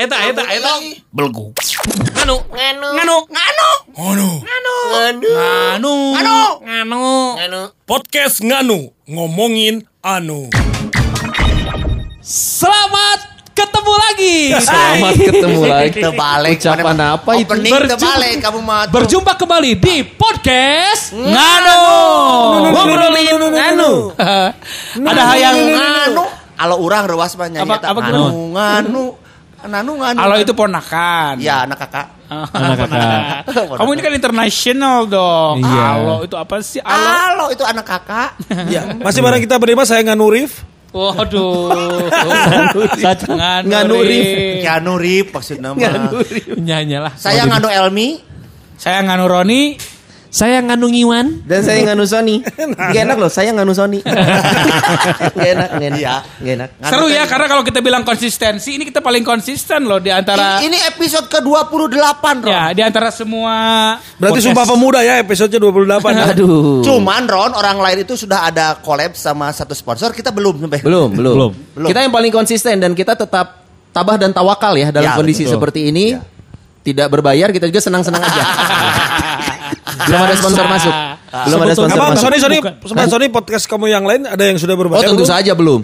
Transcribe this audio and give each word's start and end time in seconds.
eta 0.00 0.16
eta 0.32 0.42
eta 0.48 0.72
belgu. 1.12 1.52
Nganu, 2.16 2.36
nganu, 2.48 2.88
nganu, 2.96 3.16
nganu, 3.28 3.68
nganu, 3.92 4.74
nganu, 4.88 5.94
nganu, 6.16 6.36
nganu, 6.64 7.04
nganu. 7.36 7.60
Podcast 7.84 8.40
nganu 8.40 8.96
ngomongin 9.04 9.84
anu. 10.00 10.48
Selamat 12.24 13.20
ketemu 13.52 13.92
lagi. 13.92 14.36
Selamat 14.56 15.14
ketemu 15.20 15.60
lagi. 15.68 16.00
Terbalik 16.00 16.56
Ucapan 16.56 16.96
apa 17.00 17.30
itu? 17.36 17.44
Opening 17.44 17.72
Berjumpa- 17.76 18.00
terbalik 18.00 18.34
kamu 18.40 18.60
mah 18.64 18.80
tuh. 18.88 18.92
Berjumpa 18.96 19.32
kembali 19.36 19.70
di 19.76 19.96
podcast 20.16 21.12
Nganu. 21.12 21.80
Ngobrolin 22.72 23.36
Nganu. 23.52 23.92
Ada 24.96 25.22
hal 25.28 25.36
yang 25.36 25.56
nganu 25.76 26.24
kalau 26.60 26.76
orang 26.76 27.04
rewas 27.08 27.32
mah 27.40 27.48
nyanyi 27.48 27.68
Apa- 27.68 27.84
apa 27.88 28.00
nganu 28.04 28.24
nganu 28.52 29.04
nganu 29.62 29.92
Kalau 29.98 30.36
itu 30.36 30.52
ponakan. 30.52 31.34
ya 31.36 31.64
anak 31.64 31.84
kakak 31.84 32.06
Anak 32.30 32.76
kakak. 32.78 33.42
Kamu 33.74 33.90
ini 33.90 34.00
kan 34.00 34.12
internasional 34.14 35.02
dong. 35.04 35.60
Iya. 35.60 35.86
Halo, 35.98 36.16
itu 36.22 36.36
apa 36.38 36.54
sih? 36.62 36.78
Halo. 36.78 36.94
halo 36.94 37.44
itu 37.50 37.64
anak 37.66 37.82
kakak 37.84 38.30
Ya, 38.74 38.94
masih 38.96 39.18
bareng 39.18 39.42
kita 39.42 39.58
berlima 39.58 39.82
saya 39.82 40.06
Nganu 40.06 40.30
Rif. 40.30 40.62
Waduh. 40.90 42.06
Jangan 42.98 43.62
Nganu 43.62 43.98
Rif. 44.00 44.26
Keanu 44.62 44.94
Reeves 44.94 45.30
maksudnya 45.30 45.70
mah 45.74 46.10
Nyanyalah. 46.56 47.12
saya 47.14 47.46
nganu 47.46 47.66
Elmi 47.66 48.18
Saya 48.74 49.02
Nganu 49.02 49.26
Roni. 49.26 49.76
Saya 50.30 50.62
nganu 50.62 50.86
Ngiwan 50.86 51.42
dan 51.42 51.66
saya 51.66 51.82
nganu 51.90 52.06
Sony. 52.06 52.38
Gak 52.78 53.02
enak 53.02 53.18
loh, 53.18 53.26
saya 53.26 53.50
nganu 53.50 53.74
Sony. 53.74 53.98
Gak 55.34 55.48
enak, 55.58 55.68
gak 55.74 55.88
enak. 55.90 55.98
Iya. 55.98 56.16
Gak 56.22 56.52
enak. 56.54 56.70
Nganu 56.78 56.90
Seru 56.94 57.06
ya 57.10 57.26
karena 57.26 57.46
kalau 57.50 57.62
kita 57.66 57.82
bilang 57.82 58.06
konsistensi 58.06 58.78
ini 58.78 58.86
kita 58.86 59.02
paling 59.02 59.26
konsisten 59.26 59.90
loh 59.90 59.98
di 59.98 60.14
antara 60.14 60.62
ini 60.62 60.78
episode 60.86 61.26
ke-28 61.26 62.22
Ron 62.22 62.38
ya 62.46 62.64
di 62.70 62.82
antara 62.86 63.10
semua 63.10 63.54
Berarti 64.22 64.38
podcast. 64.38 64.46
Sumpah 64.54 64.64
Pemuda 64.70 65.00
ya 65.02 65.18
episode 65.18 65.50
28. 65.50 66.30
Aduh. 66.30 66.86
Cuman 66.86 67.26
Ron 67.26 67.50
orang 67.58 67.82
lain 67.82 68.06
itu 68.06 68.14
sudah 68.14 68.46
ada 68.46 68.78
collab 68.78 69.18
sama 69.18 69.50
satu 69.50 69.74
sponsor 69.74 70.14
kita 70.14 70.30
belum 70.30 70.62
sampai 70.62 70.78
Belum, 70.78 71.10
belum, 71.10 71.34
Belum. 71.34 71.52
Belum. 71.74 71.88
Kita 71.90 72.06
yang 72.06 72.14
paling 72.14 72.30
konsisten 72.30 72.78
dan 72.78 72.94
kita 72.94 73.18
tetap 73.18 73.66
tabah 73.90 74.14
dan 74.14 74.30
tawakal 74.30 74.78
ya 74.78 74.94
dalam 74.94 75.10
Ya, 75.10 75.18
kondisi 75.18 75.42
betul. 75.42 75.58
seperti 75.58 75.90
ini. 75.90 76.14
Ya. 76.14 76.22
Tidak 76.80 77.12
berbayar, 77.12 77.52
kita 77.52 77.68
juga 77.68 77.84
senang-senang 77.84 78.24
aja. 78.24 78.40
Belum 80.00 80.20
ada 80.20 80.34
sponsor 80.34 80.64
masuk. 80.66 80.92
Belum 81.30 81.58
ada 81.60 81.72
sponsor 81.72 81.96
Abang 81.96 82.10
masuk. 82.12 82.24
Sony 82.24 82.36
Sony 82.38 82.58
Bukan. 82.58 83.06
Sony 83.06 83.26
podcast 83.28 83.64
kamu 83.64 83.86
yang 83.86 84.04
lain 84.04 84.22
ada 84.24 84.42
yang 84.42 84.56
sudah 84.56 84.74
Oh 84.74 84.80
berbayar? 84.80 85.06
tentu 85.06 85.22
belum? 85.22 85.30
saja 85.30 85.52
belum. 85.54 85.80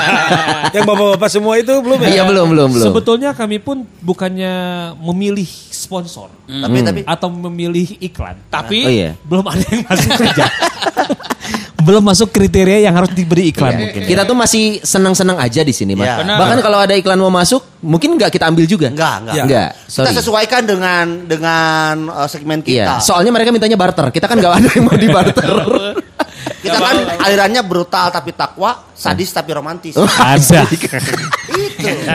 yang 0.76 0.84
bapak-bapak 0.84 1.28
semua 1.28 1.54
itu 1.56 1.72
belum 1.76 1.98
ya? 2.00 2.08
Iya 2.10 2.22
belum 2.26 2.46
belum 2.50 2.68
belum. 2.74 2.86
Sebetulnya 2.90 3.30
kami 3.32 3.58
pun 3.58 3.86
bukannya 4.00 4.52
memilih 4.98 5.46
sponsor 5.70 6.30
tapi 6.44 6.78
tapi 6.82 7.00
atau 7.04 7.28
memilih 7.30 7.96
iklan, 7.98 8.36
Tapi 8.48 8.78
Oh 8.82 8.90
iya. 8.90 9.10
belum 9.22 9.44
ada 9.46 9.64
yang 9.64 9.82
masuk 9.86 10.10
kerja. 10.14 10.44
belum 11.76 12.00
masuk 12.02 12.28
kriteria 12.28 12.80
yang 12.82 12.94
harus 12.94 13.10
diberi 13.10 13.48
iklan 13.48 13.70
Iya. 13.70 13.78
mungkin. 13.78 14.00
Kita 14.04 14.22
tuh 14.22 14.32
masih 14.32 14.64
senang-senang 14.80 15.36
aja 15.36 15.60
di 15.60 15.70
sini, 15.70 15.92
Mas. 15.92 16.06
Iya. 16.06 16.16
Benar. 16.20 16.36
Bahkan 16.38 16.58
kalau 16.60 16.78
ada 16.78 16.94
iklan 16.94 17.16
mau 17.16 17.28
masuk, 17.28 17.60
mungkin 17.80 18.14
nggak 18.14 18.30
kita 18.30 18.46
ambil 18.46 18.64
juga. 18.64 18.88
enggak 18.88 19.14
enggak 19.20 19.34
Ya. 19.34 19.42
Enggak, 19.42 19.68
kita 19.86 20.10
sesuaikan 20.14 20.62
dengan 20.62 21.04
dengan 21.24 21.94
uh, 22.08 22.24
segmen 22.24 22.60
Iya, 22.60 22.88
kita 22.90 23.04
soalnya 23.04 23.30
mereka 23.30 23.50
mintanya 23.50 23.76
barter. 23.76 24.08
Kita 24.08 24.24
kan 24.24 24.36
nggak 24.36 24.52
ada 24.54 24.68
yang 24.70 24.84
mau 24.84 24.96
di 24.96 25.08
barter. 25.08 25.50
kita 26.64 26.76
kan 26.76 26.96
alirannya 27.20 27.60
brutal 27.60 28.08
tapi 28.08 28.32
takwa 28.32 28.88
sadis 28.90 29.28
tapi 29.28 29.52
romantis 29.52 29.92
Oh. 29.94 30.08
Ada. 30.08 30.64
itu 30.72 30.88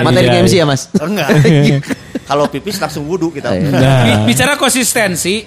Materi 0.02 0.26
Iya, 0.28 0.42
MC 0.42 0.54
ya, 0.56 0.66
Mas. 0.66 0.90
enggak 0.96 1.30
kalau 2.30 2.46
pipis 2.46 2.78
langsung 2.78 3.06
wudhu 3.06 3.30
kita 3.30 3.54
Iya. 3.54 3.70
bi- 4.04 4.22
bicara 4.28 4.54
konsistensi, 4.56 5.46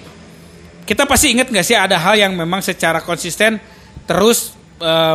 kita 0.81 1.03
pasti 1.03 1.31
ingat 1.31 1.47
nggak 1.47 1.65
sih 1.65 1.75
ada 1.75 1.95
hal 1.95 2.15
yang 2.17 2.31
memang 2.33 2.59
secara 2.59 2.99
konsisten 2.99 3.59
terus 4.03 4.55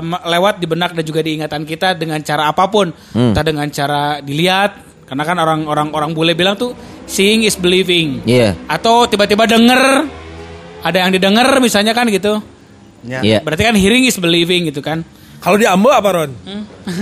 me- 0.00 0.25
lewat 0.25 0.56
di 0.56 0.66
benak 0.66 0.97
dan 0.97 1.04
juga 1.04 1.21
di 1.21 1.37
ingatan 1.37 1.62
kita 1.62 1.93
dengan 1.93 2.16
cara 2.21 2.49
apa 2.49 2.65
pun, 2.66 2.88
Hmm. 3.12 3.37
entah 3.37 3.44
dengan 3.44 3.69
cara 3.69 4.16
dilihat, 4.19 4.81
karena 5.04 5.22
kan 5.22 5.37
orang-orang 5.37 5.88
orang 5.93 6.10
bule 6.12 6.32
bilang 6.32 6.56
tuh 6.56 6.72
seeing 7.04 7.44
is 7.44 7.53
believing, 7.53 8.25
Iya. 8.25 8.56
atau 8.65 9.04
tiba-tiba 9.04 9.44
denger, 9.44 10.09
ada 10.81 10.97
yang 10.97 11.12
didengar 11.12 11.53
misalnya 11.59 11.93
kan 11.93 12.09
gitu, 12.09 12.41
Ya. 13.04 13.21
Iya. 13.21 13.38
berarti 13.44 13.62
kan 13.62 13.77
hearing 13.77 14.09
is 14.09 14.16
believing 14.16 14.72
gitu 14.72 14.81
kan. 14.81 15.04
Kalau 15.38 15.54
di 15.54 15.69
Ambe 15.69 15.93
apa 15.93 16.09
Ron? 16.10 16.32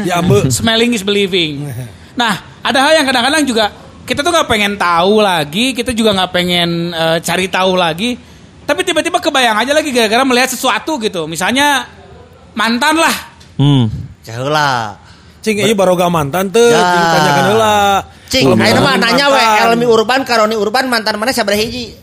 Di 0.03 0.11
Ambe. 0.11 0.45
Smelling 0.57 0.93
is 0.93 1.07
believing. 1.07 1.71
Nah, 2.17 2.33
ada 2.65 2.81
hal 2.81 2.97
yang 2.97 3.07
kadang-kadang 3.07 3.45
juga 3.45 3.69
kita 4.03 4.25
tuh 4.25 4.33
nggak 4.33 4.49
pengen 4.49 4.75
tahu 4.75 5.21
lagi, 5.21 5.71
kita 5.71 5.93
juga 5.93 6.17
nggak 6.17 6.33
pengen 6.33 6.91
eh, 6.91 7.19
cari 7.21 7.47
tahu 7.47 7.77
lagi, 7.77 8.17
tapi 8.67 8.83
tiba-tiba 8.83 9.23
kebayang 9.23 9.57
aja 9.63 9.73
lagi 9.73 9.95
gara-gara 9.95 10.27
melihat 10.27 10.51
sesuatu 10.51 10.99
gitu. 10.99 11.31
Misalnya 11.31 11.87
mantan 12.53 12.99
lah. 12.99 13.17
Hmm. 13.57 13.87
Jaheula. 14.27 14.99
Cing 15.41 15.63
ini 15.63 15.79
baroga 15.79 16.11
mantan 16.11 16.51
tuh, 16.51 16.75
Ya. 16.75 16.83
cing 16.83 17.05
tanyakan 17.15 17.45
heula. 17.55 17.77
Cing, 18.27 18.47
ayeuna 18.59 18.81
mah 18.83 18.95
nanya 18.99 19.27
we. 19.31 19.43
Elmi 19.63 19.87
Urban 19.87 20.27
Karoni 20.27 20.59
Urban 20.59 20.91
mantan 20.91 21.15
mana 21.23 21.31
sabaraha 21.31 21.63
hiji? 21.63 21.95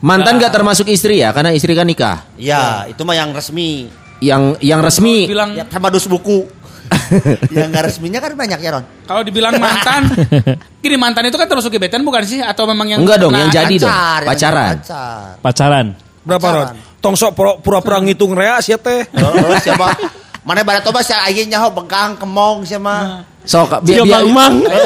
Mantan 0.00 0.40
nggak 0.40 0.48
termasuk 0.48 0.88
istri 0.88 1.20
ya, 1.20 1.36
karena 1.36 1.52
istri 1.52 1.76
kan 1.76 1.84
nikah. 1.84 2.24
Ya, 2.40 2.88
itu 2.88 3.04
mah 3.04 3.12
yang 3.12 3.36
resmi. 3.36 3.92
Yang 4.24 4.56
yang 4.64 4.80
resmi. 4.80 5.28
Bilang 5.28 5.52
Ya, 5.52 5.68
sama 5.68 5.92
dus 5.92 6.08
buku. 6.08 6.48
yang 7.54 7.70
enggak 7.70 7.86
resminya 7.86 8.18
kan 8.18 8.34
banyak 8.34 8.58
ya, 8.58 8.70
Ron. 8.74 8.84
kalau 9.06 9.22
dibilang 9.22 9.54
mantan, 9.56 10.10
gini 10.82 10.96
mantan 10.98 11.26
itu 11.26 11.36
kan 11.38 11.46
termasuk 11.46 11.70
gebetan 11.70 12.02
bukan 12.02 12.22
sih? 12.22 12.42
Atau 12.42 12.66
memang 12.66 12.86
yang 12.86 13.00
Enggak 13.00 13.18
dong, 13.22 13.32
yang 13.32 13.50
jadi 13.50 13.74
dong. 13.78 13.90
Pacar, 13.90 14.20
Pacaran. 14.26 14.76
Pacar. 14.78 15.24
Pacaran. 15.40 15.86
Berapa 16.20 16.46
Ron? 16.50 16.68
Tong 17.00 17.16
sok 17.16 17.32
pura- 17.32 17.58
pura-pura 17.58 17.96
ngitung 18.02 18.36
rea 18.36 18.60
sih 18.60 18.76
teh. 18.76 19.08
Oh, 19.16 19.56
siapa? 19.56 19.96
Mana 20.44 20.64
pada 20.64 20.84
toba 20.84 21.00
si 21.00 21.12
ayeuna 21.12 21.56
nyaho 21.56 21.68
bengkang 21.72 22.20
kemong 22.20 22.64
siapa? 22.64 23.24
So, 23.48 23.64
ka- 23.64 23.80
biar, 23.80 24.04
biar, 24.04 24.22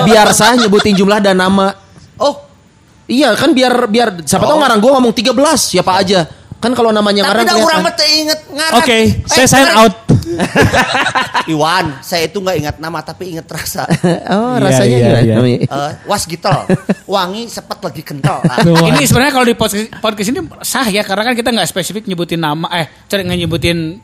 biar 0.06 0.28
saya 0.30 0.54
nyebutin 0.56 0.94
jumlah 0.94 1.18
dan 1.18 1.40
nama. 1.40 1.74
Oh, 2.16 2.44
Iya 3.04 3.36
kan 3.36 3.52
biar 3.52 3.84
biar 3.84 4.24
siapa 4.24 4.48
tahu 4.48 4.64
ngarang 4.64 4.80
gua 4.80 4.96
ngomong 4.96 5.12
13 5.12 5.36
siapa 5.60 5.92
aja. 5.92 6.24
Kan 6.64 6.72
kalau 6.72 6.90
namanya 6.90 7.28
tapi 7.28 7.44
ngarang 7.44 7.84
mah 7.84 7.92
teu 7.92 8.08
inget 8.08 8.40
ngarang. 8.48 8.80
Oke, 8.80 8.96
Eh, 8.96 9.06
saya 9.28 9.44
sign 9.44 9.68
ngarang. 9.68 9.80
out. 9.84 9.94
Iwan, 11.46 12.00
saya 12.00 12.24
itu 12.24 12.40
nggak 12.40 12.56
ingat 12.58 12.76
nama 12.80 12.98
tapi 13.00 13.30
inget 13.30 13.44
rasa. 13.46 13.84
oh, 14.34 14.56
Iya, 14.56 14.64
rasanya 14.64 14.88
iya, 14.88 15.04
gimana? 15.04 15.20
iya. 15.20 15.34
namanya? 15.36 15.58
Eh, 15.62 15.92
was 16.08 16.24
gitel, 16.24 16.56
wangi 17.04 17.42
sepet 17.46 17.78
lagi 17.78 18.02
kental. 18.02 18.40
Nah, 18.64 18.88
Ini 18.88 19.04
sebenarnya 19.04 19.32
kalau 19.32 19.44
di 19.44 19.54
podcast, 19.54 19.86
podcast 19.98 20.28
ini 20.30 20.40
sah 20.62 20.86
ya 20.86 21.02
karena 21.02 21.22
kan 21.22 21.34
kita 21.34 21.50
nggak 21.50 21.68
spesifik 21.68 22.06
nyebutin 22.06 22.40
nama 22.40 22.66
eh 22.72 22.88
cari 23.04 23.22
nggak 23.22 23.40
nyebutin 23.40 24.00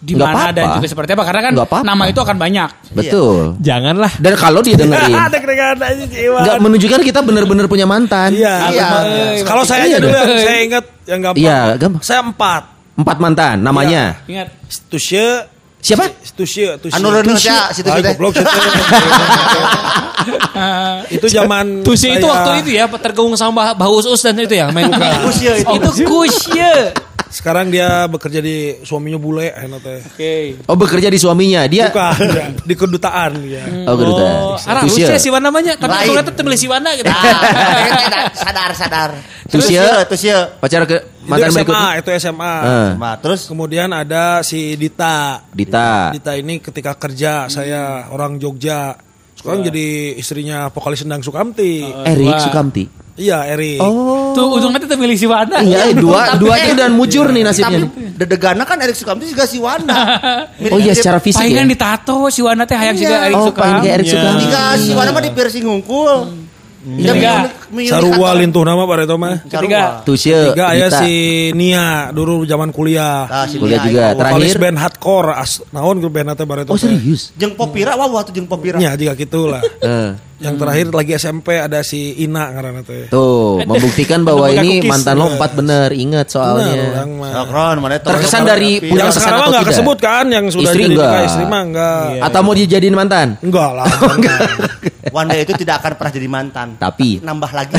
di 0.00 0.16
Nggak 0.16 0.28
mana 0.32 0.36
apa-apa. 0.48 0.56
dan 0.56 0.66
juga 0.80 0.86
seperti 0.88 1.10
apa 1.12 1.24
karena 1.28 1.40
kan 1.44 1.52
Nggak 1.52 1.68
apa-apa. 1.68 1.84
nama 1.84 2.04
itu 2.08 2.20
akan 2.24 2.36
banyak. 2.40 2.70
Betul. 2.96 3.60
Janganlah. 3.60 4.12
Dan 4.16 4.32
kalau 4.40 4.60
dia 4.64 4.76
dengerin 4.80 5.12
nggak 6.40 6.58
menunjukkan 6.58 7.00
kita 7.04 7.20
bener-bener 7.20 7.68
punya 7.68 7.84
mantan. 7.84 8.32
Iya. 8.32 8.72
Iya. 8.72 8.88
Kalau 9.44 9.62
saya 9.62 9.84
aja 9.84 9.90
Iya. 9.90 9.98
dulu 10.00 10.16
yang 10.16 10.40
saya 10.40 10.60
ingat 10.64 10.84
yang 11.04 11.20
gampang. 11.20 11.40
Iya, 11.44 11.60
gampang. 11.76 12.00
Saya 12.00 12.20
empat. 12.24 12.62
Empat 12.96 13.16
mantan 13.20 13.56
namanya. 13.60 14.24
Ingat. 14.24 14.48
Siapa? 15.80 16.04
Tusye. 16.36 16.76
Tusye. 16.76 16.96
anu 16.96 17.08
ya 17.40 17.72
situ 17.72 17.88
teh. 17.88 18.04
goblok 18.12 18.36
situ. 18.36 18.44
itu 21.16 21.26
zaman 21.32 21.80
Tusi 21.80 22.20
itu 22.20 22.26
waktu 22.28 22.60
itu 22.60 22.70
ya 22.76 22.84
tergabung 23.00 23.32
sama 23.32 23.72
Bah 23.72 23.88
Us 23.88 24.20
dan 24.20 24.36
itu 24.36 24.52
ya 24.52 24.68
main 24.68 24.92
Kusya 25.24 25.64
itu. 25.64 25.72
Itu 25.80 25.90
kusye. 26.04 26.92
Sekarang 27.30 27.70
dia 27.70 28.10
bekerja 28.10 28.42
di 28.42 28.82
suaminya 28.82 29.14
bule 29.14 29.54
enak 29.54 29.78
teh. 29.78 30.00
Oke. 30.02 30.34
Oh 30.66 30.74
bekerja 30.74 31.06
di 31.06 31.14
suaminya. 31.14 31.62
Dia 31.70 31.86
Bukan, 31.88 32.18
ya, 32.26 32.44
di 32.58 32.74
kedutaan 32.74 33.32
ya. 33.46 33.62
Oh, 33.86 33.94
kedutaan. 33.94 34.34
Oh, 34.50 34.56
arah. 34.58 34.82
Lucia 34.82 35.14
Siwana 35.14 35.46
namanya, 35.46 35.78
tapi 35.78 35.94
aku 35.94 36.12
kata 36.18 36.30
tembeli 36.34 36.58
Siwana 36.58 36.90
gitu. 36.98 37.06
Ah, 37.06 38.26
sadar 38.42 38.70
sadar. 38.74 39.10
Tusya. 39.46 40.02
Tusya. 40.06 40.58
pacar 40.58 40.82
ke 40.84 40.98
Itu 41.22 41.30
mantan 41.30 41.50
SMA, 41.50 41.58
berikutnya. 41.62 41.90
itu 41.96 42.10
SMA. 42.18 42.54
Eh, 42.60 42.90
Nah, 42.98 43.14
terus 43.22 43.40
Kemudian 43.46 43.88
ada 43.90 44.42
si 44.42 44.74
Dita. 44.74 45.46
Dita. 45.54 46.10
Dita 46.10 46.34
ini 46.34 46.58
ketika 46.58 46.98
kerja 46.98 47.46
saya 47.46 48.10
orang 48.10 48.42
Jogja. 48.42 48.98
Sekarang 49.34 49.64
jadi 49.64 50.18
istrinya 50.18 50.68
vokalis 50.68 51.06
Endang 51.06 51.22
Sukamti. 51.22 51.86
Erik 52.04 52.36
Sukamti. 52.42 52.99
Iya, 53.12 53.44
Eri. 53.48 53.76
Oh. 53.76 54.32
Tuh 54.32 54.56
ujungnya 54.56 54.80
tetap 54.80 54.96
milih 54.96 55.14
si 55.14 55.24
Wanda. 55.24 55.60
Iya, 55.60 55.92
dua 55.92 56.30
Tapi, 56.30 56.40
dua 56.40 56.54
eh, 56.54 56.62
itu 56.62 56.74
dan 56.74 56.90
mujur 56.92 57.26
nih 57.26 57.42
nasibnya. 57.42 57.82
Tapi 57.82 58.16
dedegana 58.16 58.62
kan 58.62 58.76
Erik 58.76 58.94
Sukamti 58.94 59.26
juga 59.26 59.44
si 59.44 59.58
Wanda. 59.58 59.96
Oh 60.72 60.76
iya 60.76 60.92
secara 60.92 61.18
fisik 61.18 61.36
ya. 61.36 61.44
Palingan 61.44 61.66
ditato 61.66 62.28
si 62.28 62.40
Wanda 62.40 62.64
teh 62.64 62.74
hayang 62.74 62.94
Iya. 62.94 63.02
juga 63.02 63.16
Erik 63.22 63.36
Oh, 63.36 63.44
suka. 63.46 63.60
paling 63.60 63.78
Erik 63.82 64.04
Iya. 64.04 64.14
Sukamti. 64.14 64.40
Tiga 64.42 64.62
si 64.76 64.90
Wanda 64.92 65.10
mah 65.10 65.20
di 65.20 65.30
piercing 65.30 65.66
hungkul. 65.66 66.12
Dia 66.80 67.12
milih- 67.12 67.20
milih 67.20 67.52
Sarua 67.86 68.30
lintuh 68.34 68.62
nama 68.62 68.82
Pak 68.82 68.96
Reto 68.98 69.14
mah. 69.14 69.40
Ketiga. 69.42 70.02
Tuh 70.02 70.14
sih. 70.14 70.34
Tiga 70.34 70.74
ya 70.74 70.86
Dita. 70.86 70.98
si 71.00 71.12
Nia 71.52 72.10
dulu 72.10 72.42
zaman 72.42 72.70
kuliah. 72.70 73.24
Nah, 73.24 73.46
si 73.46 73.56
Kuliah 73.56 73.80
Nia 73.82 73.88
juga. 73.88 74.04
Terakhir. 74.16 74.56
Band 74.58 74.76
hardcore 74.76 75.30
as 75.32 75.62
naon 75.70 75.96
grup 75.98 76.12
band 76.12 76.34
teh 76.34 76.44
Bareto. 76.44 76.70
Oh 76.70 76.76
teh. 76.76 76.90
serius? 76.90 77.30
Jeung 77.34 77.54
Popira 77.54 77.94
wah 77.94 78.10
waktu 78.10 78.30
jeung 78.32 78.44
Popira. 78.44 78.76
Ya 78.76 78.92
jika 78.92 79.14
gitulah. 79.14 79.62
Eh, 79.80 80.12
Yang 80.40 80.56
terakhir 80.56 80.86
lagi 80.88 81.12
SMP 81.14 81.48
ada 81.52 81.84
si 81.84 82.16
Ina 82.16 82.48
ngaranna 82.48 82.80
teh. 82.80 83.12
tuh 83.12 83.60
membuktikan 83.60 84.24
bahwa 84.24 84.48
ini 84.48 84.80
mantan 84.82 85.20
lo 85.20 85.28
empat 85.30 85.52
bener 85.52 85.92
ingat 85.92 86.32
Bener, 86.32 86.32
soalnya. 86.32 86.72
Terkesan 88.00 88.48
dari 88.48 88.80
punya 88.80 89.04
Yang 89.04 89.08
kesan 89.12 89.20
sekarang 89.20 89.36
mah 89.36 89.44
atau 89.44 89.52
nggak 89.52 89.60
tidak? 89.60 89.72
kesebut 89.76 89.98
kan 90.00 90.24
yang 90.32 90.44
sudah 90.48 90.72
Istri 90.72 90.80
jadi 90.80 90.88
enggak. 90.88 91.10
nikah 91.12 91.22
istri 91.28 91.44
mah 91.44 91.62
enggak. 91.62 92.04
Atau 92.24 92.40
mau 92.40 92.54
dijadiin 92.56 92.96
mantan? 92.96 93.28
Enggak 93.44 93.70
lah. 93.76 93.86
Wanda 95.16 95.34
itu 95.34 95.52
tidak 95.54 95.84
akan 95.84 95.92
pernah 95.96 96.12
jadi 96.12 96.28
mantan. 96.30 96.68
Tapi 96.76 97.20
nambah 97.20 97.50
lagi. 97.60 97.76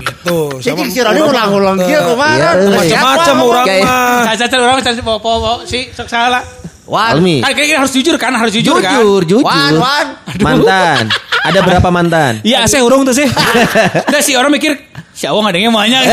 Gitu. 0.00 0.38
Jadi 0.60 0.82
si 0.88 0.98
Roni 1.00 1.20
ulang-ulang 1.20 1.76
kieu 1.78 1.92
Iya, 1.92 2.00
kemarin. 2.02 2.56
eh. 2.56 2.72
Macam-macam 2.72 3.36
orang 3.40 3.66
mah. 3.84 4.32
Caca 4.32 4.56
orang 4.56 4.80
caca 4.80 5.00
po 5.00 5.14
po 5.16 5.32
po 5.38 5.52
si 5.64 5.88
sok 5.90 6.08
salah. 6.08 6.42
Wan, 6.90 7.22
Almi. 7.22 7.38
Kan 7.38 7.54
kira-kira 7.54 7.78
harus 7.78 7.94
jujur 7.94 8.18
kan, 8.18 8.34
harus 8.34 8.50
jujur, 8.50 8.82
kan. 8.82 8.98
Jujur, 8.98 9.22
jujur. 9.22 9.46
Wan, 9.46 9.78
Wan. 9.78 10.06
Mantan. 10.42 11.06
Ada 11.40 11.62
berapa 11.62 11.88
mantan? 11.88 12.42
Iya, 12.42 12.66
saya 12.66 12.82
urung 12.82 13.06
tuh 13.06 13.14
sih. 13.14 13.30
Nah 14.12 14.20
si 14.20 14.34
orang 14.34 14.50
mikir 14.50 14.74
si 15.14 15.30
Awang 15.30 15.46
ada 15.46 15.56
yang 15.56 15.70
banyak. 15.70 16.02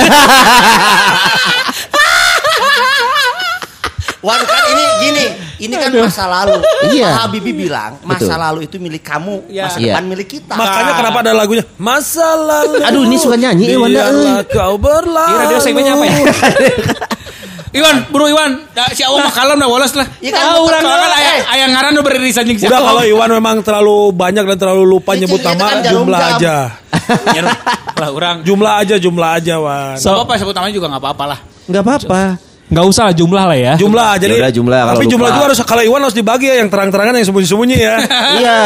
Wan 4.21 4.41
kan 4.43 4.63
ini 4.67 4.85
gini, 4.99 5.25
ini 5.59 5.73
kan 5.73 5.89
masa 5.91 6.23
lalu. 6.25 6.61
Iya. 6.87 7.07
Pak 7.07 7.21
Habibie 7.23 7.55
bilang 7.57 7.97
masa 8.01 8.23
Betul. 8.23 8.37
lalu 8.39 8.59
itu 8.63 8.75
milik 8.77 9.01
kamu, 9.01 9.35
Iya. 9.47 9.63
masa 9.63 9.77
Iya. 9.77 9.85
depan 9.91 10.03
milik 10.05 10.27
kita. 10.29 10.53
Makanya 10.53 10.93
kenapa 10.95 11.17
ada 11.19 11.31
lagunya 11.33 11.63
Masa 11.75 12.27
lalu 12.35 12.77
Aduh, 12.79 13.01
ini 13.03 13.15
suka 13.15 13.35
nyanyi, 13.35 13.65
eh, 13.67 13.75
Wanda, 13.75 14.01
biarlah 14.03 14.37
eh. 14.37 14.43
kau 14.47 14.75
berlalu 14.75 15.27
Ini 15.27 15.41
radio 15.41 15.57
segmennya 15.59 15.93
apa 15.93 16.03
ya? 16.03 16.15
Iwan, 17.67 17.95
bro 18.09 18.25
Iwan, 18.25 18.63
Da- 18.71 18.89
si 18.89 19.03
Awang 19.03 19.21
mah 19.21 19.33
kalem 19.35 19.59
dah 19.59 19.67
woles 19.67 19.93
lah. 19.93 20.07
Iya 20.17 20.31
kan, 20.31 20.55
orang 20.55 20.81
kan 20.81 21.11
aya 21.11 21.31
Eh. 21.35 21.41
aya 21.51 21.65
ngaran 21.67 21.91
udah 21.93 22.05
beririsan 22.05 22.43
jeung 22.43 22.57
si 22.57 22.65
Udah 22.65 22.79
kalau 22.79 23.03
Iwan 23.03 23.29
memang 23.29 23.59
terlalu 23.59 24.09
banyak 24.11 24.43
dan 24.45 24.57
terlalu 24.57 24.83
lupa 24.87 25.13
Ini 25.13 25.27
nyebut 25.27 25.41
nama 25.43 25.59
kan 25.67 25.77
jumlah 25.83 26.19
jam. 26.19 26.33
aja. 26.33 26.55
Ya, 27.37 27.41
lah 27.93 28.09
orang. 28.09 28.35
Jumlah 28.41 28.73
aja 28.81 28.95
jumlah 28.97 29.29
aja 29.33 29.55
Wan. 29.57 29.95
So, 29.95 30.11
apa 30.17 30.35
sebut 30.35 30.51
namanya 30.51 30.73
juga 30.73 30.87
enggak 30.89 31.03
apa-apa 31.03 31.23
lah. 31.25 31.39
Enggak 31.63 31.83
apa-apa. 31.83 32.21
Nggak 32.67 32.85
usah 32.85 33.03
lah 33.07 33.15
jumlah 33.15 33.43
lah 33.45 33.57
ya. 33.57 33.73
Jumlah 33.75 34.11
jadi 34.17 34.33
Yaudah, 34.35 34.51
jumlah, 34.51 34.79
kalau 34.81 34.99
Tapi 34.99 35.07
jumlah 35.07 35.23
lupa. 35.25 35.35
juga 35.35 35.45
harus 35.47 35.59
kalau 35.63 35.83
Iwan 35.83 36.01
harus 36.03 36.13
dibagi 36.13 36.45
ya 36.45 36.55
yang 36.59 36.67
terang-terangan 36.67 37.15
yang 37.15 37.25
sembunyi-sembunyi 37.25 37.77
ya. 37.77 37.95
Iya. 38.39 38.59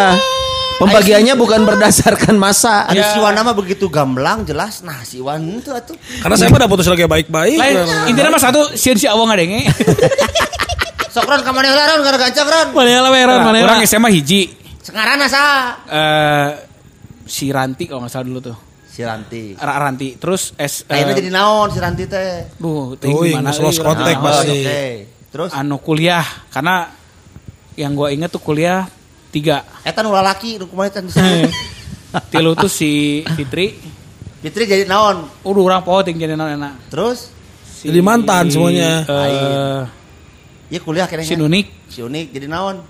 Pembagiannya 0.82 1.38
bukan 1.38 1.62
berdasarkan 1.62 2.34
masa. 2.36 2.90
Ada 2.90 2.98
Ya. 2.98 3.14
si 3.14 3.22
Wan 3.22 3.38
nama 3.38 3.54
begitu 3.54 3.86
gamblang 3.86 4.42
jelas. 4.42 4.82
Nah 4.82 5.06
si 5.06 5.22
Wan 5.22 5.38
itu 5.54 5.70
atuh. 5.70 5.94
Karena 6.18 6.34
saya 6.34 6.50
mah 6.50 6.58
udah 6.58 6.66
putus 6.68 6.90
lagi 6.90 7.06
baik-baik. 7.06 7.54
Lain 7.54 7.86
intinya 8.10 8.34
mah 8.34 8.42
satu 8.42 8.74
sieun 8.74 8.98
si 8.98 9.06
Awang 9.06 9.30
ngadenge. 9.30 9.70
Sokron 11.14 11.44
kamane 11.44 11.70
heula 11.70 11.86
ron 11.86 12.02
gara 12.02 12.18
gancang 12.18 12.48
ron. 12.48 12.68
Mana 12.74 12.98
lah 13.00 13.12
Weron, 13.12 13.40
mana 13.44 13.58
Orang 13.62 13.84
SMA 13.84 14.10
hiji 14.12 14.50
Sekarang 14.82 15.22
asa. 15.22 15.44
eh 15.86 16.50
si 17.30 17.54
Ranti 17.54 17.86
kalau 17.86 18.02
nggak 18.02 18.12
salah 18.12 18.26
dulu 18.26 18.40
tuh. 18.42 18.58
Si 18.92 19.00
Ranti. 19.00 19.56
Ra- 19.56 19.80
Ranti. 19.80 20.16
Terus 20.16 20.52
S 20.54 20.84
Akhirnya 20.84 21.16
eh, 21.16 21.18
jadi 21.18 21.32
naon 21.32 21.72
si 21.72 21.80
Ranti 21.80 22.04
teh. 22.06 22.52
Duh, 22.56 22.94
Tuh, 22.94 23.24
gimana 23.24 23.56
lost 23.56 23.80
contact 23.80 24.20
orang- 24.20 24.22
pasti. 24.22 24.60
Oke. 24.60 24.84
Terus 25.32 25.50
anu 25.52 25.80
kuliah 25.80 26.22
karena 26.50 26.92
yang 27.74 27.96
gua 27.96 28.12
inget 28.12 28.28
tuh 28.28 28.44
kuliah 28.44 28.84
tiga 29.32 29.64
eta 29.82 30.04
nu 30.04 30.12
lalaki 30.12 30.60
nu 30.60 30.68
kumaha 30.68 30.92
teh 30.92 31.00
disebut. 31.08 31.48
tilu 32.28 32.52
tuh 32.52 32.68
si 32.68 33.24
Fitri 33.32 33.80
Fitri 34.38 34.68
jadi 34.68 34.84
naon? 34.84 35.24
udah 35.40 35.64
orang 35.64 35.82
poho 35.82 36.04
ting 36.04 36.20
jadi 36.20 36.36
non 36.36 36.52
enak 36.52 36.92
Terus 36.92 37.32
Si- 37.72 37.88
Jadi 37.88 37.98
mantan 37.98 38.46
semuanya. 38.46 39.08
eh, 39.08 39.82
Iya 40.68 40.80
kuliah 40.82 41.08
kayaknya. 41.08 41.26
si 41.26 41.34
Nunik 41.34 41.68
Si 41.88 42.00
Unik 42.00 42.28
jadi 42.30 42.46
naon? 42.46 42.84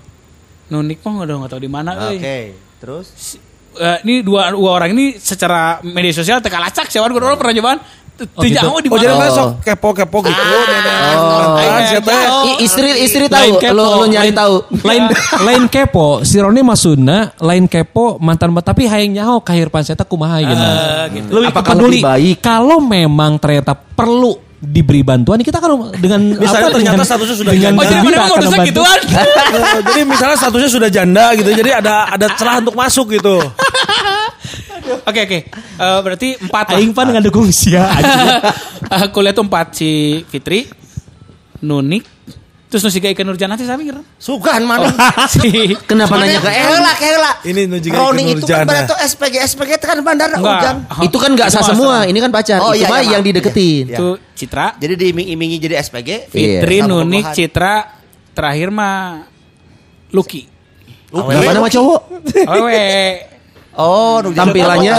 Nunik 0.68 0.98
mah 1.00 1.22
udah 1.22 1.34
nggak 1.38 1.50
tahu 1.52 1.62
di 1.62 1.70
mana 1.70 1.90
Oke. 2.10 2.18
euy. 2.18 2.46
Terus 2.76 3.06
Eh, 3.72 3.98
ini 4.04 4.14
dua 4.20 4.52
dua 4.52 4.70
orang 4.76 4.92
ini 4.92 5.16
secara 5.16 5.80
media 5.80 6.12
sosial 6.12 6.44
teka 6.44 6.60
lacak 6.60 6.92
sih 6.92 7.00
orang 7.00 7.40
pernah 7.40 7.56
nyobaan 7.56 7.80
Oh, 8.12 8.44
gitu. 8.44 8.54
Tidak 8.54 8.62
di 8.84 8.88
Oh 8.92 8.98
jadi 9.00 9.14
mana. 9.16 9.24
masuk 9.26 9.48
kepo-kepo 9.64 10.18
gitu. 10.22 10.36
Ah. 10.36 11.16
Oh. 11.16 11.56
Iya, 11.58 11.96
siapa 11.96 12.10
ya? 12.12 12.22
jauh. 12.28 12.44
I- 12.44 12.58
istri 12.62 12.88
istri 13.02 13.24
tahu, 13.26 13.56
kepo. 13.58 13.72
lo, 13.74 13.84
lo 13.98 14.06
nyari 14.06 14.30
tahu. 14.30 14.54
lain 14.84 15.02
lain 15.48 15.62
kepo 15.66 16.20
si 16.22 16.36
Roni 16.38 16.60
maksudna 16.60 17.32
lain 17.40 17.64
kepo 17.66 18.20
mantan 18.20 18.52
tapi 18.60 18.84
hayang 18.86 19.16
nyaho 19.16 19.40
kahir 19.40 19.72
panseta 19.72 20.04
kumaha 20.04 20.38
gitu. 20.44 20.66
gitu. 21.18 21.28
Lebih 21.34 21.50
peduli 21.56 22.00
kalau 22.38 22.78
memang 22.78 23.40
ternyata 23.40 23.74
perlu 23.74 24.51
diberi 24.62 25.02
bantuan 25.02 25.42
kita 25.42 25.58
kan 25.58 25.74
dengan 25.98 26.22
Misalnya 26.42 26.70
apa, 26.70 26.76
ternyata 26.78 26.94
dengan- 26.94 27.10
statusnya 27.10 27.36
sudah 27.36 27.52
dengan 27.52 27.72
Oh 27.74 27.84
jadi 27.84 27.98
akan 28.06 28.28
modusnya 28.30 28.58
gituan 28.70 28.98
Eh, 29.02 29.26
jadi 29.90 30.00
misalnya 30.06 30.36
statusnya 30.38 30.70
sudah 30.70 30.88
janda 30.88 31.26
gitu. 31.34 31.50
Jadi 31.50 31.70
ada 31.74 31.94
ada 32.14 32.26
celah 32.38 32.62
untuk 32.62 32.78
masuk 32.78 33.18
gitu. 33.18 33.42
Oke 35.02 35.20
oke 35.26 35.38
Eh, 35.82 35.98
berarti 36.06 36.28
empat 36.38 36.66
lah 36.70 36.78
Aing 36.78 36.94
pan 36.94 37.10
ngadukung 37.10 37.50
sia 37.50 37.90
aja. 37.90 38.38
Aku 39.10 39.18
lihat 39.18 39.34
tuh 39.34 39.42
empat 39.42 39.74
si 39.74 40.22
Fitri 40.30 40.70
Nunik 41.58 42.06
Terus 42.72 42.88
Nusika 42.88 43.04
Ikan 43.12 43.28
Nurjana 43.28 43.52
sih 43.60 43.68
samir 43.68 43.92
sugan 44.16 44.64
mana? 44.64 44.88
si 45.28 45.76
Kenapa 45.84 46.16
nanya 46.16 46.40
ke 46.40 46.48
El? 46.48 46.72
Heula 46.72 46.92
heula. 46.96 47.32
Ini 47.44 47.68
nu 47.68 47.76
juga 47.76 48.00
Roni 48.00 48.32
Ikan 48.32 48.40
itu 48.40 48.48
kan 48.48 48.64
berarti 48.64 48.94
SPG 49.12 49.34
SPG 49.44 49.70
itu 49.76 49.86
kan 49.92 49.98
bandar 50.00 50.32
hujan. 50.32 50.88
Enggak 50.88 51.04
Itu 51.04 51.16
kan 51.20 51.30
nggak 51.36 51.52
sah 51.52 51.60
semua, 51.68 52.08
ini 52.08 52.16
kan 52.16 52.32
pacar. 52.32 52.64
Oh, 52.64 52.72
itu 52.72 52.88
iya, 52.88 52.88
mah 52.88 53.04
iya, 53.04 53.12
yang 53.12 53.22
dideketin. 53.28 53.92
Iya. 53.92 53.96
Itu 54.00 54.08
Citra 54.42 54.74
Jadi 54.74 54.94
diiming-imingi 54.98 55.56
jadi 55.56 55.78
SPG. 55.78 56.26
Fitri 56.26 56.76
Sama 56.78 56.90
Nunik. 56.98 57.30
Citra 57.30 57.74
Terakhir 58.32 58.68
mah 58.68 59.22
Lucky 60.10 60.50
Kenapa 61.08 61.52
nama 61.54 61.68
cowok? 61.68 62.00
Awewe 62.42 62.82
Oh, 63.72 64.20
Tampilannya 64.26 64.94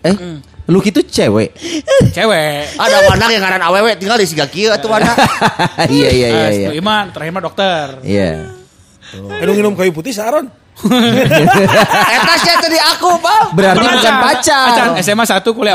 eh 0.00 0.14
Lucky 0.66 0.90
itu 0.90 1.02
cewek. 1.02 1.50
Cewek 2.10 2.78
ada 2.78 2.96
wanak 3.06 3.26
yang 3.28 3.42
ngaran 3.42 3.58
awewe 3.60 3.90
tinggal 3.94 4.14
di 4.14 4.22
siga 4.22 4.46
kieu 4.46 4.70
atuh 4.70 4.86
wanak. 4.86 5.18
Iya 5.90 6.08
iya 6.08 6.28
iya 6.28 6.46
Eh, 6.46 6.50
iya. 6.52 6.68
Ibu 6.70 6.78
Iman 6.78 7.10
Terakhir 7.10 7.32
mah 7.32 7.42
dokter 7.42 7.86
Iya. 8.00 8.54
Minum 9.42 9.54
minum 9.56 9.72
kayu 9.74 9.90
putih 9.90 10.14
saron. 10.14 10.46
Eta 12.14 12.34
sia 12.38 12.54
tadi 12.56 12.78
aku, 12.78 13.18
Bang. 13.18 13.50
Berarti 13.52 13.82
bukan 13.82 14.14
pacar. 14.22 14.94
SMA 15.02 15.24
1 15.24 15.42
kuliah 15.50 15.74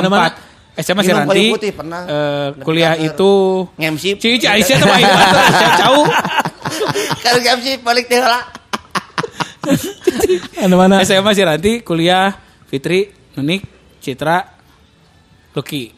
4 0.76 0.84
SMA 0.84 1.02
si 1.02 1.12
Ranti 1.12 1.40
kayu 1.40 1.56
putih, 1.56 1.72
pernah. 1.72 2.02
eh, 2.04 2.48
Kuliah 2.60 2.94
Ngedenger. 2.94 3.16
itu 3.16 3.32
Ngemsi. 3.76 4.10
Cici 4.20 4.44
Aisyah 4.44 4.76
sama 4.78 4.96
Ibu 4.98 5.08
Aisyah 5.08 5.72
Jauh 5.82 6.06
Kalau 7.18 7.40
MC 7.40 7.66
balik 7.80 8.06
teh 8.06 8.20
heula. 8.20 8.44
Anu 10.60 10.76
mana? 10.76 11.02
SMA 11.02 11.32
si 11.32 11.42
Ranti 11.42 11.74
kuliah 11.82 12.36
Fitri 12.66 13.08
Nunik 13.34 13.64
Citra 13.98 14.44
Lucky 15.54 15.96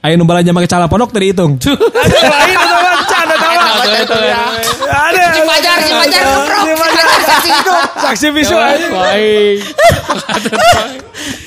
Ayo 0.00 0.16
nu 0.16 0.24
balanja 0.24 0.48
make 0.50 0.64
cala 0.64 0.88
pondok 0.88 1.12
tadi 1.12 1.28
hitung. 1.28 1.60
Lain 1.60 2.56
atau 2.56 2.80
mancan 2.80 3.26
atau 3.70 3.92
apa? 3.92 4.18
Ada. 4.90 5.24
Si 5.30 5.40
Fajar, 5.40 5.76
si 5.80 5.92
Fajar 5.92 6.22
keprok. 6.24 6.62
Si 6.62 6.72
Fajar 6.74 7.06
saksi 7.20 7.50
hidup. 7.50 7.84
Saksi 8.00 8.26
visual. 8.32 8.74
Baik 8.90 9.58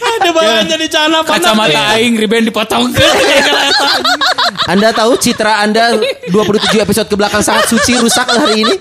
Ada 0.03 0.29
balanja 0.29 0.75
di 0.77 0.87
cala 0.87 1.19
Kacamata 1.21 1.97
aing 1.97 2.15
riben 2.15 2.45
dipotong 2.45 2.93
Anda 4.71 4.95
tahu 4.95 5.17
citra 5.17 5.59
Anda 5.59 5.97
27 6.29 6.31
episode 6.77 7.07
ke 7.09 7.15
belakang 7.17 7.43
sangat 7.43 7.67
suci 7.67 7.99
rusak 7.99 8.23
hari 8.23 8.63
ini? 8.63 8.75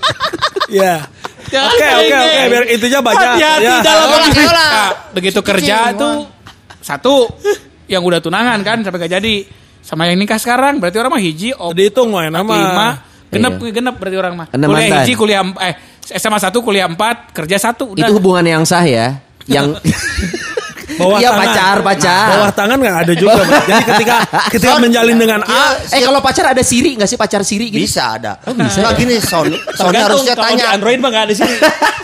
Ya. 0.71 1.03
Oke 1.43 1.59
oke 1.85 2.15
oke 2.15 2.41
biar 2.49 2.63
intinya 2.65 2.99
banyak. 3.03 3.29
Hati-hati 3.35 3.65
Ya. 3.67 3.75
dalam. 3.83 4.07
Nah, 4.15 4.89
begitu 5.11 5.39
kerja 5.43 5.91
tuh 5.93 6.25
satu 6.79 7.27
yang 7.85 8.01
udah 8.01 8.23
tunangan 8.23 8.63
kan 8.63 8.79
sampai 8.81 9.05
gak 9.05 9.13
jadi 9.19 9.35
sama 9.83 10.07
yang 10.07 10.15
nikah 10.17 10.39
sekarang 10.39 10.79
berarti 10.79 10.97
orang 10.97 11.19
mah 11.19 11.23
hiji 11.23 11.51
oh, 11.53 11.75
Dihitung 11.75 12.15
mah 12.15 12.31
nama. 12.31 12.47
lima 12.47 12.87
genep 13.33 13.53
Iya. 13.55 13.71
genep 13.71 13.95
berarti 13.95 14.17
orang 14.17 14.33
mah 14.35 14.47
Enam 14.49 14.67
kuliah 14.69 14.83
mantan. 14.85 15.01
hiji 15.01 15.13
kuliah 15.13 15.41
eh 15.59 15.73
SMA 16.05 16.37
satu 16.37 16.57
kuliah 16.59 16.85
empat 16.85 17.31
kerja 17.31 17.57
satu 17.57 17.91
udah 17.91 18.01
Itu 18.01 18.13
hubungan 18.13 18.43
yang 18.43 18.63
sah 18.63 18.81
ya. 18.81 19.17
Yang 19.45 19.75
Bawah 20.93 21.17
Iya 21.17 21.31
tangan. 21.31 21.41
pacar 21.41 21.77
pacar. 21.81 22.27
Bawah 22.29 22.51
tangan 22.53 22.77
nggak 22.77 22.97
ada 22.99 23.13
juga. 23.13 23.33
Jadi 23.65 23.83
ketika 23.87 24.15
ketika 24.51 24.73
menjalin 24.77 25.17
dengan 25.17 25.41
A, 25.41 25.73
Eh 25.89 25.99
kalau 25.99 26.21
pacar 26.21 26.53
ada 26.53 26.61
siri 26.61 26.93
nggak 26.93 27.07
sih 27.07 27.17
pacar 27.17 27.41
siri 27.41 27.67
gitu? 27.67 27.81
Bisa 27.81 28.13
ada. 28.13 28.37
Oh, 28.45 28.53
bisa. 28.53 28.77
Nah, 28.79 28.93
gini 28.93 29.17
Sony, 29.17 29.57
Sony 29.73 29.97
harusnya 29.97 30.35
tanya. 30.35 30.69
Android 30.69 30.99
mah 30.99 31.09
enggak 31.09 31.23
ada 31.25 31.33
sini. 31.33 31.55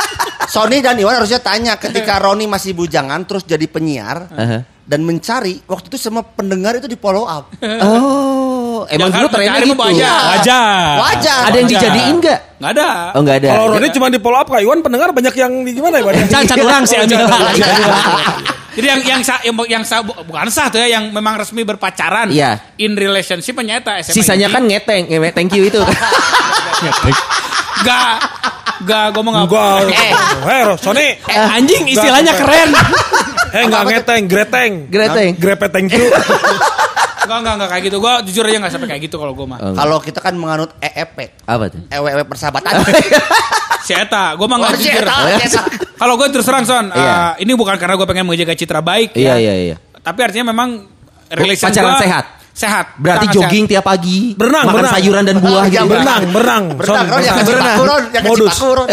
Sony 0.49 0.81
dan 0.81 0.97
Iwan 0.97 1.13
harusnya 1.15 1.37
tanya 1.37 1.77
ketika 1.77 2.17
Roni 2.23 2.49
masih 2.49 2.73
bujangan 2.73 3.21
terus 3.23 3.45
jadi 3.45 3.61
penyiar. 3.63 4.25
Aha. 4.31 4.59
dan 4.89 5.05
mencari 5.05 5.61
waktu 5.69 5.85
itu 5.85 6.01
semua 6.01 6.25
pendengar 6.25 6.73
itu 6.73 6.89
di 6.89 6.97
follow 6.97 7.21
up. 7.21 7.53
Oh, 7.61 8.58
emang 8.87 9.09
dulu 9.11 9.27
trennya 9.27 9.59
gitu. 9.59 9.75
banyak. 9.75 10.21
Wajar. 10.31 10.93
Wajar. 11.01 11.41
Ada 11.49 11.55
yang 11.57 11.67
Wajar. 11.67 11.81
dijadiin 11.83 12.15
nggak? 12.23 12.39
Nggak 12.59 12.71
ada. 12.75 12.89
Oh 13.15 13.21
nggak 13.25 13.37
ada. 13.43 13.49
Kalau 13.51 13.65
Roni 13.75 13.87
cuma 13.91 14.07
di 14.07 14.19
follow 14.19 14.39
up 14.39 14.47
Kak 14.47 14.61
Iwan 14.63 14.79
pendengar 14.79 15.09
banyak 15.11 15.33
yang 15.35 15.51
di 15.63 15.71
gimana 15.75 15.99
ya? 15.99 16.11
Can 16.47 16.59
orang 16.59 16.83
sih 16.87 16.95
Amil. 16.95 17.19
Jadi 18.69 18.85
yang 18.85 19.01
yang 19.03 19.21
sah, 19.25 19.43
yang, 19.43 19.55
yang 19.67 19.83
sah, 19.83 19.99
bu- 19.99 20.15
bukan 20.23 20.47
sah 20.47 20.71
tuh 20.71 20.79
ya 20.79 20.95
yang 20.95 21.11
memang 21.11 21.35
resmi 21.35 21.67
berpacaran. 21.67 22.31
Iya. 22.31 22.63
In 22.79 22.95
relationship 22.95 23.59
nyata 23.59 23.99
SMA. 23.99 24.15
Sisanya 24.15 24.47
ini. 24.47 24.55
kan 24.55 24.63
ngeteng, 24.63 25.03
nge- 25.09 25.33
thank 25.35 25.51
you 25.51 25.67
itu. 25.67 25.81
Gak, 27.83 28.11
gak, 28.87 29.05
gue 29.11 29.23
mau 29.23 29.31
nggak. 29.35 29.45
Enggak. 29.51 29.79
Eh. 30.47 30.63
Sony. 30.79 31.07
Eh, 31.17 31.55
anjing 31.59 31.91
istilahnya 31.91 32.31
keren. 32.39 32.69
Eh, 33.51 33.63
enggak 33.63 33.83
ngeteng, 33.85 34.21
greteng. 34.25 34.71
Greteng. 34.87 35.31
Grepet 35.35 35.69
thank 35.69 35.89
you. 35.89 36.05
Enggak, 37.19 37.37
enggak, 37.37 37.53
enggak 37.55 37.69
kayak 37.69 37.83
gitu. 37.85 37.97
Gue 37.97 38.13
jujur 38.25 38.43
aja 38.43 38.57
nggak 38.57 38.71
sampai 38.71 38.87
kayak 38.87 39.01
gitu 39.03 39.15
kalau 39.15 39.33
gue 39.33 39.45
mah. 39.45 39.57
Oh, 39.59 39.73
Kalau 39.73 39.97
kita 39.99 40.17
kan 40.17 40.33
menganut 40.33 40.73
EEP, 40.79 41.17
Apa 41.43 41.65
tuh? 41.67 41.81
EWW 41.87 42.19
persahabatan. 42.25 42.71
Si 43.79 43.91
Eta, 43.91 44.33
gue 44.33 44.45
mah 44.45 44.55
Oh, 44.55 44.61
nggak 44.61 44.75
si 44.75 44.85
jujur. 44.87 45.05
Kalau 45.95 46.13
gue 46.15 46.27
terus 46.29 46.45
terang 46.45 46.63
Son, 46.63 46.85
Iya. 46.87 47.35
eh, 47.35 47.43
ini 47.43 47.51
bukan 47.53 47.75
karena 47.75 47.93
gue 47.93 48.05
pengen 48.05 48.23
menjaga 48.23 48.53
citra 48.53 48.79
baik. 48.79 49.13
Iya 49.13 49.35
ya. 49.35 49.35
iya 49.39 49.53
iya. 49.65 49.75
Tapi 49.95 50.19
artinya 50.21 50.49
memang 50.49 50.85
relation 51.29 51.67
Pacaran 51.67 51.91
gua 51.91 51.99
sehat? 51.99 52.25
Sehat. 52.49 52.85
Berarti 52.95 53.25
sangat 53.25 53.35
jogging 53.39 53.65
tiap 53.65 53.83
pagi, 53.83 54.33
Berenang, 54.33 54.67
makan 54.67 54.75
berenang. 54.75 54.93
sayuran 54.93 55.23
dan 55.23 55.37
buah 55.37 55.53
Ah, 55.55 55.65
gitu. 55.65 55.75
iya, 55.75 55.81
Berenang, 55.85 56.21
berenang. 56.29 56.63
Berenang, 56.75 56.97
Son, 56.99 57.07
Ron, 57.07 57.21
yang 57.21 57.37
berenang. 57.39 57.77
Ron, 57.79 58.03
yang 58.09 58.23
Modus. 58.25 58.51
sehat. 58.51 58.87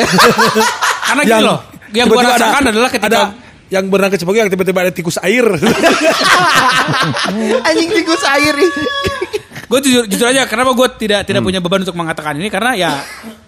Karena 1.02 1.22
gini 1.24 1.42
loh, 1.42 1.58
yang 1.90 2.06
gue 2.06 2.20
rasakan 2.20 2.62
adalah 2.64 2.88
ketika 2.90 3.08
ada 3.08 3.22
yang 3.66 3.90
berenang 3.90 4.14
ke 4.14 4.18
yang 4.20 4.46
tiba-tiba 4.46 4.86
ada 4.86 4.94
tikus 4.94 5.18
air. 5.18 5.42
Anjing 7.66 7.90
tikus 7.92 8.22
air 8.26 8.54
nih. 8.54 8.70
gue 9.66 9.80
jujur, 9.82 10.06
jujur 10.06 10.26
aja 10.30 10.46
kenapa 10.46 10.70
gue 10.72 10.88
tidak 10.94 11.26
Hmm. 11.26 11.28
tidak 11.28 11.42
punya 11.42 11.58
beban 11.58 11.82
untuk 11.82 11.98
mengatakan 11.98 12.38
ini 12.38 12.46
karena 12.46 12.78
ya 12.78 12.90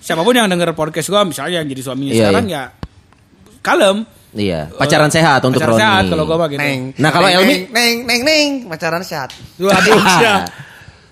siapa 0.03 0.27
pun 0.27 0.35
yang 0.35 0.51
denger 0.51 0.75
podcast 0.75 1.07
gue 1.07 1.21
misalnya 1.31 1.63
yang 1.63 1.67
jadi 1.71 1.79
suaminya 1.79 2.11
Iya, 2.11 2.23
sekarang 2.27 2.47
iya. 2.51 2.59
ya 2.59 2.63
kalem 3.63 3.97
Iya, 4.29 4.61
pacaran 4.75 5.09
sehat 5.09 5.41
untuk 5.41 5.57
pacaran 5.57 5.73
Roni. 5.73 5.81
sehat 5.81 6.03
kalau 6.13 6.25
gue 6.27 6.37
mah 6.37 6.49
gitu 6.53 6.61
Neng. 6.61 6.81
Nah, 7.01 7.09
kalau 7.09 7.33
Neng, 7.33 7.39
Elmi? 7.41 7.55
Neng, 7.73 7.95
neng, 8.05 8.21
neng, 8.29 8.49
pacaran 8.69 9.01
sehat. 9.01 9.33
Waduh, 9.57 10.05
siap. 10.05 10.41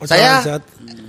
Saya 0.05 0.45
Sehat. 0.45 0.63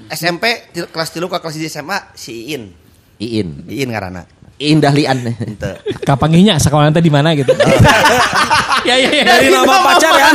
SMP 0.08 0.72
kelas 0.72 1.10
tilu 1.12 1.28
ke 1.28 1.36
kelas 1.36 1.60
di 1.60 1.68
SMA 1.68 2.00
si 2.16 2.48
Iin. 2.48 2.72
Iin, 3.20 3.68
Iin 3.68 3.90
karena. 3.92 4.24
Indah 4.58 4.90
Lian. 4.90 5.22
Ente. 5.22 5.72
Kapanginya 6.02 6.58
sekolah 6.58 6.90
nanti 6.90 6.98
di 7.00 7.14
mana 7.14 7.38
gitu. 7.38 7.54
ya 8.90 8.96
ya 8.98 9.10
ya 9.12 9.24
Dari 9.28 9.54
nama 9.54 9.76
pacar 9.86 10.14
ya. 10.18 10.30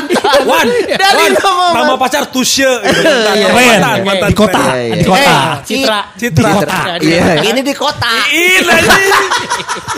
Wan. 0.46 0.66
Dari 0.94 1.24
Wan. 1.26 1.32
nama 1.34 1.64
Nama 1.74 1.94
pacar 1.98 2.22
Tusye. 2.30 2.70
gitu. 2.86 3.02
Iya, 3.32 3.48
Keren. 3.50 3.80
Mantan, 3.82 3.98
mantan. 4.06 4.28
Di 4.30 4.36
kota, 4.36 4.62
Iya, 4.62 4.74
iya. 4.78 4.94
di 4.94 5.04
kota. 5.04 5.34
Eh, 5.34 5.50
Citra 5.66 5.98
Citra. 6.14 6.50
Iya. 7.02 7.42
Ini 7.50 7.60
di 7.66 7.74
kota. 7.74 8.12
Iin 8.30 8.62
anjing. 8.62 9.10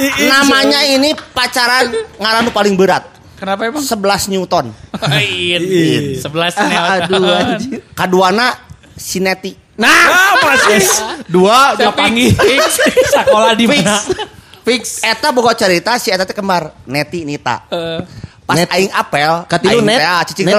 Iin. 0.00 0.28
Namanya 0.32 0.80
ini 0.88 1.10
pacaran 1.36 1.92
ngaranu 2.16 2.48
paling 2.48 2.74
berat. 2.80 3.04
kenapa 3.34 3.68
emang 3.68 3.84
11 3.84 4.32
Newton. 4.32 4.72
in 5.20 5.62
sebelas 6.16 6.56
Aduh, 6.56 7.28
anjir. 7.28 7.84
Kaduana 7.92 8.56
Sineti. 8.94 9.52
Nah, 9.74 10.38
masih. 10.38 10.86
Dua, 11.26 11.74
dua 11.74 11.90
panggil 11.90 12.30
Sekolah 13.10 13.58
di 13.58 13.66
mana? 13.66 13.98
Fix. 14.64 15.02
Eta 15.02 15.34
boga 15.34 15.52
cerita 15.52 15.98
si 15.98 16.14
Eta 16.14 16.24
teh 16.24 16.32
kembar. 16.32 16.72
Neti 16.86 17.26
Nita. 17.26 17.66
Pas 18.44 18.60
Net. 18.60 18.68
aing 18.70 18.92
apel, 18.92 19.48
Katilu 19.48 19.80
aing 19.80 19.88
net. 19.88 19.98
teh 19.98 20.36
cicing 20.36 20.52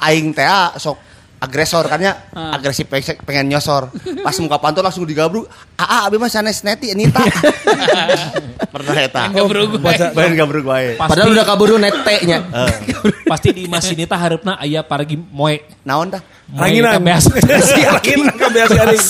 aing 0.00 0.28
teh 0.32 0.48
sok 0.80 0.96
agresor 1.36 1.84
kan 1.84 2.00
ya, 2.00 2.32
agresif 2.32 2.88
pengen, 2.88 3.16
pengen 3.22 3.46
nyosor. 3.52 3.92
Pas 4.24 4.36
muka 4.40 4.56
pantul 4.56 4.80
langsung 4.80 5.04
digabruk. 5.04 5.44
Ah, 5.76 6.08
abi 6.08 6.16
mah 6.16 6.32
sanes 6.32 6.64
Neti 6.64 6.96
Nita. 6.96 7.20
Pernah 8.72 8.94
eta. 8.96 9.22
Enggak 9.28 9.46
berugu 9.48 9.76
Bae 9.80 10.32
gabruk 10.32 10.64
wae. 10.68 10.96
Padahal 10.96 11.32
udah 11.32 11.44
kaburu 11.44 11.76
nete-nya. 11.76 12.44
Pasti 13.30 13.52
di 13.52 13.64
Masinita 13.68 14.16
harapna 14.16 14.56
aya 14.56 14.80
paragi 14.80 15.16
moe. 15.16 15.60
Naon 15.84 16.16
dah? 16.16 16.22
Ranginan. 16.56 17.00
Beas. 17.04 17.28
Ranginan 17.28 18.34
kebiasaan 18.36 18.88
anjing. 18.92 19.04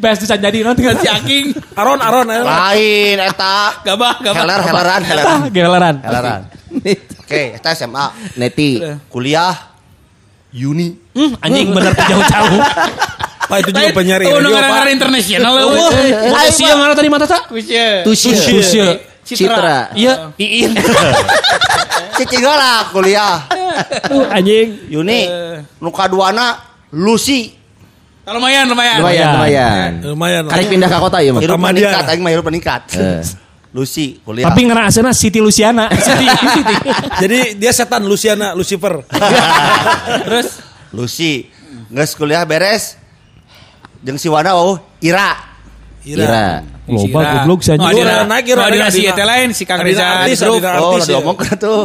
Beas 0.00 0.18
bisa 0.20 0.34
jadi 0.40 0.58
nanti 0.64 0.84
tinggal 0.84 0.96
si 1.00 1.08
Aking. 1.08 1.46
Aron, 1.76 2.00
Aron. 2.00 2.26
Aron. 2.28 2.46
Lain 2.48 3.16
eta. 3.20 3.84
gabah 3.84 4.20
gabah 4.20 4.42
Heler, 4.44 4.60
heleran, 4.64 5.02
heleran. 5.04 5.28
Ah, 5.28 5.48
geleran. 5.52 5.96
Heleran. 6.00 6.40
Oke, 7.24 7.42
eta 7.60 7.76
SMA. 7.76 8.06
Neti. 8.40 8.80
Kuliah 9.12 9.77
Uni. 10.54 10.96
Hmm, 11.12 11.36
anjing 11.44 11.68
bener 11.76 11.92
tuh 11.92 12.04
jauh-jauh. 12.08 12.60
Pak 13.48 13.56
itu 13.64 13.70
juga 13.72 13.88
penyiar 13.96 14.20
Oh, 14.28 14.40
negara-negara 14.44 14.88
Pak. 14.88 14.96
internasional 14.96 15.52
Oh, 15.56 16.48
si 16.52 16.64
yang 16.68 16.76
mana 16.80 16.92
tadi 16.92 17.08
mata 17.08 17.24
tak? 17.24 17.48
Kusya. 17.48 18.04
Tusye. 18.04 18.32
Tusye. 18.36 18.86
Citra. 19.24 19.92
Iya, 19.92 20.32
Iin. 20.40 20.72
Cicing 22.16 22.42
lah 22.42 22.88
kuliah. 22.90 23.44
Uh, 24.08 24.24
anjing. 24.32 24.88
Uni. 24.88 25.28
Nu 25.78 25.92
kaduana 25.92 26.58
Lucy. 26.96 27.52
Ah, 28.28 28.36
Lumayan, 28.36 28.68
lumayan. 28.68 29.00
Lumayan, 29.00 29.28
lumayan. 29.36 29.90
Lumayan. 30.04 30.42
lah. 30.44 30.52
Karek 30.52 30.68
pindah 30.68 30.88
ke 30.92 30.98
kota 31.00 31.18
ya, 31.24 31.32
Mas. 31.32 31.40
Hirup 31.44 31.56
meningkat, 31.56 32.04
aing 32.12 32.20
mah 32.20 32.32
hirup 32.32 32.44
meningkat. 32.44 32.82
Lucy 33.68 34.16
kuliah. 34.24 34.48
Tapi 34.48 34.64
ngena 34.64 34.88
asena 34.88 35.12
Siti 35.12 35.38
Luciana. 35.38 35.92
Siti, 36.06 36.24
Siti. 36.24 36.74
Jadi 37.20 37.38
dia 37.60 37.72
setan 37.72 38.04
Luciana, 38.08 38.56
Lucifer. 38.56 39.04
Terus 40.24 40.48
Lucy 40.92 41.48
geus 41.88 42.12
kuliah 42.16 42.44
beres. 42.48 42.96
Jeung 44.00 44.16
si 44.16 44.30
Wana 44.30 44.56
oh 44.56 44.80
Ira. 45.04 45.36
Ira. 46.06 46.64
Loba 46.88 47.20
Ira. 47.20 47.32
goblok 47.44 47.60
sih 47.60 47.76
Oh, 47.76 47.84
anjing. 47.84 48.00
Adina, 48.00 48.24
naik, 48.24 48.44
Ira, 48.48 48.64
oh, 48.64 48.72
naik, 48.72 48.88
si. 48.88 49.04
Eta 49.04 49.24
lain, 49.28 49.52
si 49.52 49.68
Kang 49.68 49.84
Reza 49.84 50.24
Oh, 50.80 50.96
udah 50.96 51.04
ya. 51.04 51.20
diomongkeun 51.20 51.56
tuh. 51.68 51.82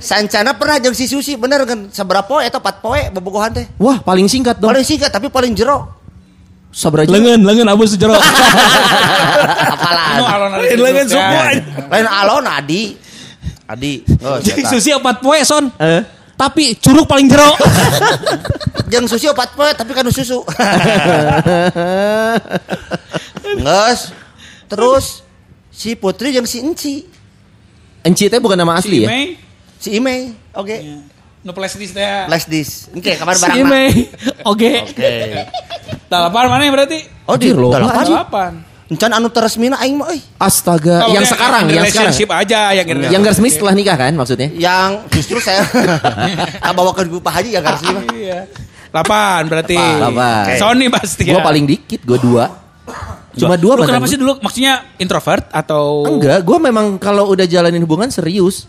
Sancana 0.00 0.56
pernah 0.56 0.80
jeung 0.80 0.96
si 0.96 1.04
Susi 1.04 1.36
bener 1.36 1.68
kan 1.68 1.92
seberapa 1.92 2.24
poe 2.24 2.40
eta 2.40 2.56
4 2.56 2.80
poe 2.80 3.00
bobogohan 3.12 3.52
teh. 3.52 3.66
Wah, 3.76 4.00
paling 4.00 4.24
singkat 4.24 4.56
dong. 4.56 4.72
Paling 4.72 4.86
singkat 4.86 5.12
tapi 5.12 5.28
paling 5.28 5.52
jero. 5.52 5.97
Sabra 6.68 7.02
aja. 7.04 7.10
Lengan, 7.10 7.40
lengan 7.42 7.66
abu 7.72 7.88
sejero. 7.88 8.14
Apalan. 9.74 10.20
alon 10.20 10.50
ada 10.52 10.64
Lain 10.64 10.78
lengan 10.78 11.06
suku, 11.08 11.36
anjing. 11.40 11.64
Lain 11.88 12.06
alon 12.06 12.44
Adi. 12.44 12.82
Adi. 13.68 13.94
Oh. 14.24 14.38
Susi 14.68 14.90
opat 14.92 15.20
poe 15.20 15.40
son. 15.44 15.68
Eh. 15.80 16.00
Tapi 16.38 16.78
curug 16.78 17.10
paling 17.10 17.26
jero. 17.26 17.50
Jeung 18.92 19.04
Susi 19.04 19.28
4 19.28 19.36
poe 19.58 19.70
tapi 19.76 19.90
kan 19.92 20.08
susu. 20.08 20.40
Nges. 23.64 24.00
Terus 24.68 25.26
si 25.68 25.92
Putri 25.98 26.32
jeung 26.32 26.48
si 26.48 26.64
Enci. 26.64 27.04
Enci 28.00 28.30
teh 28.32 28.40
bukan 28.40 28.56
nama 28.56 28.80
Si 28.80 28.88
asli 28.88 29.04
ya? 29.04 29.08
Mei, 29.10 29.36
Si 29.76 29.88
Imei. 29.92 30.32
Oke. 30.56 31.04
nu 31.44 31.52
flash 31.52 31.76
disk 31.76 31.92
teh. 31.92 32.06
Flash 32.30 32.46
disk. 32.48 32.88
Oke, 32.96 33.12
kabar 33.18 33.36
Si 33.36 33.42
barang 33.44 33.58
mah. 33.66 33.68
Mei. 33.68 34.08
Oke. 34.48 34.72
Oke. 34.88 35.12
Dalapan 36.08 36.44
mana 36.48 36.62
berarti? 36.68 36.98
Oh, 37.24 37.36
di 37.36 37.52
loh. 37.52 37.68
dalapan. 37.68 38.04
Dalapan. 38.04 38.52
Encan 38.88 39.12
anu 39.12 39.28
teresmina 39.28 39.76
aing 39.78 40.00
mah 40.00 40.08
euy. 40.08 40.20
Astaga, 40.40 41.04
Oh, 41.04 41.12
yang 41.12 41.20
oke, 41.20 41.28
sekarang, 41.28 41.68
yang 41.68 41.84
sekarang. 41.84 42.08
relationship 42.08 42.28
aja 42.32 42.72
yang 42.72 42.86
ini. 42.88 43.12
Yang 43.12 43.22
resmi 43.28 43.48
setelah 43.52 43.74
nikah 43.76 43.96
kan 44.00 44.12
maksudnya? 44.16 44.48
Yang 44.48 44.90
justru 45.12 45.36
saya 45.44 45.60
bawa 46.76 46.96
ke 46.96 47.04
Pak 47.04 47.32
Haji 47.34 47.50
ya 47.52 47.60
garis 47.60 47.84
lima. 47.84 48.00
Iya. 48.08 48.48
Delapan 48.88 49.40
berarti. 49.44 49.76
Delapan. 49.76 50.42
Oke. 50.42 50.52
Sony 50.56 50.86
pasti. 50.88 51.24
Gue 51.28 51.36
ya. 51.36 51.44
paling 51.44 51.64
dikit, 51.68 52.00
gue 52.00 52.16
dua. 52.18 52.44
Cuma 53.36 53.54
dua 53.54 53.76
Lu 53.76 53.84
kenapa 53.84 54.08
gua. 54.08 54.10
sih 54.10 54.16
dulu 54.16 54.32
maksudnya 54.40 54.96
introvert 54.96 55.44
atau 55.52 56.08
Enggak, 56.08 56.40
gue 56.40 56.58
memang 56.58 56.96
kalau 56.96 57.28
udah 57.28 57.44
jalanin 57.44 57.84
hubungan 57.84 58.08
serius. 58.08 58.64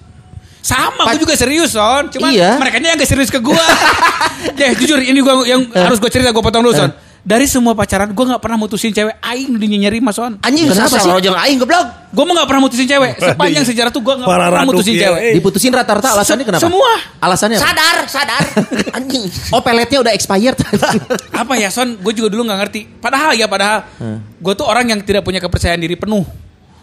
Sama, 0.59 1.15
gue 1.15 1.23
juga 1.23 1.39
serius, 1.39 1.71
Son. 1.71 2.11
Cuma 2.11 2.27
Iya. 2.27 2.59
mereka 2.59 2.77
yang 2.77 2.99
gak 2.99 3.07
serius 3.07 3.31
ke 3.31 3.39
gue. 3.39 3.55
ya 4.59 4.75
jujur, 4.75 4.99
ini 4.99 5.23
gua 5.23 5.47
yang 5.47 5.63
Eh. 5.63 5.79
harus 5.79 5.97
gue 5.97 6.11
cerita, 6.11 6.29
gue 6.29 6.43
potong 6.43 6.59
dulu, 6.59 6.75
Son. 6.75 6.91
Dari 7.19 7.45
semua 7.45 7.75
pacaran, 7.75 8.09
gue 8.09 8.25
gak 8.25 8.39
pernah 8.39 8.55
mutusin 8.55 8.89
cewek. 8.89 9.19
Aing 9.19 9.51
udah 9.51 9.67
nyari 9.69 9.99
mas, 9.99 10.15
Son. 10.15 10.39
Anjing 10.39 10.65
Kenapa 10.65 10.87
kenapa 10.89 11.19
sih? 11.19 11.21
jeung 11.21 11.35
aing 11.35 11.57
goblok. 11.57 11.85
Gue 12.09 12.23
mah 12.23 12.33
gak 12.33 12.47
pernah 12.47 12.61
mutusin 12.63 12.87
cewek. 12.87 13.11
Sepanjang 13.19 13.65
sejarah 13.65 13.91
tuh 13.91 14.01
gue 14.01 14.13
gak 14.15 14.23
Para 14.23 14.47
pernah 14.47 14.63
raduk 14.63 14.71
mutusin 14.71 14.93
ya, 14.95 15.01
cewek. 15.03 15.19
eh. 15.21 15.33
Diputusin 15.35 15.71
rata-rata 15.71 16.07
alasannya 16.11 16.45
kenapa? 16.47 16.63
Semua. 16.63 16.91
Alasannya 17.19 17.57
apa? 17.57 17.65
Sadar, 17.67 17.95
sadar. 18.07 18.43
Anjing. 18.97 19.23
Oh 19.51 19.59
peletnya 19.59 19.99
udah 19.99 20.11
expired. 20.11 20.55
Apa 21.43 21.53
ya, 21.55 21.67
Son? 21.69 21.99
Gue 21.99 22.13
juga 22.13 22.31
dulu 22.31 22.43
gak 22.45 22.59
ngerti. 22.65 22.81
Padahal 22.97 23.35
ya, 23.35 23.45
padahal. 23.45 23.83
Gue 24.35 24.53
tuh 24.53 24.63
orang 24.63 24.87
yang 24.87 24.99
tidak 25.01 25.21
punya 25.21 25.37
kepercayaan 25.37 25.77
diri 25.77 25.95
penuh. 25.95 26.23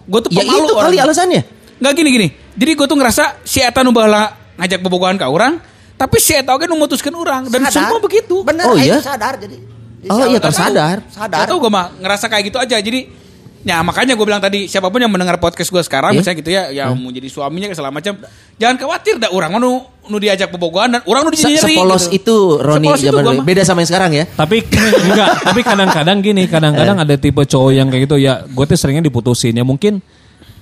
Gue 0.05 0.21
tuh 0.21 0.31
ya 0.31 0.45
pemalu 0.45 0.63
itu 0.63 0.65
kali 0.69 0.79
orangnya. 0.79 1.03
alasannya. 1.03 1.41
Nggak 1.77 1.93
gini-gini. 1.95 2.29
Jadi 2.55 2.71
gue 2.73 2.87
tuh 2.87 2.95
ngerasa 2.95 3.25
si 3.43 3.59
Eta 3.59 3.81
nu 3.81 3.91
baheula 3.91 4.31
ngajak 4.57 4.79
bobogohan 4.79 5.17
ke 5.17 5.25
orang. 5.25 5.59
Tapi 5.93 6.17
si 6.17 6.33
Eta 6.33 6.53
oge 6.53 6.65
nu 6.65 6.77
mutuskeun 6.77 7.13
orang. 7.13 7.49
Dan 7.49 7.65
Sadar. 7.65 7.89
semua 7.89 7.99
begitu. 7.99 8.41
Bener, 8.41 8.65
Oh, 8.65 8.77
iya? 8.77 9.01
sadar 9.01 9.37
jadi. 9.37 9.76
Oh 10.09 10.25
iya 10.25 10.39
tersadar. 10.39 11.03
Sadar. 11.03 11.33
Sadar. 11.33 11.39
Gak 11.41 11.47
tau 11.49 11.59
gue 11.59 11.71
mah 11.71 11.87
ngerasa 11.97 12.27
kayak 12.27 12.45
gitu 12.49 12.59
aja. 12.59 12.77
Jadi 12.77 13.25
Ya 13.67 13.83
makanya 13.83 14.15
gue 14.15 14.23
bilang 14.23 14.39
tadi 14.39 14.71
siapa 14.71 14.87
pun 14.87 15.03
yang 15.03 15.11
mendengar 15.11 15.43
podcast 15.43 15.75
gue 15.75 15.83
sekarang 15.83 16.15
Iya. 16.15 16.19
misalnya 16.23 16.39
gitu 16.39 16.51
ya, 16.55 16.63
ya 16.71 16.87
mau 16.95 17.11
jadi 17.11 17.27
suaminya 17.27 17.67
segala 17.75 17.91
macam, 17.91 18.15
jangan 18.55 18.79
khawatir 18.79 19.19
dah 19.19 19.35
orang 19.35 19.59
nu 19.59 19.83
nu 20.07 20.23
diajak 20.23 20.55
bobogohan 20.55 20.95
dan 20.95 21.03
orang 21.03 21.27
nu 21.27 21.35
Se- 21.35 21.51
dijeri. 21.51 21.75
Sepolos 21.75 22.07
itu 22.15 22.63
Roni 22.63 22.87
Sepolos 22.87 23.03
itu 23.03 23.11
zaman 23.11 23.23
mah. 23.27 23.43
Beda 23.43 23.67
sama 23.67 23.83
yang 23.83 23.91
sekarang 23.91 24.15
ya. 24.15 24.23
Tapi 24.31 24.63
enggak, 25.03 25.29
tapi 25.43 25.61
kadang-kadang 25.67 26.19
gini, 26.23 26.47
kadang-kadang 26.47 27.03
ada 27.03 27.15
tipe 27.19 27.43
cowok 27.43 27.73
yang 27.75 27.91
kayak 27.91 28.07
gitu 28.07 28.23
ya, 28.23 28.47
gue 28.47 28.65
tuh 28.71 28.79
seringnya 28.79 29.03
diputusin 29.03 29.51
ya 29.51 29.67
mungkin 29.67 29.99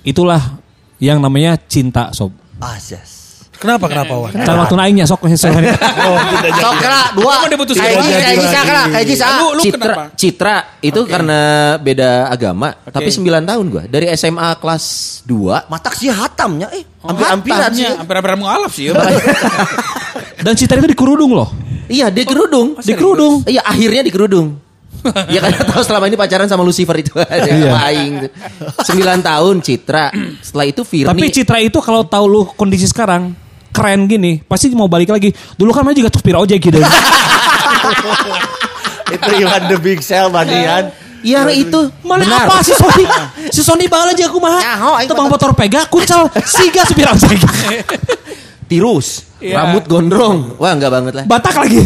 itulah 0.01 0.57
yang 0.97 1.21
namanya 1.21 1.61
cinta 1.61 2.09
sob. 2.09 2.33
Asas. 2.57 3.24
Kenapa 3.65 3.85
kenapa 3.89 4.13
Wan? 4.13 4.31
Cara 4.31 4.57
waktu 4.61 4.75
naiknya 4.77 5.03
sok 5.03 5.21
Oh, 5.25 5.29
sesuai. 5.29 5.57
tidak 5.57 6.51
jadi. 6.53 6.61
Sok 6.61 6.75
kena 6.77 7.01
dua. 7.11 7.31
Kamu 7.35 7.47
diputusin 7.49 7.81
Kayak 7.81 7.95
dua. 7.95 8.05
Ji, 8.05 8.13
kayak 8.13 8.35
Ji, 8.35 8.47
kena, 8.61 8.83
kayak 8.87 9.05
Ji, 9.05 9.15
sa. 9.17 9.25
Lu, 9.35 9.47
lu 9.51 9.61
Citra, 9.61 9.81
kenapa? 9.81 10.03
Citra 10.13 10.55
itu 10.79 10.99
karena 11.03 11.39
beda 11.77 12.09
agama, 12.27 12.69
tapi 12.85 13.09
9 13.09 13.25
tahun 13.41 13.65
gua. 13.67 13.83
Dari 13.85 14.05
SMA 14.13 14.49
kelas 14.55 14.85
2 15.25 15.65
Matak 15.65 15.93
sih 15.95 16.07
hatamnya 16.07 16.69
eh. 16.71 16.85
Oh, 17.01 17.09
Hampir-hampiran 17.09 17.71
sih. 17.71 17.89
Hampir-hampir 17.89 18.31
mengalap 18.35 18.69
sih. 18.69 18.87
ya. 18.87 18.93
Dan 20.45 20.53
cinta 20.53 20.75
itu 20.75 20.85
dikerudung 20.87 21.33
loh. 21.33 21.49
Iya, 21.85 22.09
di 22.09 22.21
kerudung. 22.21 22.77
Di 22.77 22.93
kerudung. 22.93 23.41
Iya, 23.43 23.61
akhirnya 23.61 24.01
di 24.01 24.09
kerudung. 24.09 24.61
ya 25.29 25.37
karena 25.37 25.61
tahu 25.63 25.85
selama 25.85 26.09
ini 26.09 26.17
pacaran 26.17 26.49
sama 26.49 26.65
Lucifer 26.65 26.97
itu 26.97 27.13
Iya. 27.21 27.29
ada 27.69 27.77
aing. 27.87 28.25
9 28.25 28.89
tahun 29.21 29.55
Citra. 29.61 30.09
Setelah 30.41 30.65
itu 30.65 30.81
Firni. 30.81 31.05
Tapi 31.07 31.25
Citra 31.29 31.61
itu 31.61 31.77
kalau 31.77 32.01
tahu 32.03 32.25
lu 32.25 32.41
kondisi 32.51 32.85
sekarang 32.85 33.37
keren 33.75 34.07
gini, 34.07 34.39
pasti 34.39 34.71
mau 34.71 34.87
balik 34.87 35.11
lagi. 35.11 35.35
Dulu 35.59 35.75
kan 35.75 35.83
mana 35.83 35.91
juga 35.91 36.07
tuh 36.07 36.23
pira 36.23 36.39
ojek 36.39 36.63
gitu. 36.63 36.79
Itu 39.05 39.29
Iwan 39.37 39.67
the 39.67 39.77
Big 39.77 39.99
Cell 39.99 40.31
Badian. 40.31 40.89
Iya 41.25 41.41
itu 41.49 41.89
Mana 42.05 42.21
benar. 42.21 42.45
apa 42.45 42.61
si 42.61 42.69
Sony? 42.77 43.01
si 43.55 43.61
Sony 43.65 43.89
bal 43.89 44.13
aja 44.13 44.29
aku 44.29 44.37
mah. 44.37 44.61
Tebang 45.09 45.25
motor 45.25 45.57
pega, 45.57 45.89
kucal, 45.89 46.29
siga 46.55 46.85
supir 46.85 47.09
ojek. 47.09 47.41
Tirus, 48.65 49.25
Iya. 49.41 49.61
rambut 49.61 49.85
gondrong. 49.85 50.57
Wah, 50.57 50.73
enggak 50.73 50.89
banget 50.93 51.13
lah. 51.17 51.23
Batak 51.25 51.53
lagi. 51.57 51.85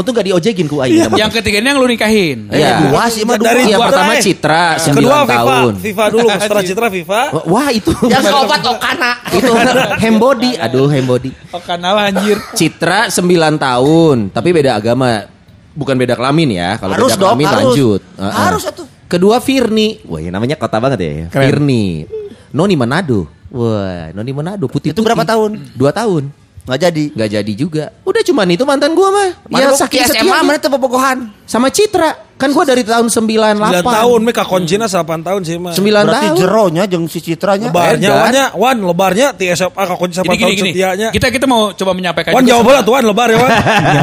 Untung 0.00 0.16
gak 0.16 0.24
diojekin 0.24 0.64
ku 0.64 0.80
aing. 0.80 1.12
yang 1.12 1.28
ketiga 1.28 1.60
ini 1.60 1.68
yang 1.68 1.76
lu 1.76 1.84
nikahin. 1.84 2.48
Iya. 2.48 2.88
Dua 2.88 3.04
sih 3.06 3.22
mah 3.22 3.36
dua. 3.36 3.52
Dari 3.52 3.68
Yang 3.68 3.80
pertama 3.84 4.12
eh. 4.16 4.22
Citra 4.24 4.64
9 4.80 4.96
Kedua 4.96 5.16
FIFA, 5.20 5.34
tahun. 5.36 5.72
FIFA 5.76 6.04
dulu 6.08 6.26
setelah 6.32 6.62
Citra 6.64 6.88
FIFA. 6.88 7.20
Wah, 7.44 7.68
itu 7.68 7.92
Yang 8.08 8.24
obat 8.32 8.60
Okana. 8.64 9.12
itu 9.28 9.52
hembody. 10.00 10.50
Aduh, 10.56 10.88
hembody. 10.88 11.30
Oh 11.52 11.60
kenal 11.60 12.00
anjir. 12.00 12.40
Citra 12.56 13.12
9 13.12 13.20
tahun, 13.60 14.16
tapi 14.32 14.48
beda 14.50 14.74
agama. 14.74 15.28
Bukan 15.70 15.94
beda 15.94 16.16
kelamin 16.16 16.48
ya. 16.56 16.80
Kalau 16.80 16.96
Harus 16.96 17.12
beda 17.12 17.20
dong, 17.20 17.28
kelamin 17.36 17.46
harus. 17.46 17.58
lanjut. 17.60 18.00
Harus 18.16 18.62
atuh. 18.64 18.86
Kedua 19.04 19.36
Firni. 19.38 20.00
Wah, 20.06 20.18
ya 20.18 20.30
namanya 20.32 20.56
kota 20.56 20.80
banget 20.80 20.98
ya. 21.02 21.10
Firni. 21.28 22.08
Noni 22.50 22.74
Manado. 22.74 23.28
Wah, 23.50 24.14
Noni 24.14 24.30
Manado 24.30 24.64
putih 24.66 24.94
Itu 24.94 25.02
berapa 25.02 25.22
tahun? 25.22 25.74
Dua 25.74 25.90
tahun. 25.90 26.30
Nggak 26.60 26.78
jadi. 26.82 27.04
Nggak 27.10 27.30
jadi 27.32 27.52
juga. 27.54 27.84
Udah 28.02 28.22
cuman 28.22 28.46
itu 28.48 28.62
mantan 28.62 28.92
gua 28.92 29.08
mah. 29.10 29.28
Mana 29.46 29.62
Ya 29.62 29.68
saking 29.72 30.00
SMA 30.02 30.12
setianya. 30.22 30.42
mana 30.42 30.58
tuh 30.58 30.70
bobogohan. 30.70 31.18
Sama 31.42 31.68
Citra. 31.68 32.30
Kan 32.34 32.50
gua 32.50 32.64
dari 32.64 32.80
tahun 32.80 33.08
98. 33.08 33.84
9 33.84 33.84
tahun, 33.84 34.18
mereka 34.22 34.42
kuncinya 34.44 34.86
8 34.86 35.20
tahun 35.20 35.40
sih 35.42 35.56
mah. 35.56 35.72
9 35.72 35.82
Berarti 35.82 36.26
tahun. 36.26 36.36
jeronya 36.38 36.84
jeung 36.86 37.04
si 37.04 37.20
Citranya. 37.20 37.68
Lebarnya, 37.68 38.00
Edan. 38.06 38.20
Wannya, 38.22 38.44
Wan, 38.54 38.76
lebarnya 38.78 39.26
di 39.32 39.44
SMA 39.50 39.76
kak 39.76 39.98
kunci 39.98 40.14
8 40.16 40.22
Jadi 40.22 40.30
gini 40.30 40.40
tahun 40.40 40.56
gini. 40.56 40.70
setianya. 40.70 41.08
Kita 41.10 41.26
kita 41.28 41.44
mau 41.44 41.72
coba 41.72 41.92
menyampaikan 41.92 42.32
Wan 42.32 42.44
jawab 42.44 42.66
lah 42.70 42.80
tuan 42.80 43.02
lebar 43.02 43.28
ya 43.28 43.38
Wan. 43.38 43.50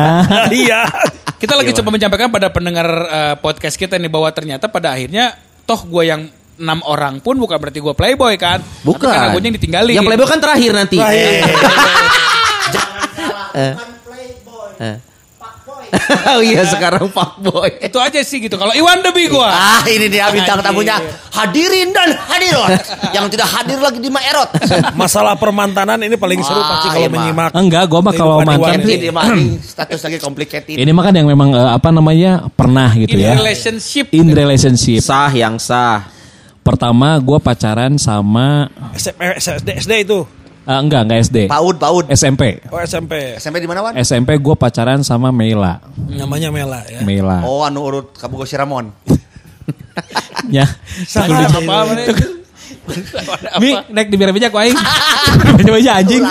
Iya. 0.60 0.82
Kita 1.38 1.54
lagi 1.54 1.72
coba 1.72 1.90
menyampaikan 1.92 2.30
pada 2.30 2.50
pendengar 2.50 2.88
eh, 3.08 3.36
podcast 3.38 3.74
kita 3.74 3.96
nih 3.96 4.08
bahwa 4.08 4.30
ternyata 4.30 4.66
pada 4.66 4.92
akhirnya 4.92 5.34
toh 5.64 5.82
gue 5.84 6.04
yang 6.04 6.22
enam 6.58 6.82
orang 6.84 7.22
pun 7.22 7.38
bukan 7.38 7.54
berarti 7.56 7.78
gue 7.78 7.94
playboy 7.94 8.34
kan. 8.36 8.62
Bukan. 8.82 9.02
Tapi 9.04 9.14
karena 9.14 9.30
gue 9.32 9.42
yang 9.44 9.56
ditinggalin. 9.56 9.94
Yang 9.94 10.06
playboy 10.06 10.28
kan 10.28 10.40
terakhir 10.40 10.72
nanti. 10.74 10.98
Eh. 13.58 13.74
Eh. 14.78 14.98
oh 16.36 16.42
iya 16.44 16.68
sekarang 16.68 17.08
fuckboy. 17.10 17.80
Itu 17.80 17.98
aja 17.98 18.20
sih 18.22 18.44
gitu. 18.44 18.60
Kalau 18.60 18.76
Iwan 18.76 19.00
Debi 19.02 19.32
gue. 19.32 19.48
Ah 19.48 19.82
ini 19.88 20.12
dia 20.12 20.28
bintang 20.30 20.60
tamunya 20.60 21.00
Hadirin 21.32 21.94
dan 21.94 22.18
hadirot 22.18 22.72
Yang 23.14 23.26
tidak 23.38 23.48
hadir 23.54 23.78
lagi 23.78 24.00
di 24.02 24.10
Maerot 24.10 24.50
Masalah 24.98 25.38
permantanan 25.38 26.02
ini 26.02 26.18
paling 26.18 26.42
seru 26.42 26.58
Wah, 26.58 26.68
pasti 26.76 26.88
kalau 26.92 27.02
iya, 27.06 27.10
menyimak. 27.14 27.52
Enggak, 27.54 27.84
gua 27.88 28.02
mah 28.02 28.14
kalau 28.18 28.36
mantan 28.42 28.82
Ini 28.82 29.14
mah 29.14 29.26
status 29.62 30.00
lagi 30.02 30.18
complicated 30.18 30.76
ini 30.78 30.92
mah 30.92 31.04
kan 31.06 31.14
yang 31.14 31.28
memang 31.30 31.54
eh, 31.54 31.72
apa 31.78 31.90
namanya 31.94 32.50
pernah 32.52 32.90
gitu 32.98 33.16
In 33.16 33.22
ya. 33.22 33.34
relationship. 33.38 34.06
In 34.12 34.28
relationship. 34.34 35.02
Sah 35.02 35.32
yang 35.32 35.62
sah. 35.62 36.10
Pertama 36.66 37.16
gua 37.22 37.40
pacaran 37.40 37.96
sama 37.96 38.68
SMP, 38.98 39.22
SD, 39.40 39.70
SD 39.88 39.94
itu. 40.04 40.20
Eh, 40.68 40.80
enggak 40.84 41.02
enggak 41.08 41.20
SD. 41.24 41.38
Paud, 41.48 41.76
Paud 41.80 42.06
SMP. 42.12 42.60
Oh 42.68 42.80
SMP. 42.84 43.40
SMP 43.40 43.64
di 43.64 43.68
mana 43.72 43.88
Wan? 43.88 43.94
SMP 43.96 44.36
gue 44.36 44.56
pacaran 44.60 45.00
sama 45.02 45.32
Mela. 45.32 45.80
Namanya 45.96 46.52
Mela 46.52 46.84
ya. 46.86 47.00
Mela. 47.08 47.48
Oh 47.48 47.64
anu 47.64 47.88
urut 47.88 48.12
Kabugo 48.20 48.44
Siramon 48.44 48.92
Ya. 50.56 50.68
Sama 51.08 51.48
apa? 51.48 51.98
Mi, 53.60 53.76
naik 53.92 54.08
di 54.08 54.16
bira-bija 54.16 54.48
ku 54.48 54.60
aing. 54.60 54.76
Bira-bija 55.60 56.00
anjing. 56.00 56.24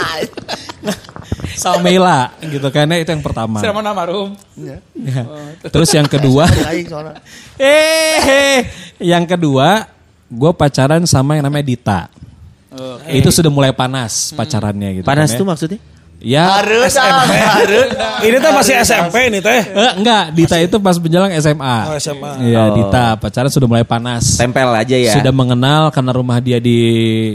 Sama 1.57 1.81
Mela 1.81 2.33
gitu 2.45 2.69
kan 2.69 2.89
itu 2.93 3.09
yang 3.09 3.25
pertama. 3.25 3.59
Sama 3.65 3.81
nama 3.81 4.05
Rum. 4.05 4.37
Ya. 4.61 4.79
Terus 5.73 5.89
yang 5.97 6.05
kedua, 6.05 6.45
Aing 6.69 6.87
soalnya 6.89 7.17
eh 7.57 8.69
yang 9.01 9.25
kedua 9.25 9.89
gue 10.29 10.53
pacaran 10.53 11.03
sama 11.09 11.41
yang 11.41 11.49
namanya 11.49 11.67
Dita. 11.67 12.01
Itu 13.09 13.29
sudah 13.31 13.51
mulai 13.51 13.73
panas 13.73 14.33
pacarannya 14.33 15.01
gitu. 15.01 15.07
Panas 15.07 15.31
kan, 15.31 15.35
ya. 15.35 15.41
tuh 15.41 15.47
maksudnya? 15.47 15.81
Ya, 16.17 16.49
Harus 16.49 16.97
Harus 16.97 17.93
Ini 18.25 18.41
tuh 18.41 18.53
masih 18.57 18.75
SMP 18.81 19.29
nih 19.29 19.45
teh. 19.45 19.61
eh, 19.69 19.93
enggak, 20.01 20.33
Dita 20.33 20.57
itu 20.57 20.77
pas 20.81 20.97
menjelang 20.97 21.29
SMA. 21.37 21.77
Oh, 21.93 21.97
SMA. 22.01 22.31
Iya, 22.41 22.63
Oh. 22.63 22.69
Dita 22.73 23.05
pacaran 23.21 23.53
sudah 23.53 23.69
mulai 23.69 23.85
panas. 23.85 24.41
Tempel 24.41 24.65
aja 24.73 24.97
ya. 24.97 25.13
Sudah 25.13 25.29
mengenal 25.31 25.93
karena 25.93 26.13
rumah 26.17 26.41
dia 26.41 26.57
di 26.57 26.81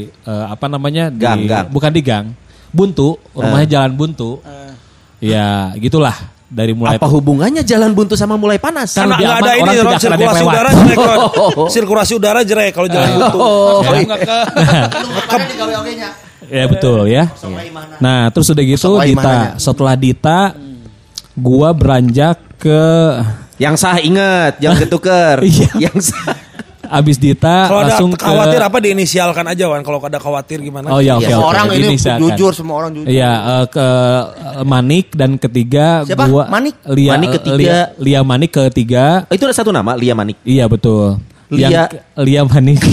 eh, 0.10 0.46
apa 0.50 0.66
namanya? 0.66 1.14
Di, 1.14 1.22
Gang, 1.22 1.46
gang. 1.46 1.66
Bukan 1.70 1.92
di 1.94 2.02
gang. 2.02 2.26
Buntu, 2.74 3.22
rumahnya 3.38 3.68
jalan 3.70 3.94
buntu. 3.94 4.42
Ya, 5.22 5.70
gitulah 5.78 6.18
dari 6.52 6.76
mulai 6.76 7.00
Apa 7.00 7.08
hubungannya 7.08 7.64
jalan 7.64 7.96
buntu 7.96 8.20
sama 8.20 8.36
mulai 8.36 8.60
panas? 8.60 8.92
Karena 8.92 9.16
nggak 9.16 9.38
ada 9.40 9.52
ini 9.56 9.72
orang 9.80 9.96
Ron, 9.96 10.02
sirkulasi 10.04 10.44
udara 10.44 10.70
jelek 10.76 10.98
Ron. 11.00 11.20
Oh. 11.32 11.68
Sirkulasi 11.72 12.14
udara 12.20 12.42
jelek 12.44 12.72
kalau 12.76 12.88
jalan 12.92 13.08
buntu. 13.16 13.38
Oh, 13.40 13.80
Kamu 13.88 14.04
nggak 14.04 14.20
ke 14.28 15.92
nya 15.96 16.10
Ya 16.52 16.66
betul 16.68 17.08
ya. 17.08 17.32
Nah 18.04 18.28
terus 18.36 18.52
udah 18.52 18.64
gitu 18.68 19.00
Dita. 19.00 19.16
mananya. 19.16 19.50
Setelah 19.56 19.96
Dita, 19.96 20.40
gua 21.40 21.72
beranjak 21.72 22.60
ke 22.60 22.84
yang 23.56 23.78
sah 23.80 24.02
inget, 24.04 24.60
yang 24.60 24.76
ketuker. 24.76 25.40
Iya. 25.48 25.88
Yang 25.88 26.12
sah. 26.12 26.36
Abis 26.92 27.16
Dita 27.16 27.66
Kalau 27.66 27.82
ada 27.82 27.96
langsung 27.96 28.12
ke. 28.12 28.20
khawatir 28.20 28.60
apa 28.60 28.78
diinisialkan 28.78 29.46
aja 29.48 29.64
Wan. 29.66 29.80
Kalau 29.80 29.98
ada 29.98 30.20
khawatir 30.20 30.60
gimana? 30.60 30.92
Oh 30.92 31.00
ya 31.00 31.16
oke 31.16 31.24
Semua 31.24 31.40
oke. 31.40 31.50
orang 31.50 31.66
ini 31.72 31.96
silakan. 31.96 32.20
jujur 32.28 32.52
Semua 32.52 32.76
orang 32.78 32.92
jujur 32.92 33.08
Iya 33.08 33.32
eh, 33.32 33.66
ke 33.66 33.88
eh, 34.28 34.64
Manik 34.64 35.08
dan 35.12 35.32
ketiga 35.36 36.04
Siapa? 36.04 36.28
gua 36.28 36.44
Manik? 36.46 36.76
Lia, 36.86 37.12
Manik 37.12 37.30
ketiga. 37.34 37.56
Lia, 37.56 37.80
Lia 37.96 38.20
Manik 38.22 38.52
ketiga. 38.52 39.06
Oh, 39.26 39.34
itu 39.34 39.44
ada 39.44 39.56
satu 39.56 39.72
nama, 39.72 39.96
Lia 39.96 40.12
Manik. 40.12 40.36
Iya 40.44 40.68
betul. 40.68 41.16
Lia. 41.48 41.68
Yang 41.68 41.88
Lia 42.20 42.42
Manik. 42.44 42.80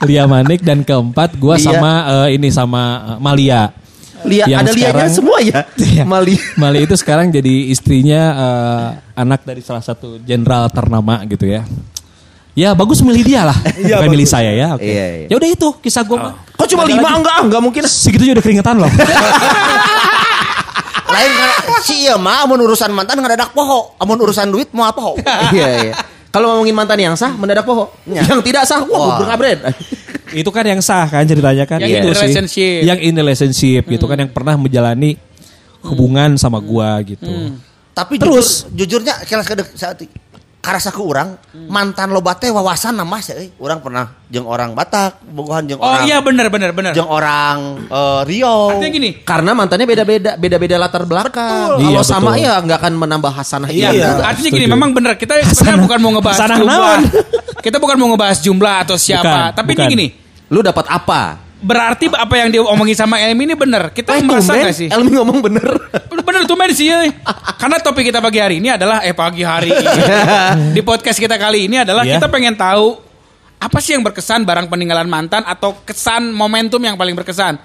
Lia 0.00 0.24
Manik 0.24 0.60
dan 0.62 0.80
keempat 0.80 1.34
gua 1.36 1.54
Lia. 1.54 1.64
sama 1.64 1.92
eh, 2.24 2.38
ini 2.38 2.48
sama 2.48 2.82
eh, 3.06 3.18
Malia. 3.18 3.62
Lia, 4.18 4.44
Yang 4.46 4.58
ada 4.58 4.72
lianya 4.72 4.90
sekarang- 4.90 5.14
semua 5.14 5.38
ya. 5.38 5.60
Iya. 5.88 6.02
Mali. 6.02 6.34
Mali 6.54 6.78
itu 6.82 6.94
sekarang 6.94 7.30
jadi 7.30 7.54
istrinya 7.68 8.22
eh, 8.34 8.88
anak 9.14 9.42
dari 9.42 9.60
salah 9.60 9.78
satu 9.78 10.18
jenderal 10.20 10.66
ternama 10.68 11.22
gitu 11.24 11.46
ya. 11.46 11.62
Ya 12.58 12.74
bagus 12.74 12.98
milih 13.06 13.22
dia 13.22 13.46
lah, 13.46 13.54
Iya, 13.86 14.02
bukan 14.02 14.10
milih 14.10 14.26
saya 14.26 14.50
ya. 14.50 14.74
Oke. 14.74 14.82
Iya, 14.82 15.06
iya. 15.14 15.26
Ya 15.30 15.34
udah 15.38 15.46
itu 15.46 15.68
kisah 15.78 16.02
gue 16.02 16.18
mah. 16.18 16.34
Kok 16.58 16.66
cuma 16.66 16.82
Ada 16.82 16.90
lima? 16.90 17.06
lagi. 17.06 17.16
Enggak, 17.22 17.36
enggak 17.46 17.60
mungkin. 17.62 17.82
Segitu 17.86 18.22
juga 18.26 18.34
udah 18.34 18.44
keringetan 18.44 18.76
loh. 18.82 18.90
Lain 21.08 21.30
kan 21.32 21.80
si 21.80 22.04
iya 22.04 22.20
mah 22.20 22.44
amun 22.44 22.60
urusan 22.60 22.92
mantan 22.92 23.16
ngadadak 23.16 23.56
poho 23.56 23.96
Amun 23.96 24.20
urusan 24.20 24.52
duit 24.52 24.68
mau 24.76 24.84
apa 24.84 25.00
ho 25.00 25.16
Iya, 25.56 25.68
iya. 25.88 25.94
Kalau 26.28 26.52
ngomongin 26.52 26.76
mantan 26.76 27.00
yang 27.00 27.16
sah, 27.16 27.32
mendadak 27.32 27.64
poho. 27.64 27.88
Iya. 28.04 28.20
Yang 28.28 28.40
tidak 28.44 28.68
sah, 28.68 28.84
wah, 28.84 28.92
Wah. 28.92 29.16
goblok 29.16 29.32
abred. 29.32 29.58
itu 30.28 30.50
kan 30.52 30.60
yang 30.60 30.84
sah 30.84 31.08
kan 31.08 31.24
ceritanya 31.24 31.64
kan. 31.64 31.80
Yang 31.80 31.88
in 31.88 31.96
Itu 31.96 32.08
sih. 32.12 32.16
relationship. 32.20 32.78
Yang 32.84 32.98
in 33.00 33.14
relationship 33.16 33.82
gitu 33.88 34.04
kan 34.04 34.16
yang 34.20 34.28
pernah 34.28 34.60
menjalani 34.60 35.16
hubungan 35.80 36.36
sama 36.36 36.60
gua 36.60 37.00
gitu. 37.00 37.24
Tapi 37.96 38.20
Terus? 38.20 38.68
jujur, 38.68 39.00
jujurnya 39.00 39.24
kelas 39.24 39.46
kedek 39.48 39.68
saat 39.72 39.96
karasa 40.68 40.92
ke 40.92 41.00
orang 41.00 41.40
mantan 41.64 42.12
loba 42.12 42.36
teh 42.36 42.52
wawasan 42.52 42.92
nama 42.92 43.16
sih 43.18 43.32
euy. 43.32 43.48
Urang 43.56 43.80
pernah 43.80 44.12
jeung 44.28 44.44
orang 44.44 44.76
Batak, 44.76 45.24
bogohan 45.24 45.64
jeung 45.64 45.80
Oh 45.80 45.88
orang 45.88 46.04
iya 46.04 46.20
benar 46.20 46.52
benar 46.52 46.76
benar. 46.76 46.92
jeung 46.92 47.08
orang 47.08 47.88
eh, 47.88 48.20
Riau. 48.28 48.76
Artinya 48.76 48.92
gini, 48.92 49.10
Karena 49.24 49.56
mantannya 49.56 49.88
beda-beda, 49.88 50.36
beda-beda 50.36 50.76
latar 50.76 51.02
belakang. 51.02 51.80
Iya, 51.80 51.88
Kalau 51.88 52.04
sama 52.04 52.36
betul. 52.36 52.44
ya 52.44 52.52
nggak 52.60 52.78
akan 52.78 52.92
menambah 52.94 53.32
hasanah 53.32 53.68
Iya, 53.68 53.88
juga. 53.90 54.28
artinya 54.28 54.50
gini, 54.52 54.66
memang 54.68 54.90
benar 54.92 55.16
kita 55.16 55.40
sebenarnya 55.42 55.80
bukan 55.80 55.98
mau 55.98 56.10
ngebahas 56.12 56.36
Hasanah 56.36 56.58
jumlah. 56.60 56.76
naon? 56.76 57.00
kita 57.58 57.76
bukan 57.80 57.96
mau 57.96 58.08
ngebahas 58.12 58.38
jumlah 58.38 58.74
atau 58.84 58.96
siapa, 59.00 59.24
Bukan, 59.24 59.56
tapi 59.56 59.70
ini 59.70 59.78
bukan. 59.80 59.88
gini, 59.88 60.06
Lu 60.48 60.60
dapat 60.60 60.84
apa? 60.84 61.47
Berarti 61.58 62.06
apa 62.08 62.34
yang 62.34 62.48
dia 62.48 62.62
omongin 62.62 62.94
sama 62.94 63.18
Elmi 63.18 63.42
ini 63.44 63.54
benar. 63.54 63.90
Kita 63.90 64.14
Eh, 64.14 64.22
merasa 64.22 64.52
tumben, 64.52 64.64
gak 64.64 64.76
sih? 64.76 64.88
Elmi 64.88 65.10
ngomong 65.12 65.38
bener. 65.40 65.66
Bener 66.18 66.42
tuh 66.44 66.54
main 66.54 66.70
sih. 66.70 66.86
euy. 66.86 67.10
Karena 67.56 67.76
topik 67.78 68.04
kita 68.04 68.18
pagi 68.18 68.38
hari 68.38 68.58
ini 68.58 68.70
adalah 68.70 69.00
eh 69.00 69.12
pagi 69.12 69.42
hari 69.42 69.68
ini. 69.68 69.86
di 70.76 70.82
podcast 70.82 71.16
kita 71.16 71.34
kali 71.34 71.66
ini 71.66 71.82
adalah 71.82 72.02
Iya. 72.02 72.16
kita 72.16 72.26
pengen 72.28 72.54
tahu 72.54 73.00
apa 73.58 73.78
sih 73.78 73.92
yang 73.92 74.02
berkesan 74.02 74.42
barang 74.42 74.66
peninggalan 74.66 75.04
mantan 75.04 75.42
atau 75.42 75.74
kesan 75.82 76.30
momentum 76.30 76.78
yang 76.78 76.94
paling 76.94 77.12
berkesan. 77.12 77.58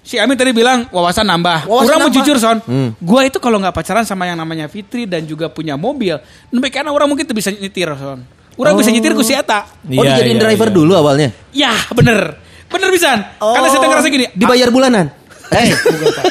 Si 0.00 0.16
Amin 0.16 0.32
tadi 0.32 0.50
bilang 0.50 0.88
wawasan 0.88 1.24
nambah. 1.24 1.64
Wawasan 1.64 1.86
orang 1.86 1.98
mau 1.98 2.08
nambah. 2.08 2.16
jujur 2.18 2.36
son, 2.36 2.58
gua 2.98 3.20
itu 3.22 3.36
kalau 3.36 3.56
nggak 3.56 3.72
pacaran 3.74 4.00
sama 4.02 4.24
yang 4.24 4.34
namanya 4.34 4.64
Fitri 4.64 5.04
dan 5.04 5.24
juga 5.24 5.46
punya 5.46 5.76
mobil, 5.76 6.16
demikian 6.48 6.84
orang 6.86 7.04
mungkin 7.04 7.24
tuh 7.24 7.32
bisa 7.32 7.48
nyetir 7.48 7.88
son. 7.94 8.24
Orang 8.56 8.76
bisa 8.76 8.88
nyetir 8.88 9.12
ku 9.12 9.20
si 9.20 9.32
Eta. 9.32 9.64
Oh, 9.64 10.00
Iya, 10.00 10.16
dijadiin 10.16 10.36
iya, 10.36 10.42
driver 10.42 10.68
iya. 10.68 10.74
dulu 10.74 10.92
awalnya. 10.94 11.28
Ya 11.50 11.72
bener, 11.90 12.36
bener 12.70 12.88
bisa. 12.94 13.10
Karena 13.36 13.66
saya 13.68 13.86
ngerasa 13.86 14.08
gini, 14.08 14.26
Dibayar 14.32 14.68
bulanan. 14.70 15.06
Eh, 15.50 15.74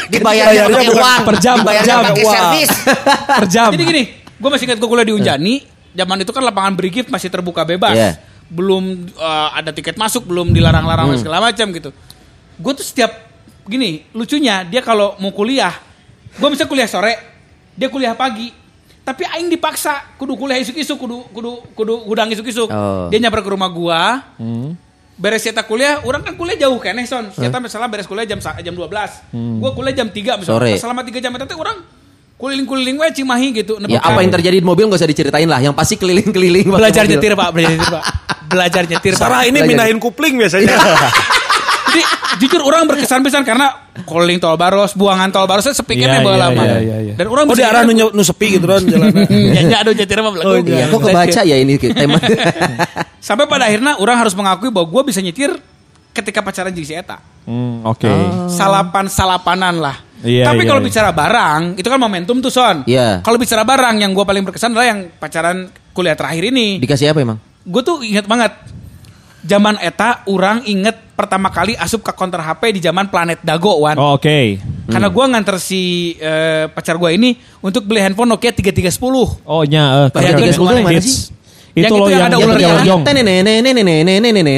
dibayarnya 0.08 0.72
pakai 0.72 0.90
uang, 0.96 1.22
per 1.28 1.36
jam, 1.44 1.58
per 1.60 1.84
jam, 1.84 2.00
pakai 2.08 2.24
uang. 2.24 2.36
servis. 2.40 2.70
per 3.44 3.46
jam. 3.52 3.70
Jadi 3.76 3.84
gini, 3.84 4.04
gue 4.16 4.50
masih 4.50 4.66
ingat 4.72 4.80
gue 4.80 4.88
kuliah 4.88 5.08
di 5.08 5.16
Unjani. 5.16 5.56
Zaman 5.92 6.24
itu 6.24 6.32
kan 6.32 6.44
lapangan 6.48 6.74
Brigif 6.80 7.12
masih 7.12 7.28
terbuka 7.28 7.68
bebas. 7.68 7.92
Iya. 7.92 8.12
Belum 8.48 9.12
eh, 9.12 9.50
ada 9.60 9.76
tiket 9.76 10.00
masuk, 10.00 10.24
belum 10.24 10.56
dilarang-larang 10.56 11.20
segala 11.20 11.52
macam 11.52 11.68
gitu. 11.76 11.92
Gue 12.56 12.72
tuh 12.80 12.86
setiap 12.88 13.12
gini, 13.68 14.08
lucunya 14.16 14.64
dia 14.64 14.80
kalau 14.80 15.20
mau 15.20 15.36
kuliah, 15.36 15.76
gue 16.40 16.50
bisa 16.56 16.64
kuliah 16.64 16.88
sore, 16.88 17.14
dia 17.76 17.92
kuliah 17.92 18.16
pagi. 18.16 18.56
Tapi 19.04 19.26
aing 19.26 19.52
dipaksa 19.52 20.16
kudu 20.16 20.40
kuliah 20.40 20.64
isuk-isuk, 20.64 20.96
kudu 20.96 21.18
kudu 21.36 21.52
kudu 21.76 21.94
gudang 22.08 22.32
isuk-isuk. 22.32 22.72
Oh. 22.72 23.12
Dia 23.12 23.20
nyamper 23.20 23.44
ke 23.44 23.50
rumah 23.52 23.68
gua. 23.68 24.02
Beres 25.20 25.44
kita 25.44 25.68
kuliah, 25.68 26.00
orang 26.08 26.24
kan 26.24 26.40
kuliah 26.40 26.56
jauh 26.56 26.80
kan, 26.80 26.96
son. 27.04 27.28
Kita 27.36 27.60
misalnya 27.60 27.92
beres 27.92 28.08
kuliah 28.08 28.24
jam 28.24 28.40
jam 28.40 28.74
12. 28.74 29.60
Gua 29.60 29.72
kuliah 29.76 29.92
jam 29.92 30.08
3 30.08 30.40
misalnya. 30.40 30.48
Sore. 30.48 30.72
Selama 30.80 31.04
3 31.04 31.20
jam 31.20 31.36
itu 31.36 31.56
orang 31.60 31.78
keliling-keliling 32.40 32.96
we 33.04 33.08
Cimahi 33.12 33.48
gitu. 33.52 33.76
Ya 33.92 34.00
apa 34.00 34.24
yang 34.24 34.32
terjadi 34.32 34.64
di 34.64 34.66
mobil 34.66 34.88
nggak 34.88 35.04
usah 35.04 35.12
diceritain 35.12 35.44
lah. 35.44 35.60
Yang 35.60 35.76
pasti 35.76 36.00
keliling-keliling. 36.00 36.72
belajar 36.72 37.04
nyetir, 37.04 37.36
Pak. 37.36 37.52
Belajar 37.52 37.76
nyetir, 37.76 37.92
Pak. 37.92 38.04
Belajar 38.52 38.84
nyetir, 38.88 39.14
Pak. 39.14 39.20
Sarah 39.20 39.44
ini 39.44 39.60
Belajar. 39.60 39.68
mindahin 39.68 39.98
kupling 40.00 40.40
biasanya. 40.40 40.72
Jadi 41.90 42.02
jujur 42.46 42.62
orang 42.62 42.86
berkesan-kesan 42.86 43.42
karena 43.42 43.74
keliling 44.06 44.38
tol 44.38 44.54
Baros, 44.54 44.94
buangan 44.94 45.34
tol 45.34 45.50
Baros 45.50 45.66
sepi 45.74 45.98
kan 45.98 46.06
Iya, 46.06 46.16
ya 46.16 46.22
bawa 46.22 46.36
iya, 46.38 46.44
lama. 46.46 46.62
iya, 46.62 46.78
iya, 46.78 46.98
iya. 47.10 47.14
Dan 47.18 47.26
orang 47.34 47.50
Oh 47.50 47.58
di 47.58 47.66
arah 47.66 47.82
nu, 47.82 47.94
nu 48.14 48.22
sepi 48.22 48.62
gitu 48.62 48.66
kan 48.70 48.86
jalanan. 48.86 49.26
Ya, 49.58 49.62
ya, 49.66 49.78
aduh 49.82 49.94
nyetir 49.98 50.22
mah 50.22 50.32
belakang. 50.32 50.70
Iya, 50.70 50.86
kok 50.94 51.00
kebaca 51.02 51.42
ya 51.42 51.56
ini 51.58 51.74
tema. 51.82 52.22
Sampai 53.28 53.50
pada 53.50 53.66
akhirnya 53.66 53.98
orang 53.98 54.22
harus 54.22 54.38
mengakui 54.38 54.70
bahwa 54.70 54.88
gue 54.88 55.02
bisa 55.10 55.20
nyetir 55.20 55.58
ketika 56.14 56.46
pacaran 56.46 56.72
jeung 56.72 56.86
si 56.86 56.94
Eta. 56.94 57.18
Hmm, 57.50 57.82
Oke. 57.82 58.06
Oh. 58.06 58.46
Salapan-salapanan 58.52 59.76
lah. 59.82 59.98
Iya, 60.20 60.52
Tapi 60.52 60.68
iya, 60.68 60.70
kalau 60.70 60.82
iya. 60.84 60.88
bicara 60.92 61.10
barang, 61.16 61.62
itu 61.80 61.88
kan 61.88 62.00
momentum 62.00 62.38
tuh 62.44 62.52
Son. 62.52 62.84
Iya. 62.84 63.24
Kalau 63.24 63.40
bicara 63.40 63.64
barang 63.64 64.04
yang 64.04 64.12
gue 64.12 64.26
paling 64.28 64.44
berkesan 64.44 64.76
adalah 64.76 64.88
yang 64.92 65.00
pacaran 65.16 65.72
kuliah 65.96 66.16
terakhir 66.20 66.44
ini. 66.52 66.78
Dikasih 66.84 67.16
apa 67.16 67.24
emang? 67.24 67.40
Gue 67.64 67.82
tuh 67.84 68.04
inget 68.04 68.28
banget. 68.28 68.52
Zaman 69.40 69.80
Eta, 69.80 70.28
orang 70.28 70.64
inget 70.64 71.16
pertama 71.16 71.48
kali 71.48 71.72
asup 71.74 72.00
ke 72.00 72.12
konter 72.12 72.40
HP 72.40 72.76
di 72.76 72.82
zaman 72.82 73.08
Planet 73.08 73.40
Dago, 73.40 73.80
Wan. 73.80 73.96
Oh, 73.96 74.16
Oke. 74.16 74.60
Karena 74.86 75.08
gue 75.08 75.26
nganter 75.26 75.56
si 75.58 75.82
eh, 76.16 76.68
pacar 76.68 76.96
gue 76.96 77.10
ini 77.12 77.32
untuk 77.60 77.84
beli 77.84 78.02
handphone 78.02 78.28
Nokia 78.28 78.52
3310. 78.52 79.46
Oh 79.46 79.64
nya 79.64 80.10
Bayangin 80.10 80.50
hits. 80.50 80.58
gimana 80.58 80.80
mana 80.82 80.92
Hits. 80.92 81.06
sih? 81.06 81.18
Itu 81.70 81.86
Yang 81.86 81.94
loh 81.94 82.08
yang 82.10 82.12
yang 82.12 82.26
ada 82.26 82.36
yang 82.36 82.50
ularnya. 82.50 82.96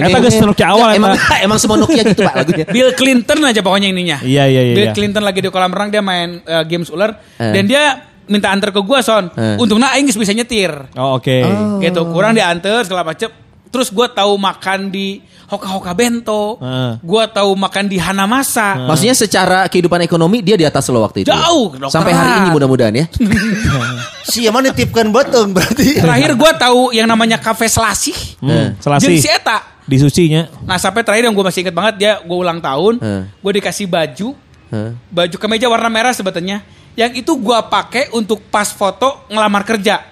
Eta 0.02 0.18
geus 0.18 0.38
Nokia 0.40 0.68
awal, 0.72 0.88
Ya, 0.90 0.98
Emang 0.98 1.12
emang 1.44 1.58
semua 1.60 1.78
Nokia 1.78 2.02
gitu 2.02 2.24
Pak 2.24 2.34
lagunya. 2.34 2.66
Bill 2.66 2.90
Clinton 2.96 3.38
aja 3.44 3.60
pokoknya 3.62 3.88
ininya. 3.92 4.18
Iya, 4.24 4.48
iya, 4.48 4.62
iya, 4.64 4.74
Bill 4.74 4.88
iya. 4.90 4.96
Clinton 4.96 5.22
lagi 5.22 5.44
di 5.44 5.50
kolam 5.50 5.70
renang 5.70 5.92
dia 5.92 6.02
main 6.02 6.40
eh, 6.40 6.64
games 6.66 6.90
ular 6.90 7.20
Eh. 7.38 7.52
dan 7.52 7.64
dia 7.68 7.84
minta 8.26 8.48
antar 8.50 8.72
ke 8.72 8.80
gua 8.80 9.04
son. 9.04 9.28
Eh. 9.36 9.60
Untungnya 9.60 9.92
aing 9.92 10.08
geus 10.08 10.16
bisa 10.16 10.32
nyetir. 10.32 10.72
Oh 10.96 11.20
oke. 11.20 11.38
Gitu, 11.84 12.02
kurang 12.10 12.34
diantar 12.34 12.88
segala 12.88 13.04
macem. 13.04 13.28
Terus 13.72 13.88
gua 13.88 14.06
tahu 14.06 14.36
makan 14.36 14.92
di 14.92 15.24
Hoka-Hoka 15.48 15.96
Bento. 15.96 16.60
Eh. 16.60 17.00
Gua 17.00 17.24
tahu 17.26 17.56
makan 17.56 17.88
di 17.88 17.96
Hanamasa. 17.96 18.84
Maksudnya 18.84 19.16
secara 19.16 19.64
kehidupan 19.66 20.04
ekonomi 20.04 20.40
dia 20.40 20.56
di 20.56 20.64
atas 20.64 20.88
lo 20.88 21.00
waktu 21.00 21.24
itu. 21.24 21.32
Jauh, 21.32 21.72
kedokteran. 21.72 21.92
Sampai 21.92 22.12
hari 22.12 22.32
ini 22.38 22.50
mudah-mudahan 22.52 22.94
ya. 22.94 23.06
Si 24.24 24.46
emang 24.46 24.62
nitipkan 24.62 25.10
beteng 25.10 25.52
berarti. 25.52 25.98
Terakhir 25.98 26.32
gua 26.36 26.52
tahu 26.54 26.92
yang 26.92 27.08
namanya 27.08 27.36
Cafe 27.36 27.68
Selasih. 27.68 28.16
Hmm, 28.40 28.48
Jeung 28.48 28.72
Selasih. 28.80 29.18
si 29.18 29.28
Eta. 29.28 29.58
Di 29.82 29.98
sucinya. 29.98 30.48
Nah 30.64 30.78
sampai 30.78 31.02
terakhir 31.02 31.26
yang 31.26 31.34
gue 31.34 31.42
masih 31.42 31.66
inget 31.66 31.74
banget 31.74 31.94
dia 31.98 32.12
gue 32.22 32.38
ulang 32.38 32.62
tahun, 32.62 33.02
Eh. 33.02 33.24
gue 33.28 33.52
dikasih 33.60 33.90
baju, 33.90 34.38
Hah? 34.70 34.94
baju 35.10 35.36
kemeja 35.36 35.68
warna 35.68 35.90
merah 35.90 36.14
sebetulnya, 36.14 36.64
yang 36.94 37.12
itu 37.12 37.28
gue 37.28 37.58
pakai 37.66 38.14
untuk 38.14 38.40
pas 38.48 38.70
foto 38.70 39.26
ngelamar 39.28 39.66
kerja. 39.66 40.11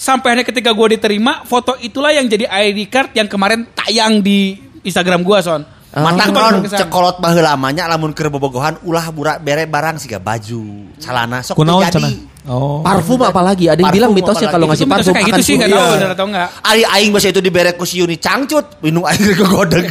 Sampai 0.00 0.32
akhirnya 0.32 0.48
ketika 0.48 0.72
gue 0.72 0.96
diterima, 0.96 1.44
foto 1.44 1.76
itulah 1.76 2.08
yang 2.08 2.24
jadi 2.24 2.48
ID 2.48 2.88
card 2.88 3.12
yang 3.12 3.28
kemarin 3.28 3.68
tayang 3.76 4.24
di 4.24 4.56
Instagram 4.80 5.20
gue 5.20 5.38
son. 5.44 5.60
Mata 5.90 6.24
Itu 6.24 6.32
paling 6.32 6.32
kon 6.32 6.54
berkesan. 6.64 6.78
cekolot 6.86 7.16
baheula 7.18 7.52
lamanya 7.52 7.84
lamun 7.90 8.14
keur 8.14 8.30
bobogohan 8.30 8.78
ulah 8.86 9.10
burak 9.10 9.42
bere 9.42 9.66
barang 9.66 9.98
siga 9.98 10.22
baju, 10.22 10.88
celana 11.02 11.42
sok 11.42 11.58
Kunaon 11.58 11.82
jadi. 11.84 12.14
Oh. 12.46 12.80
Parfum 12.80 13.20
apalagi 13.20 13.68
ada 13.68 13.76
yang 13.76 13.92
Parfum 13.92 13.98
bilang 13.98 14.10
mitosnya 14.16 14.48
kalau 14.48 14.70
ngasih 14.70 14.88
parfum 14.88 15.12
kayak 15.12 15.26
akan 15.28 15.36
gitu 15.36 15.42
sih 15.44 15.54
nggak 15.60 15.68
tahu 15.68 15.92
bener 15.98 16.10
atau 16.16 16.26
enggak. 16.30 16.48
Ari 16.64 16.82
aing 16.86 17.10
bahasa 17.12 17.28
itu 17.34 17.40
dibere 17.44 17.70
ku 17.76 17.84
si 17.84 18.00
Yuni 18.00 18.16
cangcut, 18.16 18.80
minum 18.80 19.04
air 19.04 19.20
ke 19.20 19.44
godeg. 19.44 19.84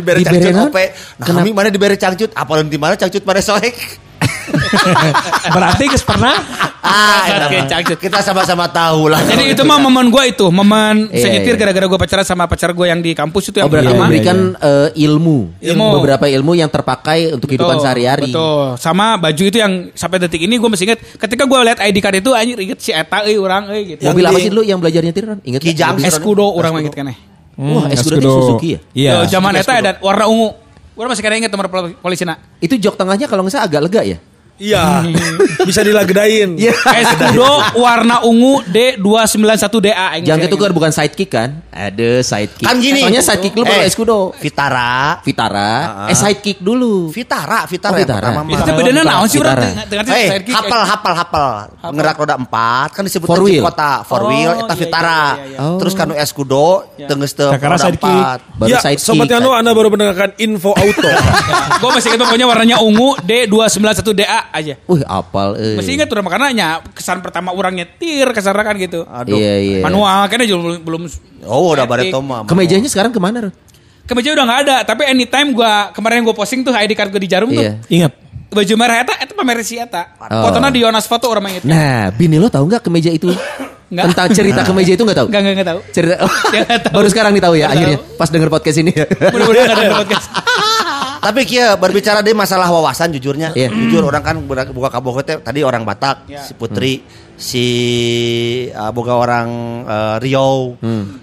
dibere 0.00 0.18
cangcut 0.26 0.72
ope. 0.72 0.84
Nah, 1.20 1.26
kami 1.28 1.54
mana 1.54 1.68
dibere 1.70 1.94
cangcut, 2.00 2.32
apalun 2.34 2.66
di 2.66 2.80
mana 2.80 2.98
cangcut 2.98 3.22
pada 3.22 3.38
soek. 3.38 3.76
Berarti 5.54 5.84
geus 5.86 6.02
pernah? 6.02 6.34
Ah, 6.82 7.46
mah. 7.46 7.64
cangcut. 7.64 7.94
kita 7.96 8.18
sama-sama 8.20 8.66
tahu 8.66 9.06
lah. 9.06 9.22
Jadi 9.22 9.54
itu 9.54 9.62
mah 9.62 9.78
momen 9.78 10.10
gue 10.10 10.22
itu, 10.28 10.46
momen 10.48 11.06
Iya, 11.08 11.20
saya 11.20 11.30
nyetir 11.32 11.54
iya. 11.54 11.60
gara-gara 11.62 11.86
gue 11.86 11.94
pacaran 11.96 12.26
sama 12.26 12.44
pacar 12.44 12.70
gue 12.70 12.86
yang 12.86 12.98
di 12.98 13.14
kampus 13.14 13.48
itu 13.48 13.56
yang 13.56 13.66
Oh 13.66 13.72
berarti 13.72 13.86
pertama. 13.88 14.02
memberikan 14.04 14.36
eh, 14.52 14.88
ilmu. 15.00 15.38
Ilmu. 15.56 15.86
beberapa 15.96 16.26
ilmu 16.26 16.52
yang 16.52 16.66
terpakai 16.66 17.32
untuk 17.32 17.46
kehidupan 17.46 17.76
Betul, 17.76 17.84
sehari-hari. 17.86 18.28
Betul. 18.28 18.66
Sama 18.76 19.14
baju 19.16 19.42
itu 19.42 19.56
yang 19.56 19.72
sampai 19.94 20.18
detik 20.18 20.42
ini 20.42 20.58
gue 20.58 20.68
masih 20.68 20.84
inget. 20.84 21.00
Ketika 21.16 21.46
gue 21.46 21.58
lihat 21.62 21.78
ID 21.78 21.96
card 21.98 22.16
itu 22.18 22.30
anjir 22.34 22.58
inget 22.58 22.78
si 22.78 22.90
Eta 22.90 23.22
euy 23.24 23.38
orang 23.38 23.70
euy 23.70 23.94
gitu. 23.94 24.02
Mobil 24.04 24.24
apa 24.24 24.36
di- 24.36 24.42
sih 24.42 24.50
dulu 24.50 24.62
yang 24.62 24.78
belajar 24.78 25.00
nyetir 25.00 25.24
kan? 25.24 25.38
Ingat? 25.40 25.60
Kijang. 25.62 25.94
Escudo 26.02 26.50
orang 26.50 26.70
mah 26.72 26.80
inget 26.82 26.94
kan 26.94 27.06
ya. 27.06 27.16
Wah, 27.52 27.84
Hmm, 27.84 27.92
Escudo 27.92 28.16
teh 28.16 28.26
Suzuki 28.26 28.68
ya? 28.70 28.80
Iya. 28.92 29.12
Zaman 29.30 29.54
Eta 29.54 29.72
ada 29.72 29.90
warna 29.98 30.26
ungu. 30.26 30.50
Gue 30.92 31.04
masih 31.06 31.22
kena 31.22 31.38
inget 31.38 31.48
nomor 31.48 31.70
pol- 31.70 31.94
polisi 31.94 32.26
nak. 32.26 32.42
Itu 32.58 32.74
jok 32.74 32.98
tengahnya 32.98 33.24
kalau 33.24 33.40
nggak 33.40 33.54
salah 33.54 33.64
agak 33.64 33.80
lega 33.86 34.02
ya? 34.04 34.18
Iya. 34.54 35.02
Bisa 35.68 35.80
dilagedain. 35.80 36.54
Iya. 36.54 36.74
Escudo 36.74 37.48
warna 37.76 38.22
ungu 38.22 38.62
D291DA. 38.64 40.20
Jangan 40.20 40.40
ketukar 40.40 40.70
bukan 40.70 40.88
sidekick 40.88 41.30
kan? 41.30 41.64
Ada 41.68 42.20
sidekick. 42.20 42.62
Kan 42.62 42.78
gini. 42.78 43.00
Soalnya 43.00 43.22
sidekick 43.22 43.52
dulu 43.52 43.64
baru 43.64 43.80
Eh, 43.80 43.86
Escudo. 43.86 44.18
Vitara. 44.36 45.18
Vitara, 45.20 45.72
Ah. 46.04 46.08
eh 46.08 46.16
sidekick 46.16 46.58
dulu. 46.58 47.10
Vitara, 47.10 47.64
Vitara 47.64 47.90
Oh, 47.90 47.98
Vitara. 47.98 48.28
Itu 48.44 48.70
bedanya 48.72 49.02
naon 49.02 49.26
sih 49.26 49.38
Vitara. 49.38 49.64
Eh, 49.64 50.28
sidekick. 50.30 50.54
hafal, 50.54 50.82
hafal, 50.84 51.14
hafal. 51.16 51.50
Ngerak 51.90 52.16
roda 52.16 52.34
empat, 52.36 52.88
kan 52.92 53.02
disebut 53.02 53.26
Four 53.26 53.42
wheel. 53.42 53.62
kota. 53.62 54.04
Four 54.04 54.22
Oh, 54.22 54.28
wheel, 54.28 54.52
iya, 54.52 54.62
eta 54.62 54.68
iya, 54.68 54.78
Vitara. 54.78 55.20
iya, 55.34 55.44
iya, 55.44 55.58
iya. 55.58 55.78
Terus 55.78 55.92
kanu 55.92 56.12
Escudo, 56.14 56.66
tenges 56.96 57.32
teu 57.32 57.50
Sakara 57.50 57.74
roda 57.74 57.84
sidekick. 57.84 58.06
empat. 58.06 58.38
Baru 58.54 58.68
ya, 58.68 58.78
sidekick. 58.80 59.02
sobat 59.02 59.26
Yano, 59.26 59.50
Anda 59.50 59.70
baru 59.72 59.88
mendengarkan 59.88 60.30
info 60.38 60.70
auto. 60.70 61.10
Gue 61.80 61.90
masih 61.90 62.08
inget 62.10 62.20
pokoknya 62.20 62.46
warnanya 62.46 62.76
ungu 62.78 63.16
D291DA 63.18 64.51
aja. 64.52 64.74
Wih, 64.84 65.02
apal. 65.02 65.56
Eh. 65.56 65.74
Masih 65.74 65.96
ingat 65.96 66.06
tuh 66.06 66.20
makanya 66.20 66.48
nya, 66.52 66.68
kesan 66.92 67.24
pertama 67.24 67.50
orang 67.50 67.72
nyetir 67.74 68.28
kesan 68.30 68.52
kan 68.52 68.76
gitu. 68.76 69.02
Aduh. 69.08 69.34
Iya, 69.34 69.54
iya. 69.58 69.80
Manual 69.82 70.28
kan 70.28 70.44
juga 70.44 70.60
belum 70.60 70.78
belum 70.84 71.02
Oh, 71.48 71.74
udah 71.74 71.88
bare 71.88 72.12
toma. 72.12 72.44
Kemejanya 72.44 72.86
sekarang 72.86 73.10
ke 73.10 73.18
mana? 73.18 73.50
Kemeja 74.02 74.34
udah 74.34 74.44
nggak 74.44 74.60
ada, 74.66 74.76
tapi 74.82 75.06
anytime 75.06 75.54
gua 75.54 75.94
kemarin 75.94 76.26
gua 76.26 76.34
posting 76.34 76.60
tuh 76.60 76.74
ID 76.74 76.92
card 76.92 77.10
gua 77.10 77.22
di 77.22 77.30
jarum 77.30 77.48
Iya. 77.48 77.58
tuh. 77.58 77.66
Ingat. 77.88 78.12
Baju 78.52 78.74
merah 78.76 79.00
eta 79.00 79.14
eta 79.16 79.32
pamer 79.32 79.64
si 79.64 79.80
eta. 79.80 80.12
Oh. 80.20 80.44
Fotonya 80.44 80.68
di 80.68 80.84
Yonas 80.84 81.08
foto 81.08 81.24
orang 81.26 81.40
main 81.40 81.56
itu. 81.56 81.64
Nah, 81.64 82.12
bini 82.12 82.36
lo 82.36 82.52
tahu 82.52 82.66
nggak 82.70 82.84
kemeja 82.84 83.08
itu? 83.08 83.32
Nggak. 83.88 84.04
Tentang 84.12 84.28
cerita 84.32 84.60
kemeja 84.64 84.92
itu 84.92 85.02
nggak 85.04 85.18
tahu? 85.20 85.26
Enggak 85.32 85.40
enggak 85.40 85.54
enggak 85.54 85.68
tahu. 85.72 85.80
Cerita 85.94 86.14
oh, 86.18 86.28
nggak 86.28 86.80
tahu. 86.82 86.94
baru 86.98 87.08
sekarang 87.08 87.32
nih 87.32 87.42
tahu 87.42 87.54
ya 87.54 87.60
Nggak 87.62 87.72
akhirnya 87.72 87.98
tahu. 87.98 88.18
pas 88.18 88.28
denger 88.28 88.48
podcast 88.50 88.76
ini 88.80 88.90
ya. 88.92 89.06
Mudah-mudahan 89.32 89.68
ada 89.70 89.92
podcast. 89.96 90.26
Tapi 91.22 91.46
kia 91.46 91.78
berbicara 91.78 92.18
deh 92.18 92.34
masalah 92.34 92.66
wawasan 92.66 93.14
jujurnya. 93.14 93.54
Iya. 93.54 93.70
Jujur 93.70 94.02
orang 94.02 94.20
kan 94.20 94.36
buka 94.42 94.66
buka 94.68 94.90
kabogoh 94.90 95.22
teh 95.22 95.38
tadi 95.38 95.62
orang 95.62 95.86
Batak, 95.86 96.26
si 96.26 96.52
Putri, 96.52 97.06
si 97.38 97.66
uh, 98.68 98.90
boga 98.90 99.14
orang 99.14 99.48
uh, 99.84 100.16
Riau, 100.18 100.74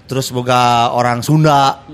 terus 0.04 0.32
boga 0.32 0.88
orang 0.90 1.20
Sunda, 1.20 1.84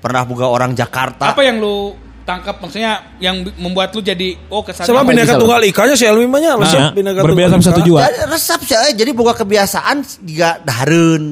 pernah 0.00 0.24
boga 0.24 0.48
orang 0.48 0.72
Jakarta. 0.72 1.36
Apa 1.36 1.44
yang 1.44 1.60
lu 1.60 1.92
tangkap 2.20 2.62
maksudnya 2.62 3.16
yang 3.18 3.42
membuat 3.58 3.90
lu 3.90 4.00
jadi 4.00 4.38
oh 4.48 4.62
Sama 4.70 5.02
apa? 5.02 5.10
bineka 5.10 5.34
tunggal 5.34 5.60
ikanya 5.66 5.98
si 5.98 6.06
Elmi 6.06 6.30
mah 6.30 6.38
nya 6.38 6.54
Nah, 6.54 6.62
resep 6.62 6.94
bineka 6.94 7.20
berbeda 7.20 7.46
tunggal 7.50 7.66
satu 7.66 7.80
jua. 7.82 8.06
Resep 8.06 8.60
sih, 8.64 8.76
eh, 8.78 8.92
jadi 8.94 9.10
boga 9.12 9.36
kebiasaan 9.36 10.00
juga 10.22 10.62
dahareun. 10.62 11.24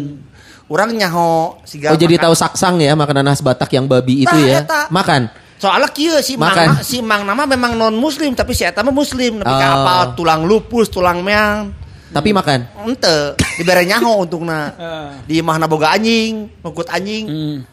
Orang 0.68 0.92
nyaho 0.92 1.56
siga 1.64 1.88
Oh 1.88 1.96
jadi 1.96 2.20
makan- 2.20 2.24
tahu 2.28 2.34
saksang 2.36 2.74
ya 2.76 2.92
makanan 2.92 3.24
khas 3.24 3.40
Batak 3.40 3.72
yang 3.72 3.88
babi 3.88 4.28
itu 4.28 4.36
ya. 4.44 4.60
eta. 4.60 4.92
Makan. 4.92 5.47
Soalnya 5.58 5.90
kieu 5.90 6.14
si 6.22 6.38
Mang 6.38 6.54
Makan. 6.54 6.68
si 6.86 7.02
Mang 7.02 7.26
nama 7.26 7.42
memang 7.42 7.74
non 7.74 7.94
muslim 7.98 8.30
tapi 8.32 8.54
si 8.54 8.62
eta 8.62 8.86
mah 8.86 8.94
muslim 8.94 9.42
tapi 9.42 9.62
Oh. 9.66 9.74
apa 9.82 10.14
tulang 10.14 10.46
lupus, 10.46 10.86
tulang 10.86 11.20
meang. 11.26 11.74
Tapi 12.08 12.32
makan. 12.32 12.64
Ente 12.88 13.36
dibere 13.58 13.84
nyaho 13.84 14.24
untungna. 14.24 14.70
Eh. 14.78 15.10
Di 15.28 15.34
imahna 15.42 15.66
boga 15.68 15.92
anjing, 15.92 16.48
ngukut 16.62 16.88
anjing. 16.88 17.26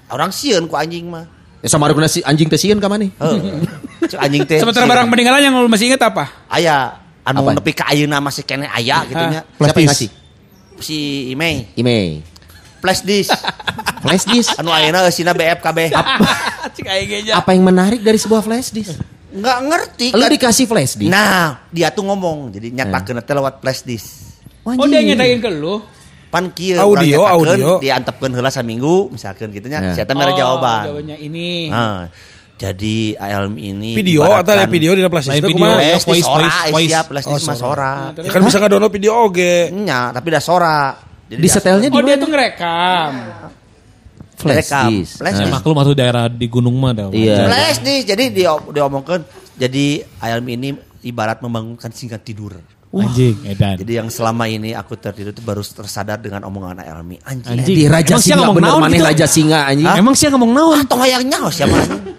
Orang 0.10 0.34
sieun 0.34 0.65
ku 0.65 0.76
anjing 0.76 1.08
mah. 1.08 1.24
Ya 1.62 1.69
sama 1.71 1.88
rukuna 1.88 2.10
si 2.10 2.26
anjing 2.26 2.50
teh 2.50 2.58
sieun 2.60 2.82
ka. 2.82 2.89
Cek 4.12 4.19
anjing 4.19 4.43
teh. 4.50 4.60
Sementara 4.60 4.86
barang 4.89 5.08
peninggalan 5.08 5.39
yang 5.45 5.54
lu 5.56 5.69
masih 5.69 5.93
ingat 5.93 6.10
apa? 6.10 6.26
aya 6.50 7.00
anu 7.26 7.41
nepi 7.54 7.74
ka 7.74 7.89
ayeuna 7.89 8.21
masih 8.21 8.45
kene 8.45 8.65
aya 8.69 9.06
gitu 9.06 9.24
nya. 9.30 9.41
Siapa 9.62 9.80
yang 9.82 9.89
ngasih? 9.93 10.10
Si 10.82 11.32
Imei. 11.32 11.71
Ime. 11.80 12.21
Flash 12.86 13.02
disk. 13.02 13.34
Flash 14.04 14.26
disk. 14.26 14.54
anu 14.56 14.69
ayeuna 14.69 15.02
eusina 15.04 15.34
BFKB. 15.34 15.89
Cik 16.76 16.86
aing 16.86 17.12
aja. 17.19 17.32
Apa 17.36 17.52
yang 17.52 17.65
menarik 17.65 18.00
dari 18.00 18.15
sebuah 18.15 18.39
flash 18.39 18.69
disk? 18.69 18.93
Enggak 19.32 19.58
ngerti. 19.63 20.08
Lu 20.12 20.21
kan. 20.21 20.30
dikasih 20.30 20.65
flash 20.65 20.93
disk. 20.95 21.10
Nah, 21.10 21.65
dia 21.67 21.89
tuh 21.89 22.06
ngomong 22.06 22.54
jadi 22.54 22.69
nyatakeun 22.71 23.17
teh 23.19 23.34
lewat 23.34 23.58
flash 23.58 23.82
disk. 23.82 24.38
Oh 24.63 24.86
dia 24.86 25.02
nyetain 25.02 25.41
ke 25.41 25.50
lu. 25.50 25.82
pan 26.26 26.52
kieu 26.52 26.76
Audio, 26.76 27.24
audio. 27.24 27.80
diantepkeun 27.80 28.34
heula 28.34 28.52
saminggu 28.52 29.08
misalkan 29.08 29.50
gitu 29.50 29.65
nya 29.65 29.80
Ya. 29.80 29.91
saya 29.93 30.04
teh 30.04 30.12
mere 30.12 30.30
Oh, 30.30 30.36
jawaban 30.36 30.84
Jawabannya 30.84 31.17
ini. 31.17 31.71
nah 31.71 32.12
jadi 32.54 33.15
ALM 33.15 33.56
ini 33.56 33.95
Video 33.95 34.19
atau 34.26 34.52
ada 34.52 34.67
video 34.67 34.91
di 34.91 35.06
flash 35.06 35.32
disk 35.32 35.48
video. 35.48 35.63
ya, 35.71 35.95
Flash 35.95 36.04
disk 36.04 36.08
voice, 36.10 36.26
sora 36.26 36.36
voice, 36.36 36.60
eh, 36.60 36.71
voice. 36.74 36.89
siap 36.91 37.06
flash 37.08 37.26
Oh, 37.26 37.32
disk 37.32 37.48
mah 37.48 37.56
sora. 37.56 37.91
sora 38.12 38.19
Ya 38.19 38.30
kan 38.30 38.41
bisa 38.43 38.58
nggak 38.58 38.67
download 38.69 38.91
video 38.91 39.12
oge. 39.15 39.56
nya 39.71 40.12
tapi 40.12 40.28
dah 40.28 40.43
sora 40.43 40.76
jadi 41.27 41.39
Di 41.39 41.49
setelnya 41.49 41.88
di 41.88 41.93
Oh 41.93 42.01
dia 42.01 42.15
tuh 42.15 42.27
ngerekam. 42.27 43.11
Flash 44.35 44.67
Rekam. 44.67 44.89
disk. 44.91 45.13
Flash 45.17 45.33
Nah. 45.33 45.41
disk. 45.41 45.53
Maklum 45.55 45.77
atau 45.79 45.93
daerah 45.93 46.25
di 46.27 46.45
gunung 46.45 46.75
mah 46.75 46.91
dah. 46.91 47.07
Iya. 47.09 47.47
flash 47.47 47.79
disk 47.81 48.05
jadi 48.05 48.23
dia 48.29 48.51
diomongkan 48.59 49.23
jadi 49.55 49.85
ALM 50.19 50.47
ini 50.49 50.69
ibarat 51.01 51.39
membangunkan 51.39 51.89
singkat 51.89 52.21
tidur 52.21 52.59
Anjing, 52.91 53.35
edan. 53.43 53.75
jadi 53.75 53.99
yang 53.99 54.07
selama 54.07 54.47
ini 54.47 54.71
aku 54.71 54.95
tertidur 54.95 55.29
itu 55.29 55.43
baru 55.43 55.59
tersadar 55.59 56.15
dengan 56.15 56.43
omongan 56.43 56.79
ALM 56.79 57.19
anjing 57.19 57.59
Anjing. 57.59 57.75
Di 57.75 57.85
Raja 57.85 58.07
Emang 58.09 58.23
siapa 58.23 58.23
Singa 58.23 58.39
ngomong 58.41 58.55
bener 58.55 58.69
naon 58.69 58.81
maneh 58.81 58.95
gitu? 58.95 59.07
Raja 59.07 59.25
Singa 59.27 59.59
anjing. 59.65 59.88
Emang 59.93 60.13
sih 60.15 60.25
ngomong 60.29 60.51
naon? 60.53 60.73
ah 60.73 60.83
tong 60.85 61.01
hayang 61.01 61.23
nyaho 61.23 61.49
siapa 61.49 61.75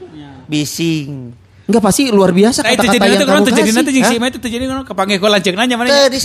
bising 0.52 1.32
Enggak 1.64 1.82
pasti 1.82 2.02
luar 2.08 2.30
biasa 2.30 2.60
Nah 2.60 2.70
itu 2.70 2.78
kata-kata 2.78 2.92
jadi 2.92 3.02
yang 3.02 3.10
nanti 3.10 3.24
kan 3.24 3.34
kamu 3.34 3.46
terjadi 3.46 3.64
kasih. 3.64 3.74
nanti 3.74 3.90
jeung 3.90 4.04
Hah? 4.04 4.12
si 4.12 4.16
Ima 4.16 4.26
itu 4.28 4.38
terjadi 4.38 4.64
kan 4.64 4.76
kepanggil 4.84 5.16
ku 5.16 5.26
lanceuk 5.26 5.54
nanya 5.56 5.74
mana. 5.74 5.88
Teu 5.88 6.06
di 6.06 6.18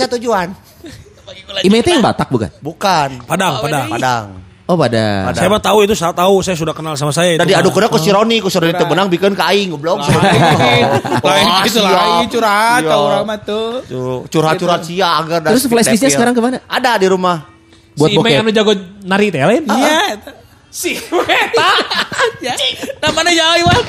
teh 1.82 1.92
yang 1.92 2.04
Batak 2.04 2.28
bukan? 2.28 2.50
bukan 2.60 3.10
Padang, 3.24 3.60
padang. 3.60 3.88
Padang 3.90 4.26
Oh 4.72 4.80
pada. 4.80 5.28
Saya 5.36 5.52
mah 5.52 5.60
tahu 5.60 5.84
itu, 5.84 5.92
saya 5.92 6.16
tahu, 6.16 6.40
saya 6.40 6.56
sudah 6.56 6.72
kenal 6.72 6.96
sama 6.96 7.12
saya. 7.12 7.36
Tadi 7.36 7.52
itu. 7.52 7.60
adu 7.60 7.76
ku 7.76 8.00
si 8.00 8.08
Roni, 8.08 8.40
ku 8.40 8.48
si 8.48 8.56
Roni 8.56 8.72
teu 8.72 8.88
benang 8.88 9.12
bikin 9.12 9.36
ka 9.36 9.52
aing 9.52 9.68
goblok. 9.68 10.00
Lain 10.00 10.88
Wah, 11.20 11.60
gitu 11.68 11.84
siap. 11.84 11.92
lah, 11.92 12.24
curhat 12.24 12.80
Iya. 12.80 12.88
tau 12.88 13.02
orang 13.04 13.26
mah 13.28 13.40
tuh. 13.44 13.84
Cu- 13.84 14.24
Curhat-curhat 14.32 14.88
sia 14.88 15.20
agar 15.20 15.44
Terus 15.44 15.68
flash 15.68 15.92
disknya 15.92 16.08
sekarang 16.08 16.32
ke 16.32 16.40
mana? 16.40 16.64
Ada 16.72 17.04
di 17.04 17.08
rumah. 17.12 17.52
Buat 18.00 18.10
si 18.10 18.16
bokep. 18.16 18.40
anu 18.40 18.52
jago 18.56 18.72
nari 19.04 19.28
teh 19.28 19.44
lain? 19.44 19.64
Iya. 19.68 20.00
eta. 20.16 20.32
Si 20.72 20.96
Weta. 20.96 21.72
Ya. 22.40 22.56
Namanya 23.04 23.34
jauh 23.36 23.58
Iwan. 23.66 23.84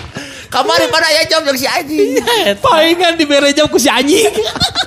Kamari 0.53 0.85
pada 0.93 1.09
ya 1.09 1.25
jam 1.25 1.41
jeung 1.49 1.57
si 1.57 1.65
anjing. 1.65 2.21
Palingan 2.61 3.17
dibere 3.17 3.49
jam 3.57 3.65
ku 3.73 3.81
si 3.81 3.89
anjing. 3.89 4.29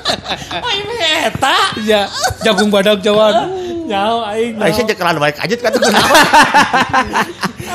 Aing 0.69 0.85
eta. 1.25 1.57
Ya, 1.81 2.05
jagung 2.45 2.69
badak 2.69 3.01
Jawa. 3.01 3.49
Nyaho 3.89 4.29
aing. 4.29 4.61
Aisyah 4.61 4.85
jeung 4.85 4.97
kelan 4.97 5.17
balik 5.17 5.41
aja 5.41 5.57
kunaon. 5.57 6.13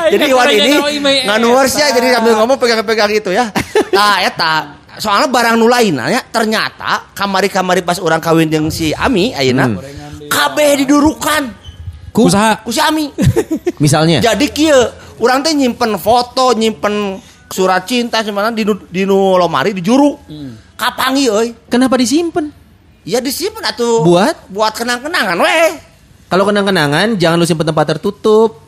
Jadi 0.14 0.24
Iwan 0.30 0.48
ini 0.48 0.72
nganuars 1.28 1.76
ya 1.76 1.92
jadi 1.92 2.16
sambil 2.16 2.32
ngomong 2.40 2.56
pegang-pegang 2.56 3.10
itu 3.12 3.34
ya. 3.34 3.52
Nah, 3.92 4.22
eta 4.24 4.80
soalnya 4.96 5.28
barang 5.28 5.60
nu 5.60 5.68
lain 5.68 5.98
ya 5.98 6.24
ternyata 6.30 7.10
kamari-kamari 7.12 7.84
pas 7.84 8.00
orang 8.00 8.22
kawin 8.22 8.48
jeung 8.48 8.72
si 8.72 8.96
Ami 8.96 9.36
ayeuna 9.36 9.76
kabeh 10.30 10.80
didurukan 10.80 11.60
Ku 12.10 12.26
usaha. 12.26 12.58
ku 12.66 12.74
si 12.74 12.82
Ami. 12.82 13.06
Misalnya. 13.82 14.18
Jadi 14.18 14.50
kieu, 14.50 14.74
urang 15.22 15.46
teh 15.46 15.54
nyimpen 15.54 15.94
foto, 15.94 16.50
nyimpen 16.58 17.22
surat 17.50 17.82
cinta 17.84 18.22
semana 18.22 18.48
di 18.48 18.62
nu- 18.62 18.86
di 18.86 19.02
nu 19.02 19.34
lomari 19.34 19.74
di 19.74 19.82
juru. 19.82 20.14
Kapangi 20.74 21.26
euy. 21.26 21.48
Kenapa 21.66 21.94
disimpan? 21.94 22.48
Ya 23.02 23.18
disimpen 23.18 23.60
atuh. 23.60 24.00
Buat? 24.02 24.48
buat 24.48 24.72
kenang-kenangan 24.72 25.36
weh. 25.36 25.72
Kalau 26.26 26.46
kenang-kenangan 26.46 27.18
jangan 27.18 27.36
lu 27.36 27.44
simpen 27.44 27.66
tempat 27.66 27.90
tertutup. 27.90 28.62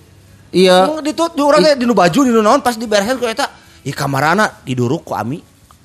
Iya. 0.51 0.85
Oh, 0.88 1.01
Di 1.01 1.14
di 1.14 1.40
urang 1.40 1.62
teh 1.62 1.73
di 1.75 1.85
nu 1.85 1.95
baju 1.95 2.21
di 2.21 2.31
nu 2.31 2.40
naon 2.40 2.61
pas 2.61 2.75
diberesin 2.75 3.16
ku 3.16 3.25
eta. 3.25 3.49
Ih 3.83 3.92
kamarana 3.92 4.61
diduruk 4.61 5.03
ku 5.03 5.14
Ami. 5.14 5.40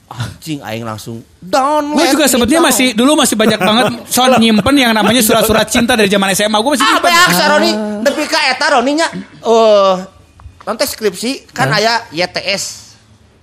Anjing 0.08 0.64
aing 0.64 0.88
langsung 0.88 1.20
down. 1.38 1.92
Gue 1.92 2.08
juga 2.08 2.26
sebetulnya 2.26 2.64
masih 2.64 2.96
dulu 2.96 3.20
masih 3.20 3.36
banyak 3.36 3.60
banget 3.60 3.86
soal 4.08 4.40
nyimpen 4.40 4.72
yang 4.74 4.96
namanya 4.96 5.20
surat-surat 5.20 5.68
cinta 5.68 6.00
dari 6.00 6.08
zaman 6.08 6.32
SMA. 6.32 6.56
Gue 6.56 6.80
masih 6.80 6.84
Ah, 6.84 6.92
nyimpen. 6.96 7.12
beak 7.12 7.44
Roni. 7.46 7.72
Nepi 8.08 8.24
ka 8.24 8.40
eta 8.48 8.66
Roni 8.72 8.92
nya 8.96 9.08
eh 9.44 9.94
nanti 10.64 10.84
skripsi 10.84 11.52
kan 11.52 11.68
aya 11.70 12.08
YTS 12.10 12.87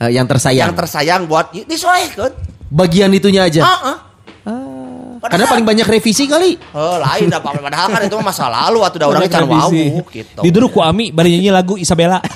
Eh, 0.04 0.10
yang 0.12 0.26
tersayang. 0.28 0.68
yang 0.70 0.76
tersayang 0.76 1.22
buat 1.24 1.52
disoekeun. 1.54 2.32
Bagian 2.68 3.10
itunya 3.14 3.48
aja. 3.48 3.62
Heeh. 3.64 3.96
Karena 5.24 5.46
paling 5.48 5.64
banyak 5.64 5.86
revisi 5.88 6.28
kali. 6.28 6.52
Oh 6.76 7.00
lain 7.00 7.32
apa 7.32 7.48
padahal 7.56 7.88
kan 7.96 8.02
itu 8.04 8.16
masa 8.20 8.44
lalu 8.52 8.84
atau 8.84 8.96
udah 9.00 9.08
orang 9.08 9.24
can 9.32 9.48
wau 9.48 9.72
gitu. 10.12 10.40
Diduruk 10.44 10.76
ku 10.76 10.80
Ami 10.84 11.08
bari 11.16 11.32
nyanyi 11.32 11.48
lagu 11.48 11.80
Isabella. 11.80 12.20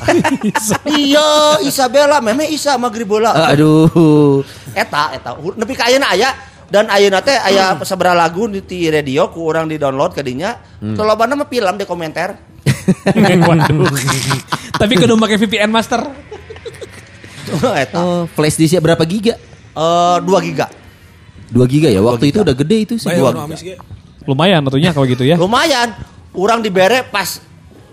Iya, 0.88 1.60
Isabella, 1.62 2.18
meme 2.24 2.48
Isa 2.48 2.80
magribola. 2.80 3.52
Aduh. 3.52 4.40
Eta, 4.72 5.14
eta. 5.14 5.36
Nepi 5.36 5.76
ka 5.76 5.92
ayeuna 5.92 6.16
aya 6.16 6.32
dan 6.72 6.88
ayeuna 6.88 7.20
teh 7.20 7.36
aya 7.36 7.76
sabaraha 7.84 8.16
lagu 8.16 8.48
di 8.48 8.64
ti 8.64 8.88
radio 8.88 9.28
ku 9.28 9.44
urang 9.44 9.68
di-download 9.68 10.16
ke 10.16 10.24
dinya. 10.24 10.56
Hmm. 10.80 10.96
Lobana 10.96 11.36
mah 11.36 11.48
film 11.48 11.74
di 11.76 11.84
komentar. 11.84 12.40
Waduh. 13.48 13.88
Tapi 14.80 14.92
kudu 14.96 15.14
make 15.20 15.36
VPN 15.36 15.68
master. 15.68 16.27
eta. 17.84 17.98
Oh, 17.98 18.22
flash 18.30 18.56
disknya 18.56 18.80
berapa 18.80 19.02
giga? 19.02 19.34
Eh 19.72 20.16
2 20.22 20.48
giga. 20.48 20.66
2 21.48 21.64
giga 21.72 21.88
ya. 21.88 22.00
Waktu 22.00 22.28
Dua 22.28 22.30
itu 22.30 22.38
giga. 22.38 22.46
udah 22.46 22.56
gede 22.56 22.76
itu 22.84 22.94
sih. 23.00 23.08
Dua 23.08 23.30
giga. 23.54 23.76
Lumayan 24.28 24.60
atunya 24.66 24.90
kalau 24.92 25.06
gitu 25.08 25.24
ya. 25.24 25.36
Lumayan. 25.42 25.96
Urang 26.36 26.60
dibere 26.60 27.02
pas 27.08 27.40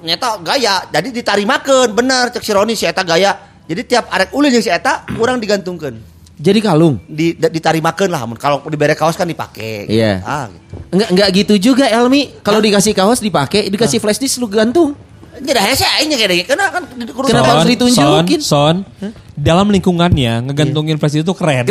nyata 0.04 0.38
gaya. 0.44 0.84
Jadi 0.92 1.16
ditarimakeun 1.16 1.90
bener 1.96 2.30
cek 2.36 2.44
si 2.44 2.52
Roni 2.52 2.76
si 2.76 2.84
eta 2.84 3.02
gaya. 3.02 3.34
Jadi 3.66 3.82
tiap 3.88 4.12
arek 4.12 4.30
ulin 4.36 4.54
jeung 4.54 4.62
si 4.62 4.70
eta 4.70 5.08
urang 5.18 5.40
digantungkeun. 5.40 6.14
Jadi 6.36 6.60
kalung. 6.60 7.00
Di, 7.08 7.32
di- 7.32 7.48
ditarimakeun 7.48 8.12
lah 8.12 8.28
mun. 8.28 8.36
kalau 8.36 8.60
dibere 8.68 8.92
kaos 8.92 9.16
kan 9.16 9.24
dipake. 9.24 9.88
Iya. 9.88 10.20
Ah, 10.20 10.46
gitu. 10.52 10.76
Enggak 10.92 11.10
enggak 11.16 11.30
gitu 11.32 11.54
juga 11.72 11.86
Elmi. 11.88 12.44
Kalau 12.44 12.60
dikasih 12.60 12.92
kaos 12.92 13.24
dipakai, 13.24 13.72
dikasih 13.72 14.04
flash 14.04 14.20
disk 14.20 14.44
lu 14.44 14.52
gantung. 14.52 15.00
Jadi 15.36 15.60
hese 15.60 15.86
aing 16.00 16.08
nya 16.08 16.18
kayak 16.18 16.48
Karena 16.48 16.66
kan 16.72 16.84
Kenapa 17.28 17.50
harus 17.60 17.68
ditunjukin? 17.68 18.40
Son, 18.40 18.88
son, 18.88 19.12
dalam 19.36 19.68
lingkungannya 19.68 20.48
ngegantungin 20.48 20.96
flash 20.96 21.20
itu 21.20 21.34
keren. 21.36 21.68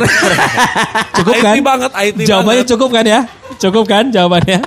cukup 1.16 1.32
IT 1.32 1.44
kan? 1.44 1.54
banget, 1.64 1.90
IT 1.96 2.16
Jawabannya 2.28 2.60
banget. 2.60 2.72
cukup 2.76 2.88
kan 2.92 3.04
ya? 3.08 3.20
Cukup 3.56 3.84
kan 3.88 4.04
jawabannya? 4.12 4.60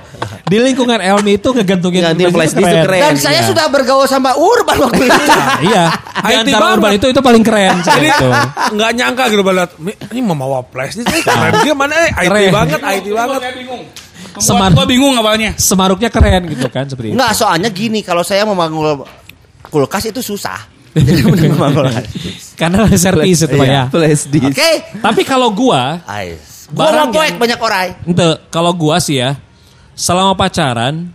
Di 0.48 0.56
lingkungan 0.58 0.98
Elmi 0.98 1.36
itu 1.36 1.48
ngegantungin 1.52 2.02
Ganti 2.02 2.24
flash 2.26 2.56
disk 2.56 2.66
itu 2.66 2.78
keren. 2.88 3.00
Dan 3.04 3.14
saya 3.20 3.38
Iya. 3.38 3.48
sudah 3.52 3.66
bergaul 3.68 4.08
sama 4.08 4.32
Urban 4.34 4.76
waktu 4.80 5.02
itu. 5.06 5.22
Nah, 5.28 5.60
iya. 5.62 5.84
Di 6.18 6.32
IT 6.34 6.38
antara 6.42 6.58
banget. 6.58 6.76
urban 6.80 6.92
itu 6.96 7.06
itu 7.12 7.20
paling 7.20 7.42
keren. 7.44 7.74
Jadi 7.78 8.08
nggak 8.74 8.90
nyangka 8.96 9.24
gitu 9.30 9.42
banget. 9.44 9.70
Ini 10.10 10.20
mau 10.24 10.34
bawa 10.34 10.64
flash 10.66 10.98
eh, 10.98 11.22
keren 11.22 11.52
dia 11.62 11.74
mana? 11.76 11.94
Eh, 11.94 12.10
IT 12.10 12.26
Keren. 12.26 12.50
banget, 12.50 12.80
IT 12.82 13.06
banget. 13.12 13.40
Gue 13.40 13.52
bingung. 13.62 13.82
Semar- 14.36 14.76
Gue 14.76 14.86
bingung 14.86 15.16
awalnya. 15.16 15.56
Semaruknya 15.56 16.08
keren 16.08 16.44
gitu 16.48 16.68
kan 16.68 16.84
seperti 16.90 17.12
itu. 17.12 17.16
Enggak, 17.16 17.32
soalnya 17.32 17.70
gini, 17.72 18.00
kalau 18.00 18.20
saya 18.20 18.44
memanggul 18.44 19.02
kulkas 19.64 20.08
itu 20.08 20.20
susah. 20.20 20.60
Jadi 20.92 21.20
mending. 21.22 21.52
Karena 22.60 22.88
servis 22.92 23.44
itu 23.44 23.54
Pak 23.54 23.66
ya. 23.66 23.84
Oke. 24.44 24.70
Tapi 24.98 25.22
kalau 25.22 25.52
gua 25.52 26.02
Ais. 26.04 26.66
Gua 26.68 26.90
Barang 26.90 27.08
mau 27.08 27.22
poek 27.22 27.34
banyak 27.38 27.60
orang. 27.60 27.88
Ente, 28.04 28.28
kalau 28.48 28.72
gua 28.72 28.98
sih 28.98 29.16
ya, 29.16 29.36
selama 29.92 30.34
pacaran, 30.34 31.08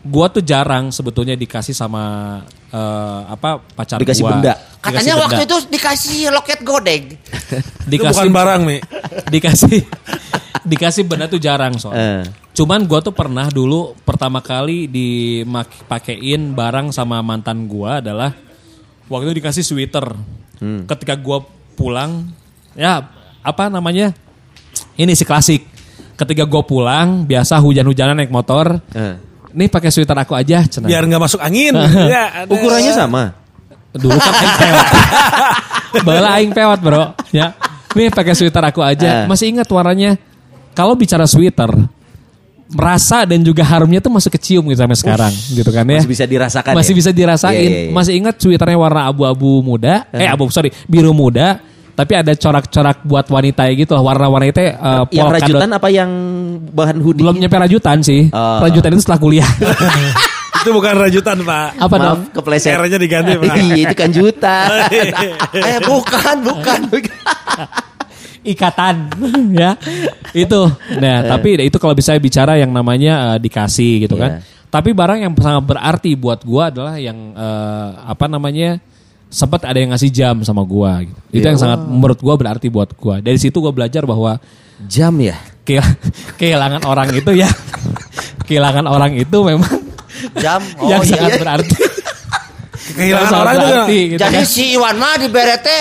gua 0.00 0.26
tuh 0.26 0.40
jarang 0.40 0.88
sebetulnya 0.88 1.34
dikasih 1.34 1.70
sama 1.70 2.38
eh, 2.68 3.20
apa 3.28 3.60
pacar 3.74 4.00
Dikasih 4.00 4.22
gua. 4.24 4.30
benda. 4.38 4.54
Katanya 4.78 5.02
Dikasih 5.12 5.14
waktu 5.20 5.34
benda. 5.36 5.46
itu 5.46 5.56
dikasih 5.68 6.18
loket 6.30 6.60
godeg. 6.62 7.02
Itu 7.12 7.58
dikasih 7.86 8.22
bukan 8.22 8.32
barang 8.32 8.60
nih. 8.64 8.80
dikasih 9.34 9.78
dikasih 10.64 11.02
benda 11.04 11.26
tuh 11.26 11.38
jarang 11.38 11.74
soalnya. 11.76 12.00
Eh. 12.00 12.22
Cuman 12.58 12.90
gua 12.90 12.98
tuh 12.98 13.14
pernah 13.14 13.46
dulu 13.46 13.94
pertama 14.02 14.42
kali 14.42 14.90
dipakein 14.90 16.58
barang 16.58 16.90
sama 16.90 17.22
mantan 17.22 17.70
gua 17.70 18.02
adalah 18.02 18.34
waktu 19.06 19.30
itu 19.30 19.34
dikasih 19.38 19.62
sweater. 19.62 20.10
Hmm. 20.58 20.82
Ketika 20.90 21.14
gua 21.14 21.46
pulang 21.78 22.26
ya 22.74 23.06
apa 23.46 23.70
namanya? 23.70 24.10
Ini 24.98 25.14
si 25.14 25.22
klasik. 25.22 25.70
Ketika 26.18 26.42
gua 26.50 26.66
pulang 26.66 27.22
biasa 27.30 27.62
hujan-hujanan 27.62 28.18
naik 28.18 28.34
motor. 28.34 28.82
Eh. 28.90 29.14
Nih 29.54 29.70
pakai 29.70 29.94
sweater 29.94 30.18
aku 30.18 30.34
aja 30.34 30.66
cenah. 30.66 30.90
Biar 30.90 31.06
nggak 31.06 31.22
masuk 31.22 31.38
angin. 31.38 31.78
ya, 32.10 32.42
ada. 32.42 32.50
Ukurannya 32.50 32.90
sama. 32.90 33.38
Dulu 33.94 34.18
kan 34.18 34.34
aing 34.34 34.54
pewat. 34.58 34.86
Bala 36.10 36.28
aing 36.42 36.50
pewat, 36.50 36.80
Bro. 36.82 37.14
Ya. 37.30 37.54
Nih 37.94 38.10
pakai 38.10 38.34
sweater 38.34 38.66
aku 38.66 38.82
aja. 38.82 39.22
Eh. 39.22 39.26
Masih 39.30 39.46
ingat 39.46 39.70
warnanya. 39.70 40.18
Kalau 40.74 40.98
bicara 40.98 41.22
sweater, 41.24 41.70
rasa 42.68 43.24
dan 43.24 43.40
juga 43.40 43.64
harumnya 43.64 43.96
tuh 44.00 44.12
masih 44.12 44.28
kecium 44.28 44.68
gitu 44.68 44.80
sampai 44.84 44.98
sekarang 44.98 45.32
gitu 45.56 45.70
kan 45.72 45.88
ya. 45.88 46.04
Masih 46.04 46.10
bisa 46.10 46.24
dirasakan 46.28 46.72
Masih 46.76 46.92
ya? 46.92 46.98
bisa 47.00 47.10
dirasain. 47.16 47.56
Iya, 47.56 47.64
iya, 47.64 47.80
iya. 47.88 47.92
Masih 47.96 48.12
ingat 48.20 48.34
sweaternya 48.36 48.76
warna 48.76 49.08
abu-abu 49.08 49.64
muda, 49.64 50.04
eh 50.12 50.28
abu 50.28 50.52
sorry, 50.52 50.68
biru 50.84 51.16
muda, 51.16 51.64
tapi 51.96 52.12
ada 52.14 52.30
corak-corak 52.36 53.02
buat 53.08 53.26
wanita 53.26 53.66
gitu 53.72 53.96
lah. 53.96 54.04
Warna-warna 54.04 54.46
itu 54.52 54.60
uh, 54.60 55.08
Yang 55.08 55.28
rajutan 55.40 55.68
apa 55.72 55.88
yang 55.88 56.10
bahan 56.70 56.96
hoodie? 57.00 57.24
belum 57.24 57.40
nyampe 57.40 57.56
rajutan 57.56 58.04
sih. 58.04 58.28
Oh. 58.30 58.62
Rajutan 58.62 58.94
itu 58.94 59.02
setelah 59.02 59.20
kuliah. 59.20 59.48
Itu 60.58 60.74
bukan 60.74 60.90
rajutan, 60.98 61.38
Pak. 61.46 61.78
apa 61.78 61.94
dong? 61.94 62.18
Maaf, 62.18 62.34
kepleset. 62.34 62.74
R-nya 62.74 62.98
diganti, 62.98 63.38
Pak. 63.38 63.54
Iya, 63.62 63.74
itu 63.78 63.94
kan 63.94 64.10
juta. 64.10 64.56
eh 65.70 65.78
bukan, 65.86 66.36
bukan. 66.42 66.80
ikatan 68.40 69.10
ya 69.62 69.74
itu 70.32 70.60
nah 70.96 71.16
Eh. 71.18 71.28
tapi 71.28 71.48
itu 71.60 71.76
kalau 71.76 71.92
bisa 71.92 72.14
bicara 72.14 72.54
yang 72.54 72.70
namanya 72.70 73.34
eh, 73.34 73.38
dikasih 73.40 74.04
gitu 74.04 74.14
kan 74.14 74.38
Iya. 74.38 74.68
tapi 74.68 74.92
barang 74.92 75.18
yang 75.18 75.32
sangat 75.34 75.64
berarti 75.66 76.12
buat 76.12 76.40
gua 76.42 76.68
adalah 76.68 76.94
yang 76.96 77.16
eh, 77.32 77.88
apa 78.04 78.26
namanya 78.26 78.78
sempat 79.28 79.60
ada 79.62 79.76
yang 79.76 79.92
ngasih 79.92 80.08
jam 80.08 80.40
sama 80.40 80.62
gua 80.62 81.00
gitu. 81.00 81.18
itu 81.30 81.40
Iya. 81.40 81.50
yang 81.50 81.58
sangat 81.58 81.80
menurut 81.82 82.18
gua 82.18 82.34
berarti 82.34 82.66
buat 82.66 82.90
gua 82.94 83.18
dari 83.18 83.36
situ 83.36 83.58
gua 83.58 83.70
belajar 83.70 84.04
bahwa 84.04 84.36
Jam 84.78 85.10
ya? 85.18 85.34
ke- 85.62 85.82
kehilangan 86.38 86.82
orang 86.84 87.10
itu 87.10 87.34
ya 87.34 87.50
kehilangan 88.46 88.86
orang 88.86 89.12
itu 89.14 89.38
memang 89.42 89.74
Jam. 90.34 90.62
Oh 90.78 90.88
yang 90.88 91.02
sangat 91.02 91.30
iya. 91.30 91.38
berarti 91.38 91.76
Kehilangan 92.88 93.28
sangat 93.28 93.38
orang 93.38 93.54
itu 93.54 93.66
berarti, 93.68 93.98
gitu 94.08 94.20
Jadi 94.20 94.38
kan. 94.38 94.46
si 94.46 94.64
Iwan 94.72 94.96
mah 94.96 95.14
di 95.14 95.28
berete 95.28 95.78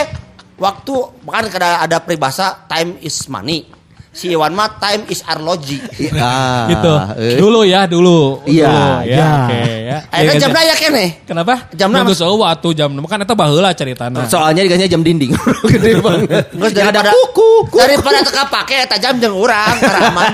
waktu 0.58 0.94
kan 1.24 1.44
ada 1.48 1.70
ada 1.82 1.98
peribahasa 1.98 2.66
time 2.66 2.98
is 3.00 3.16
money. 3.28 3.66
Si 4.10 4.34
Iwan 4.34 4.50
mah 4.50 4.82
time 4.82 5.06
is 5.08 5.22
arloji. 5.22 5.78
Ah, 6.18 6.66
gitu 6.68 6.90
eh. 7.22 7.38
dulu 7.38 7.62
ya 7.62 7.86
dulu 7.86 8.42
Iya, 8.44 8.66
ya 8.66 9.06
iya. 9.06 9.26
oke 9.46 9.62
ya 9.86 9.98
Akhirnya 10.18 10.34
Ya, 10.34 10.42
jam 10.42 10.50
gitu. 10.50 10.66
ya 10.66 10.76
kene. 10.76 11.06
Kenapa? 11.24 11.54
Jam 11.72 11.88
enam. 11.88 12.10
geus 12.10 12.18
eueuh 12.20 12.42
atuh 12.42 12.74
jam 12.74 12.90
enam. 12.90 13.06
kan 13.06 13.22
eta 13.22 13.38
baheula 13.38 13.70
ceritana. 13.72 14.26
Soalnya 14.26 14.66
dikasihnya 14.66 14.90
jam 14.90 15.06
dinding. 15.06 15.38
Gede 15.70 16.02
banget. 16.02 16.50
Terus 16.50 16.74
daripada 16.74 17.14
kuku. 17.14 17.70
kuku. 17.70 17.78
daripada 17.78 18.18
teka 18.26 18.44
pake 18.50 18.76
eta 18.84 18.98
jam 18.98 19.14
jeung 19.22 19.38
urang 19.38 19.78
karaman. 19.78 20.34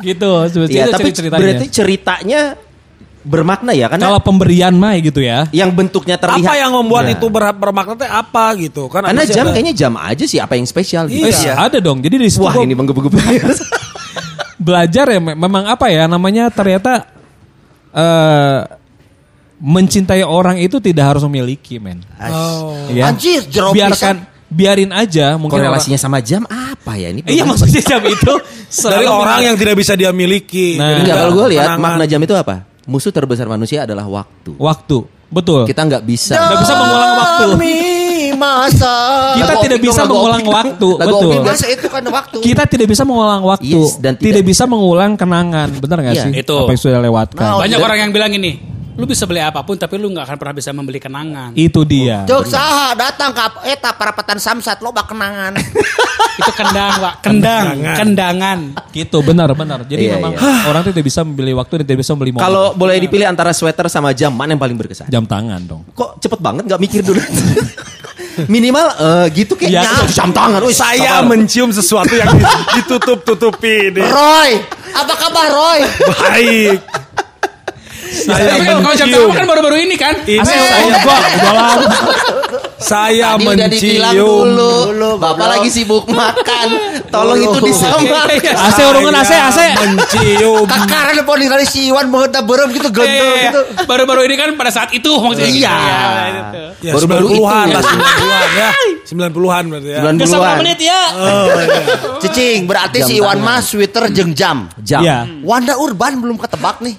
gitu 0.00 0.30
sebetulnya 0.48 0.78
Iya, 0.78 0.84
itu 0.88 0.94
tapi 0.96 1.08
ceritanya. 1.12 1.40
berarti 1.44 1.66
ceritanya 1.68 2.40
bermakna 3.28 3.76
ya 3.76 3.92
karena 3.92 4.08
kalau 4.08 4.20
pemberian 4.24 4.72
mah 4.72 4.96
gitu 4.96 5.20
ya. 5.20 5.44
yang 5.52 5.68
bentuknya 5.70 6.16
terlihat. 6.16 6.48
Apa 6.48 6.54
yang 6.56 6.72
membuat 6.72 7.04
Nah. 7.04 7.14
itu 7.14 7.26
ber 7.28 7.52
bermakna 7.52 7.92
teh 7.94 8.08
apa 8.08 8.56
gitu? 8.56 8.88
Kan 8.88 9.04
Karena 9.04 9.22
jam 9.22 9.44
ada- 9.44 9.52
kayaknya 9.52 9.74
jam 9.76 9.92
aja 9.94 10.24
sih 10.24 10.40
apa 10.40 10.56
yang 10.56 10.64
spesial 10.64 11.04
gitu. 11.06 11.28
Eh, 11.28 11.52
ada 11.52 11.76
dong. 11.76 12.00
Jadi 12.00 12.16
di 12.16 12.26
situ 12.26 12.40
Wah 12.40 12.56
ini 12.56 12.72
menggebu-gebu. 12.72 13.20
belajar 14.58 15.06
ya 15.06 15.20
me- 15.20 15.38
memang 15.38 15.68
apa 15.68 15.86
ya 15.86 16.08
namanya 16.08 16.48
ternyata 16.48 17.06
eh 17.90 18.58
mencintai 19.58 20.22
orang 20.22 20.54
itu 20.56 20.78
tidak 20.78 21.14
harus 21.14 21.22
memiliki, 21.26 21.82
men. 21.82 21.98
Oh. 22.16 22.78
Ya. 22.94 23.10
Anjir, 23.10 23.42
jeruk 23.44 23.74
biarkan 23.74 24.22
biarin 24.46 24.94
aja 24.94 25.34
mungkin 25.34 25.58
orang- 25.58 25.74
Korelasinya 25.74 25.98
sama 25.98 26.22
jam 26.22 26.46
apa 26.46 26.94
ya 26.94 27.10
ini? 27.10 27.26
Iya 27.28 27.42
maksudnya 27.42 27.82
jam 27.82 27.98
itu 28.00 28.32
Dari 28.70 29.04
orang 29.04 29.42
yang 29.42 29.56
tidak 29.58 29.74
bisa 29.74 29.92
dia 29.92 30.14
miliki. 30.14 30.78
Nah. 30.78 31.02
Enggak 31.02 31.16
kalau 31.18 31.32
gue 31.34 31.46
lihat 31.52 31.74
makna 31.74 32.06
jam 32.06 32.18
itu 32.18 32.32
apa? 32.32 32.62
Musuh 32.88 33.12
terbesar 33.12 33.44
manusia 33.44 33.84
adalah 33.84 34.08
waktu. 34.08 34.56
waktu. 34.56 34.98
Betul. 35.28 35.68
Kita 35.68 35.84
nggak 35.84 36.02
bisa. 36.02 36.40
Nggak 36.40 36.58
bisa 36.64 36.74
mengulang 36.74 37.12
waktu. 37.14 37.46
Masa. 38.38 38.94
Kita 39.34 39.50
Lagu 39.50 39.62
tidak 39.66 39.80
bisa 39.82 40.02
mengulang 40.04 40.40
Opik. 40.40 40.54
waktu, 40.54 40.88
Lagu 40.94 41.08
betul. 41.10 41.28
Opik 41.28 41.40
biasa 41.42 41.64
itu 41.68 41.86
kan 41.90 42.02
waktu. 42.06 42.38
Kita 42.38 42.62
tidak 42.64 42.86
bisa 42.86 43.02
mengulang 43.02 43.42
waktu 43.42 43.66
Yes, 43.66 43.98
dan 43.98 44.14
tidak, 44.14 44.40
tidak- 44.40 44.46
bisa 44.46 44.64
mengulang 44.64 45.10
kenangan, 45.18 45.68
benar 45.76 45.96
nggak 46.00 46.14
Iya. 46.14 46.24
sih? 46.28 46.32
Itu. 46.38 46.56
Apa 46.56 46.70
yang 46.70 46.80
sudah 46.80 47.00
lewatkan. 47.02 47.42
Nah, 47.42 47.58
Banyak 47.58 47.76
dan- 47.76 47.86
orang 47.88 47.98
yang 47.98 48.10
bilang 48.14 48.30
ini, 48.30 48.52
lu 48.98 49.06
bisa 49.06 49.30
beli 49.30 49.38
apa 49.38 49.62
pun 49.62 49.78
tapi 49.78 49.94
lu 49.94 50.10
nggak 50.10 50.26
akan 50.26 50.36
pernah 50.36 50.54
bisa 50.58 50.74
membeli 50.74 50.98
kenangan. 50.98 51.54
Itu 51.54 51.86
dia. 51.86 52.26
Jok 52.26 52.42
saha 52.44 52.98
datang 52.98 53.30
ke 53.30 53.42
eta 53.70 53.94
parapetan 53.94 54.42
samsat 54.42 54.82
loba 54.82 55.06
kenangan. 55.06 55.54
Itu 56.38 56.54
kendang, 56.54 57.02
Pak. 57.02 57.14
Kendang, 57.18 57.74
kendangan. 57.98 58.58
Gitu, 58.94 59.18
benar, 59.26 59.50
benar. 59.58 59.82
Jadi 59.82 60.06
Iya, 60.06 60.22
memang 60.22 60.38
iya. 60.38 60.70
orang 60.70 60.86
itu 60.86 60.94
tidak 60.94 61.06
bisa 61.10 61.26
membeli 61.26 61.50
waktu 61.50 61.82
dan 61.82 61.84
tidak 61.90 61.98
bisa 62.06 62.14
membeli 62.14 62.30
momen. 62.30 62.46
Kalau 62.46 62.64
boleh 62.78 62.94
dipilih 62.94 63.26
antara 63.26 63.50
sweater 63.50 63.90
sama 63.90 64.14
jam 64.14 64.30
mana 64.30 64.54
yang 64.54 64.62
paling 64.62 64.78
berkesan? 64.78 65.10
jam 65.10 65.26
tangan 65.26 65.58
dong. 65.66 65.82
Kok 65.98 66.22
cepet 66.22 66.38
banget 66.38 66.70
nggak 66.70 66.78
mikir 66.78 67.02
dulu? 67.02 67.18
Minimal 68.54 68.86
eh, 69.02 69.26
gitu 69.34 69.58
Iya, 69.58 69.82
kayaknya 69.82 70.14
jam 70.14 70.30
tangan. 70.30 70.62
Wih, 70.62 70.70
Saya 70.70 71.18
sabar. 71.18 71.26
mencium 71.26 71.74
sesuatu 71.74 72.14
yang 72.14 72.30
ditutup-tutupi 72.78 73.90
ini. 73.90 74.02
Roy, 74.06 74.62
apa 74.94 75.14
kabar 75.18 75.46
Roy? 75.50 75.78
Baik. 76.06 76.78
Saya 78.20 78.50
Tapi 78.50 78.64
kalau 78.64 78.82
jam 78.90 79.06
mencium. 79.06 79.20
tangan 79.24 79.36
kan 79.36 79.46
baru-baru 79.46 79.76
ini 79.78 79.94
kan. 79.94 80.14
Ini 80.20 80.40
Saya 80.40 80.62
saya, 80.64 80.96
gua 80.98 81.16
lama. 81.18 81.66
saya 82.78 83.28
Tadi 83.34 83.44
mencium. 83.44 84.14
dulu, 84.14 84.72
Dulu, 84.88 85.10
Bapak 85.16 85.34
goblok. 85.36 85.52
lagi 85.54 85.68
sibuk 85.68 86.04
makan. 86.06 86.66
Tolong 87.08 87.36
Dulu. 87.36 87.52
itu 87.52 87.58
disamarkan. 87.64 88.54
AC 88.56 88.78
urungan 88.90 89.14
AC 89.16 89.26
Saya 89.28 89.42
AC. 89.44 89.60
Mencium. 89.84 90.64
Kakaran 90.64 91.14
depan 91.16 91.36
ningali 91.36 91.64
si 91.64 91.88
Iwan 91.88 92.06
banget 92.08 92.38
berem 92.40 92.68
gitu 92.70 92.88
Iya, 92.88 92.96
gendel 92.96 93.08
iya, 93.08 93.34
iya. 93.34 93.44
gitu. 93.46 93.60
Baru-baru 93.84 94.20
ini 94.24 94.34
kan 94.34 94.48
pada 94.54 94.70
saat 94.70 94.90
itu 94.90 95.10
maksudnya. 95.10 95.48
Iya. 95.48 95.76
gitu. 96.28 96.62
Ya, 96.80 96.92
Baru-baru 96.94 97.26
90-an 97.28 97.66
itu. 97.66 97.74
lah, 97.74 97.82
90-an 97.82 98.48
ya. 98.54 98.70
90-an 99.04 99.64
berarti 99.68 99.88
ya. 99.88 100.00
90-an. 100.04 100.56
menit 100.58 100.78
ya. 100.80 101.00
Oh, 101.10 101.46
iya. 101.48 101.82
Cicing, 102.18 102.60
berarti 102.64 102.98
si 103.02 103.12
Iwan 103.16 103.38
mah 103.38 103.58
sweater 103.60 104.06
jeung 104.08 104.30
jam. 104.32 104.70
Jam. 104.78 105.02
Iya. 105.02 105.18
Wanda 105.40 105.74
Urban 105.76 106.18
belum 106.18 106.36
ketebak 106.36 106.78
nih. 106.80 106.94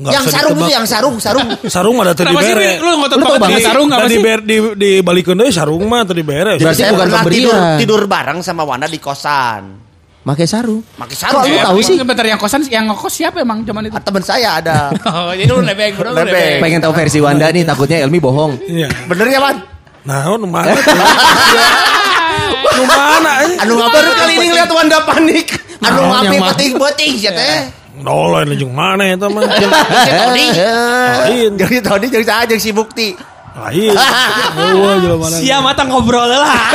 Nggak 0.00 0.12
yang 0.12 0.24
sarung 0.24 0.48
ditebak. 0.50 0.64
itu 0.64 0.72
yang 0.72 0.86
sarung, 0.86 1.16
sarung. 1.20 1.48
Sarung 1.66 1.96
ada 2.00 2.12
tadi 2.12 2.32
bere. 2.32 2.80
lu 2.80 2.90
ngotot 2.96 3.16
Lu 3.16 3.22
tau 3.22 3.30
banget 3.30 3.40
banget 3.42 3.52
di 3.52 3.62
sarung 3.62 3.88
apa 3.88 4.00
Tadi 4.00 4.10
sih? 4.10 4.22
ber 4.22 4.38
di 4.40 4.56
di 4.74 4.90
balikeun 5.00 5.36
deui 5.36 5.52
sarung 5.52 5.82
mah 5.84 6.02
tadi 6.02 6.22
bere. 6.22 6.56
Berarti 6.56 6.82
bukan 6.88 7.08
pemberian. 7.10 7.36
tidur, 7.36 7.56
tidur 7.76 8.00
bareng 8.06 8.38
sama 8.40 8.64
Wanda 8.64 8.86
di 8.86 8.96
kosan. 8.96 9.62
Pakai 10.20 10.44
sarung. 10.44 10.80
Pakai 10.94 11.12
sarung. 11.14 11.36
Kok 11.36 11.44
lu 11.44 11.54
ya. 11.54 11.64
tahu 11.64 11.78
sih? 11.80 11.96
Bentar 11.98 12.24
yang 12.24 12.36
kosan 12.36 12.60
yang 12.66 12.84
ngekos 12.86 13.12
siapa 13.14 13.40
emang 13.40 13.60
zaman 13.62 13.84
itu? 13.84 13.94
Ah, 13.94 14.00
Temen 14.00 14.20
saya 14.20 14.48
ada. 14.56 14.78
Oh, 15.10 15.32
jadi 15.32 15.48
lu 15.48 15.60
nebeng, 15.60 15.92
bro, 15.94 16.08
lu 16.08 16.16
Nebeng. 16.18 16.60
Pengen 16.60 16.80
tahu 16.80 16.92
versi 16.94 17.18
Wanda 17.18 17.48
nih, 17.48 17.62
takutnya 17.62 18.00
Elmi 18.00 18.16
bohong. 18.18 18.56
Iya. 18.62 18.88
Bener 19.04 19.26
ya, 19.26 19.38
Wan? 19.38 19.56
Nah, 20.02 20.24
nu 20.30 20.44
mana? 20.44 20.72
Nu 22.70 22.84
mana? 22.86 23.30
eh? 23.44 23.50
Anu 23.58 23.76
ngapain 23.76 24.00
Baru 24.00 24.12
kali 24.14 24.32
ini 24.34 24.46
ngeliat 24.48 24.70
Wanda 24.70 24.98
panik. 25.02 25.46
Anu 25.80 26.00
Naon 26.00 26.00
yang 26.00 26.08
ngapain 26.08 26.38
mah? 26.38 26.48
peting-peting 26.54 27.12
sih 27.18 27.30
teh. 27.30 27.58
Nolon 27.98 28.54
jeung 28.54 28.70
mana 28.70 29.02
eta 29.02 29.26
mah? 29.26 29.42
Lain. 30.30 31.50
Jadi 31.58 32.06
jeung 32.06 32.22
saya 32.22 32.46
jeung 32.46 32.62
si 32.62 32.70
Bukti. 32.70 33.18
Lain. 33.58 33.90
Jelema 33.98 35.26
mana. 35.26 35.36
Sia 35.42 35.58
mata 35.58 35.82
ngobrol 35.82 36.30
lah. 36.30 36.70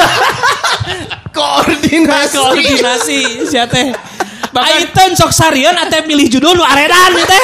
Koordinasi. 1.32 2.36
Koordinasi 2.36 3.20
sia 3.48 3.64
teh. 3.64 3.96
Aiten 4.56 5.16
sok 5.16 5.32
sarian 5.36 5.76
ate 5.76 6.04
pilih 6.04 6.28
judul 6.32 6.56
nu 6.56 6.64
aredan 6.64 7.12
ieu 7.16 7.28
teh. 7.28 7.44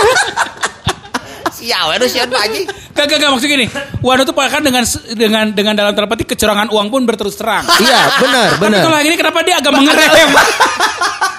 Si 1.51 1.71
awe 1.71 1.95
nu 1.95 2.07
sieun 2.07 2.27
Pak 2.27 2.41
Haji. 2.43 2.61
Gak, 2.91 3.07
gak, 3.07 3.17
gak, 3.23 3.29
maksud 3.31 3.47
gini. 3.47 3.71
Wano 4.03 4.27
tuh 4.27 4.35
kan 4.35 4.59
dengan 4.59 4.83
dengan 5.15 5.45
dengan 5.55 5.73
dalam 5.79 5.91
tanda 5.95 6.11
petik 6.11 6.35
kecurangan 6.35 6.67
uang 6.75 6.91
pun 6.91 7.07
berterus 7.07 7.39
terang. 7.39 7.63
Iya, 7.79 8.19
benar, 8.19 8.47
Tapi 8.59 8.61
benar. 8.67 8.79
kalau 8.83 8.97
yang 8.99 9.07
ini 9.07 9.15
kenapa 9.15 9.39
dia 9.47 9.55
agak 9.63 9.71
mengerem? 9.79 10.29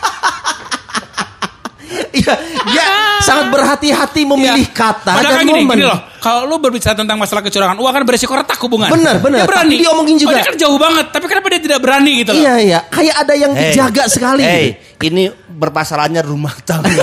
Iya, 2.12 2.34
dia 2.68 2.84
sangat 3.24 3.48
berhati-hati 3.48 4.28
memilih 4.28 4.68
kata 4.68 5.16
Padahal 5.16 5.40
dan 5.40 5.40
kan 5.40 5.46
gini, 5.48 5.62
momen. 5.64 5.76
gini 5.80 5.86
loh. 5.88 6.00
Kalau 6.20 6.44
lu 6.44 6.60
berbicara 6.60 6.94
tentang 6.94 7.16
masalah 7.16 7.40
kecurangan 7.42 7.74
uang 7.74 7.92
kan 7.92 8.02
beresiko 8.04 8.32
retak 8.36 8.60
hubungan. 8.62 8.92
Benar, 8.92 9.18
benar. 9.18 9.42
Dia 9.42 9.48
berani. 9.48 9.74
Tapi 9.74 9.82
diomongin 9.82 10.16
juga. 10.20 10.30
Oh, 10.30 10.36
dia 10.36 10.44
kan 10.46 10.56
jauh 10.60 10.78
banget. 10.78 11.06
Tapi 11.10 11.24
kenapa 11.26 11.46
dia 11.50 11.60
tidak 11.64 11.78
berani 11.82 12.12
gitu 12.22 12.30
loh? 12.36 12.42
Iya, 12.44 12.54
iya. 12.60 12.78
Kayak 12.92 13.16
ada 13.26 13.34
yang 13.34 13.52
dijaga 13.56 14.04
sekali. 14.06 14.44
Hey, 14.44 14.66
ini 15.02 15.32
bermasalahannya 15.50 16.22
rumah 16.22 16.54
tangga. 16.62 16.92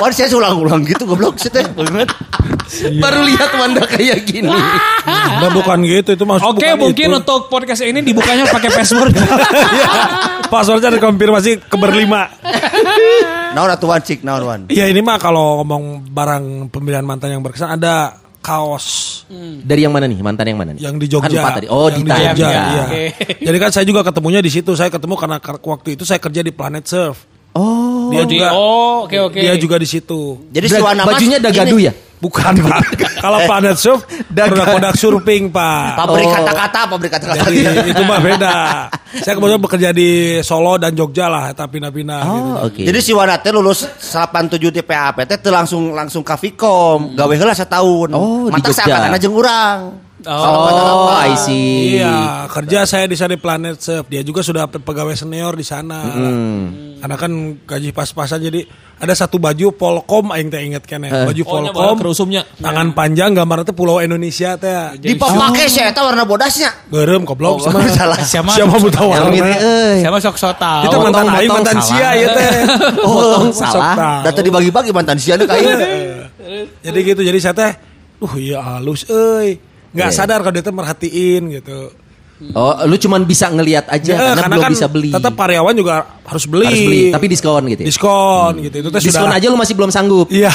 Wah 0.00 0.08
saya 0.10 0.32
ulang-ulang 0.32 0.80
gitu 0.82 1.04
goblok 1.04 1.36
sih 1.36 1.52
teh. 1.54 1.60
Baru 2.96 3.20
lihat 3.22 3.52
Wanda 3.52 3.84
kayak 3.84 4.24
gini. 4.24 4.48
Nah, 4.48 5.50
bukan 5.52 5.84
gitu 5.84 6.16
itu 6.16 6.24
maksud 6.24 6.56
Oke, 6.56 6.72
mungkin 6.72 7.08
itu. 7.10 7.18
untuk 7.20 7.40
podcast 7.46 7.84
ini 7.84 8.00
dibukanya 8.00 8.48
pakai 8.48 8.70
password. 8.72 9.12
Iya. 9.70 9.92
Passwordnya 10.48 10.90
dikonfirmasi 10.90 11.62
ke 11.62 11.76
berlima. 11.76 12.26
Naon 13.54 13.70
atuan 13.70 14.00
cik 14.00 14.22
naon 14.22 14.42
wan. 14.42 14.60
Iya 14.66 14.86
ini 14.86 14.98
mah 14.98 15.18
kalau 15.18 15.60
ngomong 15.60 16.06
barang 16.06 16.44
pembelian 16.70 17.02
mantan 17.02 17.30
yang 17.30 17.42
berkesan 17.42 17.76
ada 17.76 18.14
kaos 18.40 19.20
Dari 19.62 19.84
yang 19.84 19.92
mana 19.92 20.08
nih? 20.08 20.18
Mantan 20.18 20.46
yang 20.48 20.58
mana 20.58 20.70
nih? 20.74 20.80
yang 20.80 20.96
di 20.96 21.06
Jogja. 21.06 21.38
Kan 21.44 21.62
tadi. 21.62 21.68
Oh, 21.70 21.86
yang 21.86 22.02
di 22.02 22.10
Jogja. 22.10 22.32
Jogja. 22.32 22.50
Iya. 22.50 22.84
iya. 22.90 23.10
Jadi 23.46 23.56
kan 23.58 23.70
saya 23.70 23.84
juga 23.86 24.00
ketemunya 24.02 24.40
di 24.42 24.50
situ. 24.50 24.74
Saya 24.74 24.90
ketemu 24.90 25.14
karena 25.14 25.38
kar- 25.38 25.60
waktu 25.60 25.94
itu 25.94 26.02
saya 26.02 26.18
kerja 26.18 26.40
di 26.40 26.50
Planet 26.50 26.82
Surf. 26.82 27.29
Oh. 27.52 28.10
Dia 28.10 28.22
di- 28.24 28.36
juga. 28.36 28.48
oh, 28.52 29.06
oke, 29.06 29.16
oke. 29.20 29.38
Dia 29.38 29.54
juga 29.56 29.76
di 29.76 29.86
situ. 29.86 30.38
Jadi 30.48 30.66
si 30.66 30.78
Bra- 30.78 30.94
Mas 30.94 31.06
bajunya 31.08 31.38
dagadu 31.38 31.76
ini, 31.76 31.88
ya? 31.88 31.94
Bukan 32.20 32.52
Pak. 32.52 32.80
Kalau 33.24 33.40
Planet 33.42 33.76
Surf 33.76 34.04
produk-produk 34.28 34.92
surfing 34.92 35.48
Pak. 35.48 35.96
Pabrik 35.96 36.28
Oh. 36.28 36.32
kata-kata, 36.36 36.80
pabrik 36.86 37.10
kata-kata. 37.10 37.48
Jadi 37.48 37.90
itu 37.90 38.02
mah 38.04 38.20
beda. 38.20 38.56
Saya 39.24 39.34
kebetulan 39.34 39.58
bekerja 39.58 39.88
di 39.90 40.08
Solo 40.40 40.76
dan 40.76 40.92
Jogja 40.92 41.26
lah, 41.26 41.48
eta 41.48 41.64
pina-pina 41.64 42.20
gitu. 42.20 42.28
Oh, 42.28 42.66
oke. 42.68 42.82
Jadi 42.84 42.98
si 43.00 43.10
Wana 43.10 43.40
teh 43.40 43.50
lulus 43.50 43.88
87 43.88 44.68
di 44.70 44.82
PAP 44.84 45.24
teh 45.24 45.40
langsung 45.46 45.90
langsung 45.90 46.20
ka 46.20 46.36
Vicom, 46.36 47.16
gawe 47.16 47.32
heula 47.32 47.50
setahun. 47.50 48.12
Oh, 48.12 48.46
di 48.46 48.54
Mata 48.54 48.68
seangkatan 48.70 49.16
jeung 49.16 49.34
urang. 49.34 49.78
Oh, 50.20 51.08
I 51.08 51.32
see. 51.34 51.96
Iya, 51.96 52.44
kerja 52.46 52.84
saya 52.84 53.08
di 53.08 53.16
sana 53.16 53.32
di 53.32 53.40
Planet 53.40 53.80
Surf. 53.80 54.04
Dia 54.04 54.20
juga 54.20 54.44
sudah 54.44 54.68
pe- 54.68 54.76
pegawai 54.76 55.16
senior 55.16 55.56
di 55.56 55.64
sana. 55.64 56.04
Karena 57.00 57.16
kan 57.16 57.32
gaji 57.58 57.90
pas-pasan 57.90 58.38
jadi 58.42 58.60
ada 58.96 59.10
satu 59.10 59.36
baju 59.36 59.72
Polkom 59.72 60.28
aing 60.30 60.46
teh 60.46 60.60
inget 60.60 60.84
kan 60.84 61.00
ya. 61.00 61.24
Baju 61.24 61.42
Oh, 61.42 61.48
Polkom. 61.64 61.96
kerusumnya. 61.98 62.44
Tangan 62.54 62.92
panjang 62.92 63.32
gambarnya 63.32 63.64
teh 63.64 63.72
Pulau 63.72 63.98
Indonesia 63.98 64.54
teh. 64.54 65.00
Dipapake 65.00 65.64
saya 65.64 65.90
eta 65.90 66.04
warna 66.04 66.22
bodasnya. 66.22 66.68
Berem 66.86 67.24
goblok 67.24 67.60
sama 67.60 67.80
salah. 67.88 68.20
Siapa 68.30 68.52
Siapa 68.52 68.76
buta 68.76 69.00
warna. 69.00 69.32
eh. 69.32 69.98
Siapa 69.98 70.20
sok 70.20 70.36
sok 70.36 70.54
tahu. 70.54 70.84
Itu 70.84 70.96
mantan 71.00 71.26
aing 71.30 71.48
mantan 71.50 71.78
sia 71.80 72.08
ya 72.14 72.28
teh. 72.30 72.50
Oh, 73.00 73.48
Sok 73.48 73.64
salah. 73.72 73.94
tahu. 73.96 74.24
Dan 74.28 74.32
tadi 74.34 74.48
bagi-bagi 74.48 74.90
mantan 74.92 75.16
sia 75.16 75.34
ka 75.34 75.56
ieu. 75.56 75.72
Jadi 76.84 76.98
gitu, 77.04 77.20
jadi 77.22 77.38
saya 77.38 77.54
teh, 77.54 77.72
uh 78.18 78.34
iya 78.34 78.58
halus, 78.58 79.06
euy. 79.06 79.56
Nggak 79.90 80.10
Iya. 80.10 80.16
sadar 80.16 80.38
kalau 80.40 80.50
dia 80.50 80.62
tuh 80.62 80.74
merhatiin 80.74 81.42
gitu. 81.52 81.94
Oh, 82.56 82.72
lu 82.88 82.96
cuman 82.96 83.28
bisa 83.28 83.52
ngelihat 83.52 83.84
aja 83.92 84.16
Ya, 84.16 84.32
karena, 84.32 84.48
belum 84.48 84.64
kan 84.64 84.72
bisa 84.72 84.88
beli. 84.88 85.12
Tetap 85.12 85.36
karyawan 85.36 85.76
juga 85.76 86.08
harus 86.24 86.48
beli. 86.48 86.64
Harus 86.64 86.82
beli, 86.88 87.02
tapi 87.12 87.26
diskon 87.28 87.62
gitu. 87.68 87.80
ya? 87.84 87.88
diskon 87.92 88.52
gitu. 88.64 88.76
Itu 88.80 88.88
teh 88.88 89.00
Diskon 89.04 89.28
sudah 89.28 89.36
aja 89.36 89.46
lu 89.52 89.60
masih 89.60 89.74
belum 89.76 89.92
sanggup. 89.92 90.26
Iya. 90.32 90.48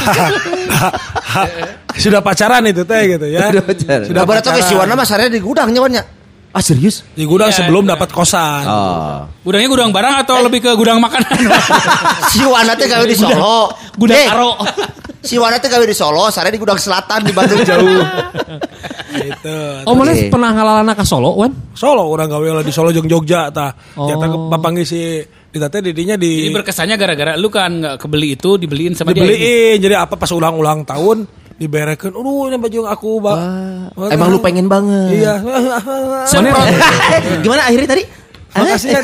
sudah 2.03 2.25
pacaran 2.25 2.65
itu 2.65 2.81
teh 2.89 3.01
gitu 3.13 3.25
ya. 3.29 3.53
Udah 3.53 3.63
pacaran. 3.63 4.05
Sudah 4.09 4.23
ge 4.25 4.61
si 4.65 4.73
Wana 4.73 4.97
mah 4.97 5.05
sarea 5.05 5.29
di 5.29 5.37
gudang 5.37 5.69
nyawanya. 5.69 6.25
Ah 6.55 6.63
serius? 6.63 7.03
Di 7.11 7.27
gudang 7.27 7.51
Iya, 7.51 7.67
sebelum 7.67 7.83
iya. 7.83 7.99
dapat 7.99 8.15
kosan. 8.15 8.63
Oh. 8.63 9.27
Gudangnya 9.43 9.67
gudang 9.67 9.91
barang 9.91 10.23
atau 10.23 10.39
lebih 10.39 10.63
ke 10.63 10.71
gudang 10.79 11.03
makanan? 11.03 11.27
Si 12.31 12.39
Wana 12.47 12.79
teh 12.79 12.87
gawe 12.87 13.03
di 13.03 13.11
Solo. 13.11 13.75
gudang 13.99 14.15
Eh, 14.15 14.31
aro. 14.31 14.55
Si 15.25 15.35
Wana 15.41 15.57
teh 15.57 15.67
gawe 15.67 15.81
di 15.81 15.97
Solo, 15.97 16.29
sarea 16.29 16.53
di 16.53 16.61
gudang 16.61 16.77
selatan 16.77 17.25
di 17.25 17.33
Bandung 17.33 17.65
jauh. 17.65 18.01
Gitu. 19.15 19.57
Oh, 19.87 19.95
mana 19.95 20.11
pernah 20.27 20.51
ngalalana 20.51 20.91
ke 20.91 21.07
Solo, 21.07 21.39
Wan? 21.39 21.47
Solo 21.71 22.03
orang 22.11 22.27
gawe 22.27 22.61
di 22.61 22.73
Solo 22.75 22.91
jeung 22.91 23.07
Jogja 23.07 23.47
tah. 23.47 23.71
Oh. 23.95 24.11
Jatah 24.11 24.27
ke 24.27 24.37
papanggi 24.51 24.83
si 24.83 25.23
di 25.55 25.57
teh 25.57 25.79
didinya 25.79 26.19
Jadi 26.19 26.51
di 26.51 26.51
berkesannya 26.51 26.99
gara-gara 26.99 27.39
lu 27.39 27.47
kan 27.47 27.79
nggak 27.79 27.95
kebeli 27.95 28.35
itu 28.35 28.59
dibeliin 28.59 28.91
sama 28.91 29.15
dia. 29.15 29.23
dibeliin. 29.23 29.79
Jadi 29.79 29.95
apa 29.95 30.19
pas 30.19 30.27
ulang-ulang 30.35 30.83
tahun 30.83 31.23
diberekeun. 31.55 32.11
Aduh, 32.11 32.51
ini 32.51 32.59
baju 32.59 32.75
yang 32.83 32.89
aku. 32.91 33.11
Wah, 33.23 34.11
emang 34.11 34.35
lu 34.35 34.39
pengen 34.43 34.67
banget. 34.67 35.23
Iya. 35.23 35.39
Gimana 37.43 37.71
akhirnya 37.71 37.87
tadi? 37.87 38.03
Makasih 38.55 38.87
ya. 38.87 38.99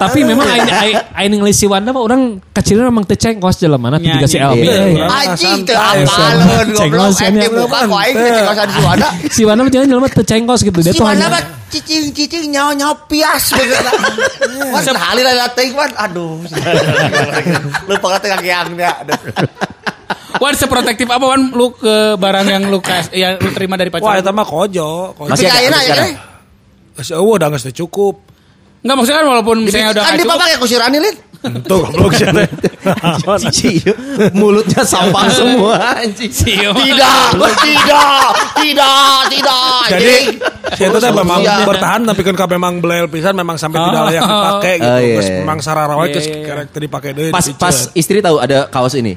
Tapi 0.00 0.18
memang 0.24 0.48
aing 0.48 0.70
aing 0.72 0.96
aing 1.12 1.32
ngelis 1.36 1.56
si 1.60 1.68
Wanda 1.68 1.92
mah 1.92 2.00
orang 2.00 2.40
kecilnya 2.56 2.88
memang 2.88 3.04
teu 3.04 3.12
cengkos 3.14 3.60
jalan 3.60 3.76
mana 3.76 4.00
tiga 4.00 4.24
si 4.24 4.40
nya, 4.40 4.48
LB. 4.48 4.64
iya. 4.64 5.04
eh. 5.04 5.04
Anjing 5.04 5.68
teu 5.68 5.76
apalun 5.76 6.66
goblok. 6.72 7.12
Dibuka 7.12 7.68
apaan, 7.68 7.86
ku 7.92 7.96
aing 8.00 8.16
teh? 8.16 8.24
teh 8.24 8.32
cengosan 8.40 8.68
si 8.72 8.80
Wana. 8.80 9.08
Si 9.36 9.42
Wanda 9.44 9.60
mah 9.68 9.72
jalan 9.72 10.08
teu 10.08 10.24
cengkos 10.24 10.60
gitu. 10.64 10.78
Dia 10.80 10.92
Si 10.92 10.98
tuh 10.98 11.04
Wana 11.04 11.14
hanya 11.20 11.28
mah 11.28 11.42
cicing-cicing 11.68 12.48
nyawa-nyawa 12.48 12.94
pias 13.04 13.44
bener. 13.52 13.84
Wan 14.72 14.80
sekali 14.80 15.20
lah 15.20 15.48
teh 15.52 15.68
Wan. 15.76 15.90
Aduh. 16.00 16.40
Lupa 17.92 18.06
kata 18.16 18.26
kakiangnya. 18.32 18.92
Wan 20.40 20.54
seprotektif 20.56 21.04
apa 21.04 21.24
Wan 21.24 21.52
lu 21.52 21.76
ke 21.76 22.16
barang 22.16 22.46
yang 22.48 22.64
lu 22.72 22.80
kas, 22.80 23.12
yang 23.12 23.36
lu 23.36 23.52
terima 23.52 23.76
dari 23.76 23.92
Wah, 23.92 24.00
pacar? 24.00 24.24
itu 24.24 24.30
mah 24.32 24.46
kojo. 24.48 24.88
kojo. 25.12 25.28
Masih 25.28 25.44
ada 25.44 25.52
sampai 25.52 25.60
ayeuna 25.60 25.78
sekarang? 25.84 26.10
ya. 26.16 26.26
Geus 26.98 27.10
eueuh 27.14 27.34
udah 27.36 27.48
geus 27.52 27.64
teu 27.68 27.74
cukup. 27.84 28.27
Enggak 28.78 28.96
maksudnya 28.96 29.18
kan 29.18 29.26
walaupun 29.28 29.56
misalnya 29.60 29.88
udah 29.90 30.02
Kan 30.02 30.12
nggak 30.12 30.22
cukup, 30.22 30.34
dipapake 30.38 30.54
ku 30.56 30.66
si 30.66 30.76
Rani 30.78 30.98
Lin. 30.98 31.16
Tuh 31.38 31.86
goblok. 31.86 32.12
Cici, 33.46 33.78
mulutnya 34.34 34.82
sampah 34.82 35.30
semua 35.38 35.94
anjing. 35.94 36.30
Tidak, 36.34 36.74
tidak, 37.62 38.10
tidak, 38.58 39.12
tidak. 39.30 39.80
Jadi 39.86 40.16
si 40.74 40.82
itu 40.82 40.98
teh 40.98 41.10
Iya. 41.10 41.14
memang 41.14 41.40
bertahan 41.62 42.00
tapi 42.02 42.20
kan 42.26 42.34
ka 42.34 42.46
memang 42.50 42.82
belel 42.82 43.06
pisan 43.06 43.38
memang 43.38 43.54
sampai 43.54 43.78
tidak 43.78 44.02
layak 44.10 44.22
dipakai 44.24 44.74
gitu. 44.78 44.90
Oh, 44.90 44.98
iya. 44.98 45.14
Terus 45.14 45.30
memang 45.38 45.58
sararawa 45.62 46.04
Iya, 46.06 46.12
geus 46.18 46.26
iya, 46.26 46.34
iya. 46.34 46.46
karakter 46.46 46.78
dipakai 46.82 47.10
deui. 47.14 47.30
Pas 47.30 47.46
pas 47.54 47.76
istri 47.94 48.18
tahu 48.18 48.36
ada 48.38 48.66
kaos 48.66 48.98
ini. 48.98 49.14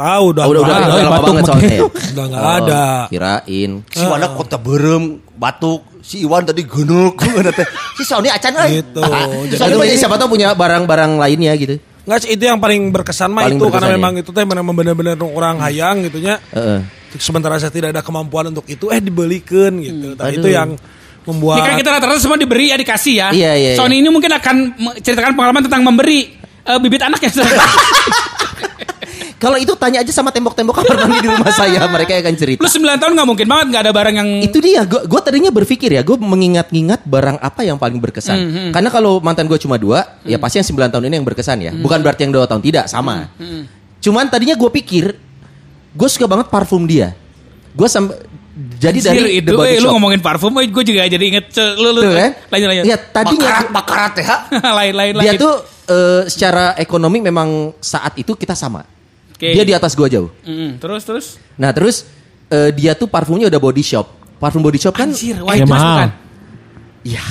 Tahu 0.00 0.24
udah. 0.32 0.44
Oh, 0.44 0.50
udah 0.50 0.62
udah 0.64 0.72
Ah, 0.72 0.80
udah 0.80 0.96
lama 0.96 1.12
batuk 1.12 1.28
banget 1.28 1.44
soalnya. 1.44 1.78
Udah 2.16 2.24
enggak 2.24 2.40
Oh, 2.40 2.56
ada. 2.56 2.84
Kirain. 3.06 3.70
Si 3.86 4.04
Wana 4.04 4.26
kota 4.32 4.56
berem, 4.56 5.04
batuk. 5.36 5.80
Si 6.00 6.24
Iwan 6.24 6.42
tadi 6.42 6.64
genuk. 6.64 7.20
teh. 7.60 7.66
Si 7.94 8.02
Sony 8.02 8.32
acan 8.32 8.52
euy. 8.56 8.80
Gitu. 8.80 9.02
Si 9.52 9.60
Jadi 9.60 9.96
siapa 10.00 10.16
tahu 10.16 10.34
punya 10.34 10.56
barang-barang 10.56 11.20
lainnya 11.20 11.52
gitu. 11.54 11.76
Enggak 12.08 12.18
sih 12.24 12.32
itu 12.32 12.42
yang 12.42 12.56
paling 12.56 12.88
berkesan 12.88 13.28
mah 13.28 13.44
Paling 13.44 13.60
itu 13.60 13.64
berkesan, 13.68 13.76
karena 13.76 13.88
ya. 13.92 13.96
memang 14.00 14.12
itu 14.16 14.30
teh 14.32 14.42
memang 14.42 14.72
benar-benar 14.72 15.20
orang 15.20 15.60
hayang 15.60 16.00
gitu 16.08 16.18
nya. 16.18 16.40
Heeh. 16.50 16.80
Sementara 17.20 17.60
saya 17.60 17.68
tidak 17.68 17.92
ada 17.92 18.00
kemampuan 18.00 18.48
untuk 18.48 18.64
itu 18.66 18.88
eh 18.88 18.98
dibelikan 18.98 19.76
gitu. 19.78 20.16
Nah, 20.16 20.30
itu 20.32 20.48
yang 20.48 20.74
membuat 21.28 21.60
Ya 21.60 21.64
kan 21.68 21.74
kita 21.76 21.90
rata-rata 21.92 22.18
semua 22.18 22.40
diberi 22.40 22.72
ya 22.72 22.80
dikasih 22.80 23.14
ya. 23.20 23.28
Iya, 23.30 23.52
iya, 23.52 23.70
Sony 23.76 24.00
ini 24.00 24.08
mungkin 24.08 24.32
akan 24.32 24.56
menceritakan 24.80 25.36
pengalaman 25.36 25.62
tentang 25.68 25.84
memberi 25.84 26.32
eh, 26.40 26.78
bibit 26.80 27.04
anak 27.04 27.20
ya. 27.20 27.30
Kalau 29.40 29.56
itu 29.56 29.72
tanya 29.72 30.04
aja 30.04 30.12
sama 30.12 30.28
tembok-tembok 30.28 30.84
kamar 30.84 31.08
mandi 31.08 31.24
di 31.24 31.28
rumah 31.32 31.48
saya, 31.48 31.80
mereka 31.96 32.12
akan 32.12 32.34
cerita. 32.36 32.60
Lu 32.60 32.68
9 32.68 33.00
tahun 33.00 33.12
nggak 33.16 33.28
mungkin 33.28 33.46
banget 33.48 33.66
nggak 33.72 33.82
ada 33.88 33.92
barang 33.96 34.14
yang 34.20 34.28
Itu 34.44 34.60
dia, 34.60 34.84
gue 34.84 35.20
tadinya 35.24 35.48
berpikir 35.48 35.96
ya, 35.96 36.04
gue 36.04 36.20
mengingat-ingat 36.20 37.08
barang 37.08 37.40
apa 37.40 37.64
yang 37.64 37.80
paling 37.80 37.96
berkesan. 37.96 38.68
Karena 38.68 38.92
kalau 38.92 39.16
mantan 39.24 39.48
gue 39.48 39.56
cuma 39.56 39.80
dua, 39.80 40.20
ya 40.28 40.36
pasti 40.36 40.60
yang 40.60 40.68
9 40.68 40.92
tahun 40.92 41.04
ini 41.08 41.14
yang 41.16 41.26
berkesan 41.26 41.56
ya. 41.64 41.72
Bukan 41.72 42.04
berarti 42.04 42.28
yang 42.28 42.36
dua 42.36 42.44
tahun, 42.44 42.60
tidak, 42.60 42.84
sama. 42.92 43.32
Cuman 44.04 44.28
tadinya 44.28 44.52
gue 44.52 44.70
pikir, 44.76 45.16
gue 45.96 46.08
suka 46.12 46.28
banget 46.28 46.52
parfum 46.52 46.84
dia. 46.84 47.16
Gue 47.72 47.88
sampai 47.88 48.28
jadi 48.76 48.98
Anjir, 49.00 49.24
dari 49.24 49.32
itu 49.40 49.48
The 49.48 49.56
Body 49.56 49.72
eh, 49.72 49.80
lu 49.80 49.88
ngomongin 49.96 50.20
parfum, 50.20 50.52
gue 50.52 50.84
juga 50.84 51.08
jadi 51.08 51.24
inget 51.24 51.54
lu, 51.80 51.96
lu 51.96 52.00
Tuh 52.04 52.12
kan? 52.12 52.30
lanjut 52.52 52.68
lanjut. 52.68 52.84
Iya, 52.84 52.96
tadinya 52.98 53.48
Bakarat, 53.48 53.68
bakarat 53.72 54.14
ya. 54.20 54.36
lain 54.74 54.94
lain 55.00 55.12
lain. 55.16 55.24
dia 55.24 55.32
tuh 55.40 55.54
eh, 55.88 56.22
secara 56.28 56.76
ekonomi 56.76 57.24
memang 57.24 57.72
saat 57.80 58.18
itu 58.20 58.36
kita 58.36 58.52
sama. 58.52 58.84
Oke. 59.40 59.56
Dia 59.56 59.64
di 59.64 59.72
atas 59.72 59.96
gue 59.96 60.04
jauh. 60.06 60.28
Mm, 60.44 60.76
terus 60.76 61.02
terus. 61.02 61.26
Nah 61.56 61.72
terus 61.72 62.04
eh, 62.46 62.68
dia 62.70 62.92
tuh 62.92 63.08
parfumnya 63.08 63.48
udah 63.48 63.56
body 63.56 63.80
shop. 63.80 64.04
Parfum 64.36 64.60
body 64.60 64.76
shop 64.76 64.92
kan 64.92 65.08
Anjir, 65.08 65.40
wah 65.40 65.52
Ya, 65.52 65.64
itu 65.64 65.68
mahal. 65.68 65.88
bukan. 65.88 66.10
Ya, 67.02 67.24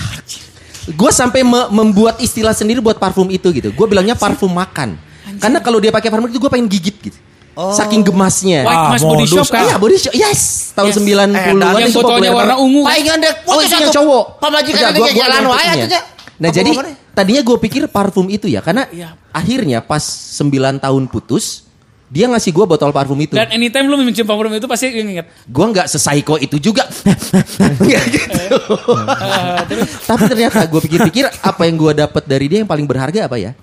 gue 0.88 1.12
sampai 1.12 1.41
me- 1.41 1.70
membuat 1.72 2.18
istilah 2.18 2.53
sendiri 2.53 2.82
buat 2.82 2.97
parfum 2.97 3.30
itu 3.30 3.49
gitu. 3.51 3.70
Gue 3.70 3.86
bilangnya 3.86 4.18
parfum 4.18 4.49
makan. 4.49 4.97
Karena 5.38 5.62
kalau 5.62 5.78
dia 5.78 5.89
pakai 5.89 6.10
parfum 6.10 6.26
itu 6.26 6.38
gue 6.38 6.49
pengen 6.49 6.66
gigit 6.66 6.97
gitu. 6.99 7.18
Saking 7.53 8.01
gemasnya. 8.01 8.64
White 8.64 8.74
Ah, 8.74 8.89
Mas 8.89 9.03
Body. 9.03 9.26
Shop 9.28 9.45
kan. 9.45 9.68
Iya 9.68 9.76
body 9.76 9.97
shop. 9.99 10.14
Yes, 10.16 10.41
tahun 10.72 10.89
Yes. 10.89 10.97
90-an 10.97 11.30
Eh, 11.30 11.43
yang 11.51 11.60
itu 11.86 11.93
fotonya 11.93 12.32
populer 12.32 12.32
warna 12.32 12.55
ungu. 12.57 12.82
Palingan 12.88 13.18
dek 13.20 13.36
Oh, 13.45 13.60
itu 13.60 13.70
yang 13.70 13.84
atuh. 13.86 13.93
cowok. 13.93 14.26
Gua- 14.39 14.49
kayak 14.64 14.91
gua 14.95 15.10
jalan 15.12 15.36
yang 15.36 15.51
wae 15.51 15.74
nya. 15.86 16.01
Nah 16.39 16.47
Apa 16.47 16.55
jadi 16.55 16.72
tadinya 17.12 17.41
gue 17.43 17.57
pikir 17.60 17.82
parfum 17.91 18.32
itu 18.32 18.47
ya 18.47 18.64
karena 18.64 18.88
Iya. 18.88 19.12
akhirnya 19.30 19.84
pas 19.84 19.99
9 20.39 20.80
tahun 20.80 21.03
putus 21.12 21.68
dia 22.10 22.26
ngasih 22.26 22.49
gue 22.49 22.66
botol 22.66 22.89
parfum 22.89 23.18
itu. 23.22 23.38
Dan 23.38 23.53
anytime 23.53 23.86
lu 23.86 24.01
mencium 24.01 24.26
parfum 24.26 24.49
itu 24.49 24.66
pasti 24.66 24.89
inget. 24.89 25.30
Gue 25.45 25.66
nggak 25.70 25.86
sesaiko 25.86 26.41
itu 26.41 26.57
juga. 26.57 26.89
Gitu. 28.10 28.34
Tapi 30.05 30.24
ternyata 30.26 30.66
gue 30.66 30.82
pikir-pikir 30.84 31.26
apa 31.41 31.62
yang 31.70 31.76
gue 31.78 31.93
dapat 31.95 32.24
dari 32.26 32.45
dia 32.49 32.66
yang 32.66 32.70
paling 32.70 32.89
berharga 32.89 33.30
apa 33.30 33.38
ya? 33.38 33.53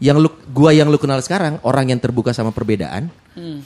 Yang 0.00 0.16
lu, 0.16 0.28
gua 0.48 0.72
yang 0.72 0.88
lu 0.88 0.96
kenal 0.96 1.20
sekarang 1.20 1.60
orang 1.60 1.92
yang 1.92 2.00
terbuka 2.00 2.32
sama 2.32 2.56
perbedaan, 2.56 3.12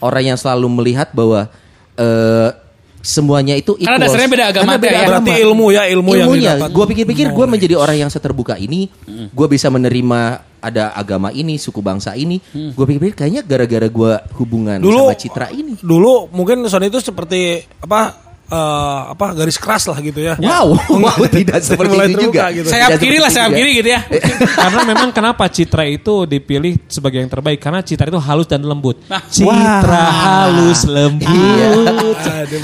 orang 0.03 0.35
yang 0.35 0.39
selalu 0.39 0.67
melihat 0.67 1.15
bahwa 1.15 1.47
eh, 1.95 2.51
semuanya 2.99 3.55
itu 3.55 3.79
Karena 3.79 4.03
equals. 4.03 4.11
dasarnya 4.11 4.31
beda 4.35 4.45
agama 4.51 4.65
Karena 4.67 4.83
beda 4.83 4.91
ya. 4.91 4.99
agama. 4.99 5.11
Berarti 5.23 5.33
ilmu 5.47 5.67
ya, 5.71 5.83
ilmu 5.95 6.11
yang 6.11 6.27
Ilmunya, 6.27 6.53
didapat. 6.59 6.71
gue 6.75 6.85
pikir-pikir 6.91 7.27
gue 7.31 7.47
menjadi 7.47 7.75
orang 7.79 7.97
yang 8.03 8.11
seterbuka 8.11 8.59
ini, 8.59 8.91
gue 9.31 9.47
bisa 9.47 9.71
menerima 9.71 10.21
ada 10.65 10.97
agama 10.97 11.29
ini, 11.29 11.61
suku 11.61 11.85
bangsa 11.85 12.17
ini. 12.17 12.41
Gue 12.53 12.85
pikir-pikir 12.89 13.15
kayaknya 13.15 13.43
gara-gara 13.45 13.85
gue 13.85 14.13
hubungan 14.41 14.81
Dulu 14.81 15.13
sama 15.13 15.17
Citra 15.21 15.47
ini. 15.53 15.77
Dulu 15.79 16.33
mungkin 16.33 16.65
Sony 16.67 16.89
itu 16.89 17.05
seperti 17.05 17.61
apa 17.85 18.17
eh, 18.49 19.01
apa 19.13 19.27
garis 19.37 19.61
keras 19.61 19.85
lah 19.93 20.01
gitu 20.01 20.25
ya. 20.25 20.41
Wow, 20.41 20.73
wow 21.05 21.17
tidak 21.29 21.61
seperti 21.61 21.93
Mulai 21.93 22.09
itu 22.09 22.17
terbuka 22.17 22.33
juga. 22.33 22.57
gitu. 22.57 22.69
Sayap 22.73 22.89
Tidak 22.97 23.03
kiri 23.05 23.19
lah, 23.21 23.31
sayap 23.31 23.51
itu 23.53 23.59
kiri 23.61 23.73
gitu 23.85 23.89
ya. 23.93 24.01
Karena 24.65 24.81
memang 24.89 25.09
kenapa 25.13 25.45
Citra 25.53 25.85
itu 25.85 26.25
dipilih 26.25 26.73
sebagai 26.89 27.21
yang 27.21 27.29
terbaik 27.29 27.61
karena 27.61 27.85
Citra 27.85 28.09
itu 28.09 28.21
halus 28.21 28.49
dan 28.49 28.65
lembut. 28.65 28.97
Nah. 29.07 29.21
Citra 29.29 30.05
halus 30.09 30.89
lembut. 30.89 31.29
Iya. 31.29 31.69
Aduh, 31.93 32.15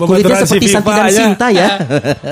Kulitnya 0.09 0.37
seperti 0.49 0.67
santikan 0.73 1.07
ya. 1.09 1.21
cinta 1.29 1.47
ya. 1.53 1.69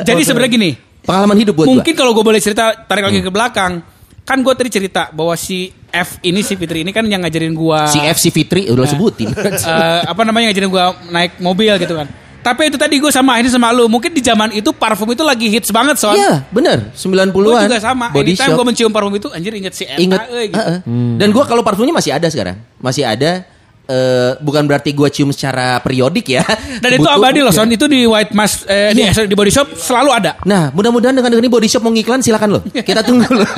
Jadi 0.05 0.23
sebenarnya 0.25 0.53
gini, 0.53 0.71
Pengalaman 1.09 1.41
hidup 1.41 1.57
buat 1.57 1.67
mungkin 1.73 1.95
kalau 1.97 2.13
gue 2.13 2.21
boleh 2.21 2.37
cerita 2.37 2.85
tarik 2.85 3.09
lagi 3.09 3.25
ke 3.25 3.33
belakang, 3.33 3.81
kan 4.29 4.45
gue 4.45 4.53
tadi 4.53 4.69
cerita 4.69 5.09
bahwa 5.09 5.33
si 5.41 5.73
F 5.89 6.21
ini 6.21 6.45
si 6.45 6.53
Fitri 6.53 6.85
ini 6.85 6.93
kan 6.93 7.01
yang 7.09 7.25
ngajarin 7.25 7.57
gue 7.57 7.81
Si 7.89 7.97
FC 7.97 8.29
Fitri 8.29 8.69
udah 8.69 8.85
lo 8.85 8.89
sebutin. 8.89 9.33
eh, 9.41 10.01
apa 10.05 10.21
namanya 10.29 10.53
ngajarin 10.53 10.69
gue 10.69 10.85
naik 11.09 11.33
mobil 11.41 11.73
gitu 11.81 11.97
kan. 11.97 12.05
Tapi 12.39 12.71
itu 12.71 12.77
tadi 12.77 13.01
gue 13.01 13.09
sama 13.11 13.41
ini 13.43 13.51
sama 13.51 13.73
lu, 13.75 13.91
mungkin 13.91 14.15
di 14.15 14.23
zaman 14.23 14.55
itu 14.55 14.71
parfum 14.71 15.11
itu 15.11 15.27
lagi 15.27 15.51
hits 15.51 15.73
banget 15.75 15.99
son. 15.99 16.15
Iya, 16.15 16.47
bener. 16.55 16.95
90-an. 16.95 17.29
Gue 17.35 17.57
juga 17.67 17.81
sama. 17.83 18.15
Body 18.15 18.33
Anytime 18.33 18.53
shop. 18.55 18.57
gue 18.63 18.67
mencium 18.69 18.93
parfum 18.95 19.15
itu, 19.17 19.29
anjir 19.35 19.53
inget 19.53 19.75
si 19.75 19.85
Eta. 19.85 19.99
Ingat. 19.99 20.21
eh, 20.31 20.45
gitu. 20.49 20.57
Heeh. 20.57 20.79
Dan 21.19 21.29
gua 21.35 21.45
kalau 21.45 21.67
parfumnya 21.67 21.93
masih 21.93 22.15
ada 22.15 22.31
sekarang. 22.31 22.57
Masih 22.79 23.05
ada. 23.05 23.43
Eh, 23.89 24.37
bukan 24.39 24.63
berarti 24.63 24.93
gua 24.93 25.09
cium 25.09 25.33
secara 25.33 25.81
periodik 25.81 26.29
ya. 26.31 26.45
Dan 26.79 26.95
itu 26.95 27.03
Butuh- 27.03 27.17
abadi 27.19 27.41
loh 27.41 27.51
son, 27.51 27.67
itu 27.67 27.89
di 27.89 28.05
White 28.05 28.37
Mask, 28.37 28.65
eh, 28.65 28.93
di, 28.93 29.03
sorry, 29.09 29.27
di 29.27 29.35
body 29.35 29.49
shop 29.49 29.73
selalu 29.75 30.11
ada. 30.13 30.37
Nah, 30.45 30.69
mudah-mudahan 30.71 31.17
dengan 31.17 31.33
ini 31.33 31.49
body 31.49 31.67
shop 31.67 31.81
mau 31.81 31.91
ngiklan 31.91 32.21
silakan 32.21 32.61
loh. 32.61 32.63
Kita 32.69 33.01
tunggu 33.01 33.27
loh. 33.27 33.49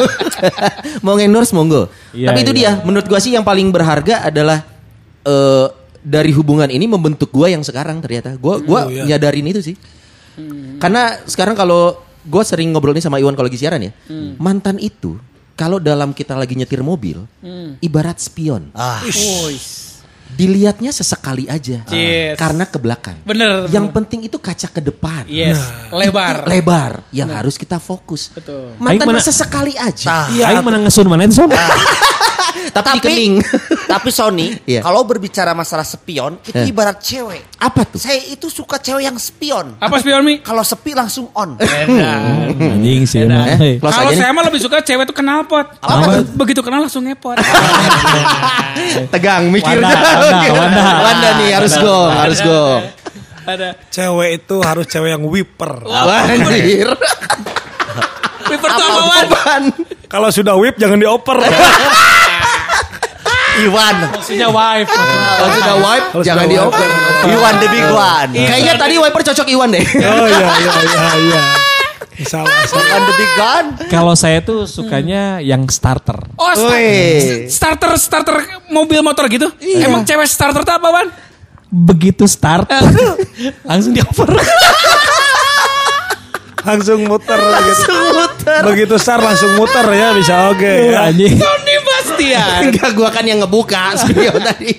mau 1.05 1.19
endorse 1.19 1.51
monggo. 1.51 1.91
Iya, 2.11 2.31
Tapi 2.31 2.39
itu 2.41 2.53
iya. 2.55 2.79
dia, 2.79 2.83
menurut 2.83 3.05
gua 3.05 3.19
sih 3.19 3.35
yang 3.35 3.43
paling 3.43 3.69
berharga 3.69 4.25
adalah 4.25 4.63
eh 5.21 5.67
dari 6.01 6.33
hubungan 6.33 6.65
ini 6.67 6.87
membentuk 6.87 7.29
gua 7.29 7.51
yang 7.51 7.61
sekarang 7.61 7.99
ternyata. 7.99 8.39
Gua 8.39 8.57
gua 8.59 8.87
Oh, 8.87 8.89
iya. 8.89 9.05
nyadarin 9.05 9.45
itu 9.47 9.61
sih. 9.61 9.77
Karena 10.79 11.21
sekarang 11.23 11.53
kalau 11.53 11.93
gua 12.23 12.41
sering 12.41 12.71
ngobrol 12.71 12.95
nih 12.95 13.03
sama 13.03 13.19
Iwan 13.19 13.35
kalau 13.35 13.51
lagi 13.51 13.59
siaran 13.59 13.83
ya. 13.83 13.93
Mantan 14.39 14.79
itu 14.79 15.19
kalau 15.53 15.77
dalam 15.77 16.15
kita 16.15 16.33
lagi 16.33 16.57
nyetir 16.57 16.81
mobil, 16.81 17.21
ibarat 17.81 18.17
spion. 18.17 18.73
Ah, 18.73 19.05
Dilihatnya 20.41 20.91
sesekali 20.91 21.45
aja. 21.45 21.85
Yes. 21.93 22.41
Karena 22.41 22.65
ke 22.65 22.81
belakang. 22.81 23.21
Bener. 23.23 23.69
Yang 23.69 23.87
penting 23.93 24.25
itu 24.25 24.41
kaca 24.41 24.69
ke 24.73 24.81
depan. 24.81 25.29
Yes, 25.29 25.61
lebar. 25.93 26.49
Lebar 26.49 27.05
yang 27.13 27.29
harus 27.29 27.61
kita 27.61 27.77
fokus. 27.77 28.33
Betul. 28.33 28.73
Mah 28.81 28.97
mana- 28.97 29.21
sesekali 29.21 29.77
aja. 29.77 30.33
Iya, 30.33 30.49
Aing 30.49 30.65
menang 30.65 30.89
ngesun 30.89 31.07
mana 31.07 31.29
itu 31.29 31.37
Son? 31.37 31.51
Tapi, 32.71 32.87
tapi 32.87 32.99
kening. 33.03 33.35
tapi 33.93 34.09
Sony, 34.15 34.55
Iya. 34.63 34.85
kalau 34.85 35.03
berbicara 35.03 35.57
masalah 35.57 35.83
spion, 35.83 36.39
itu 36.39 36.55
Eh. 36.55 36.71
ibarat 36.71 37.03
cewek. 37.03 37.43
Apa 37.59 37.83
tuh? 37.83 37.99
Saya 37.99 38.21
itu 38.23 38.47
suka 38.47 38.79
cewek 38.79 39.11
yang 39.11 39.17
spion. 39.19 39.75
Apa 39.79 39.99
spion 39.99 40.23
mi? 40.23 40.39
Kalau 40.39 40.63
sepi 40.63 40.95
langsung 40.95 41.31
on. 41.35 41.59
Anjing 42.79 43.03
sih. 43.07 43.27
Eh, 43.27 43.79
Kalau 43.81 44.13
saya 44.13 44.31
mah 44.31 44.47
lebih 44.47 44.63
suka 44.63 44.83
cewek 44.83 45.03
tuh 45.03 45.17
kenal 45.17 45.47
pot. 45.47 45.67
Apa? 45.83 46.23
Begitu 46.23 46.63
kenal 46.63 46.87
langsung 46.87 47.03
ngepot. 47.03 47.39
Tegang 49.11 49.51
mikirnya. 49.51 49.91
Wanda, 50.31 50.53
Wanda, 50.55 50.81
Wanda. 50.81 51.03
Wanda 51.03 51.29
nih 51.43 51.49
harus 51.59 51.75
go, 51.77 51.99
harus 52.09 52.39
go. 52.41 52.63
Ada. 53.41 53.69
Cewek 53.91 54.31
itu 54.45 54.57
harus 54.63 54.87
cewek 54.87 55.11
yang 55.17 55.25
whipper. 55.27 55.83
Anjir. 55.89 56.89
Wiper 58.51 58.71
tuh 58.75 58.85
apa 58.85 59.03
Wan? 59.07 59.27
Apaan? 59.31 59.63
Kalau 60.11 60.29
sudah 60.31 60.55
whip 60.59 60.75
jangan 60.79 60.99
dioper. 60.99 61.39
Iwan. 63.61 63.97
Maksudnya 64.15 64.49
wife. 64.49 64.89
Kalau 64.91 65.51
sudah 65.53 65.75
wipe 65.77 66.07
Kalau 66.15 66.25
jangan 66.25 66.47
dioper. 66.49 66.89
Iwan 67.29 67.55
the 67.61 67.69
big 67.69 67.87
one. 67.91 68.31
Kayaknya 68.35 68.75
tadi 68.79 68.95
wiper 68.99 69.23
cocok 69.23 69.47
Iwan 69.51 69.69
deh. 69.75 69.85
oh 69.85 70.27
iya 70.27 70.47
iya 70.63 70.73
iya 70.83 71.11
iya. 71.21 71.41
Salah 72.31 72.51
the 73.07 73.15
big 73.17 73.33
gun. 73.37 73.65
Kalau 73.89 74.15
saya 74.15 74.41
tuh 74.41 74.65
sukanya 74.65 75.41
yang 75.41 75.65
starter. 75.69 76.17
Oh, 76.37 76.53
sta- 76.53 76.77
Wih. 76.77 77.49
starter 77.49 77.93
starter 77.97 78.37
mobil 78.69 79.01
motor 79.01 79.29
gitu. 79.29 79.49
Emang 79.81 80.05
cewek 80.05 80.29
starter 80.29 80.63
tuh 80.63 80.75
apa 80.77 80.89
Wan? 80.89 81.09
Begitu 81.71 82.27
start, 82.27 82.67
langsung 83.69 83.95
dioper. 83.95 84.27
Langsung 86.61 87.09
muter 87.09 87.41
gitu. 87.41 87.97
Begitu 88.69 88.95
start 89.01 89.25
langsung 89.25 89.57
muter 89.57 89.87
ya 89.97 90.13
bisa 90.13 90.53
oke 90.53 90.93
ya. 90.93 91.09
Anjing. 91.09 91.41
Tony 91.41 91.77
Bastian. 91.81 92.69
Enggak 92.69 92.91
gua 92.93 93.09
kan 93.09 93.25
yang 93.25 93.41
ngebuka 93.41 93.97
spion 93.97 94.37
tadi. 94.45 94.77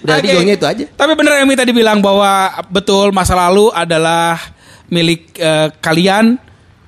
Oke. 0.00 0.32
gongnya 0.32 0.54
itu 0.56 0.66
aja. 0.66 0.84
Tapi 0.88 1.12
bener 1.12 1.44
Emi 1.44 1.58
tadi 1.58 1.76
bilang 1.76 2.00
bahwa 2.00 2.56
betul 2.72 3.12
masa 3.12 3.36
lalu 3.36 3.68
adalah 3.74 4.38
milik 4.92 5.32
eh, 5.34 5.72
kalian, 5.80 6.36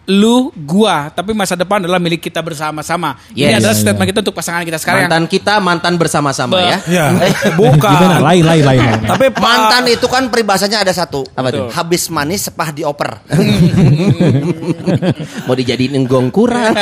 lu, 0.04 0.52
gua, 0.52 1.08
tapi 1.08 1.32
masa 1.32 1.56
depan 1.56 1.80
adalah 1.80 1.96
milik 1.96 2.20
kita 2.20 2.44
bersama-sama. 2.44 3.16
Ini 3.32 3.56
Yes. 3.56 3.56
adalah 3.56 3.72
Iya, 3.72 3.80
statement 3.80 4.04
iya. 4.04 4.10
kita 4.12 4.18
untuk 4.20 4.36
pasangan 4.36 4.62
kita 4.62 4.76
sekarang. 4.76 5.08
Mantan 5.08 5.24
kita 5.24 5.52
mantan 5.58 5.94
bersama-sama 5.96 6.60
ya. 6.60 6.76
Ya. 6.84 7.04
Gimana? 7.48 7.56
Bukan. 7.56 8.20
Lain, 8.20 8.44
lain, 8.44 8.62
lain. 8.62 8.80
lain. 8.84 9.00
Tapi 9.16 9.32
pa- 9.32 9.40
Mantan 9.40 9.88
itu 9.88 10.04
kan 10.04 10.28
peribahasanya 10.28 10.84
ada 10.84 10.92
satu. 10.92 11.24
Apa 11.32 11.48
tuh? 11.48 11.72
Habis 11.72 12.12
manis 12.12 12.44
sepah 12.44 12.68
dioper. 12.70 13.24
Mau 15.44 15.56
dijadiin 15.56 15.96
enggong 15.96 16.28
kurang. 16.28 16.76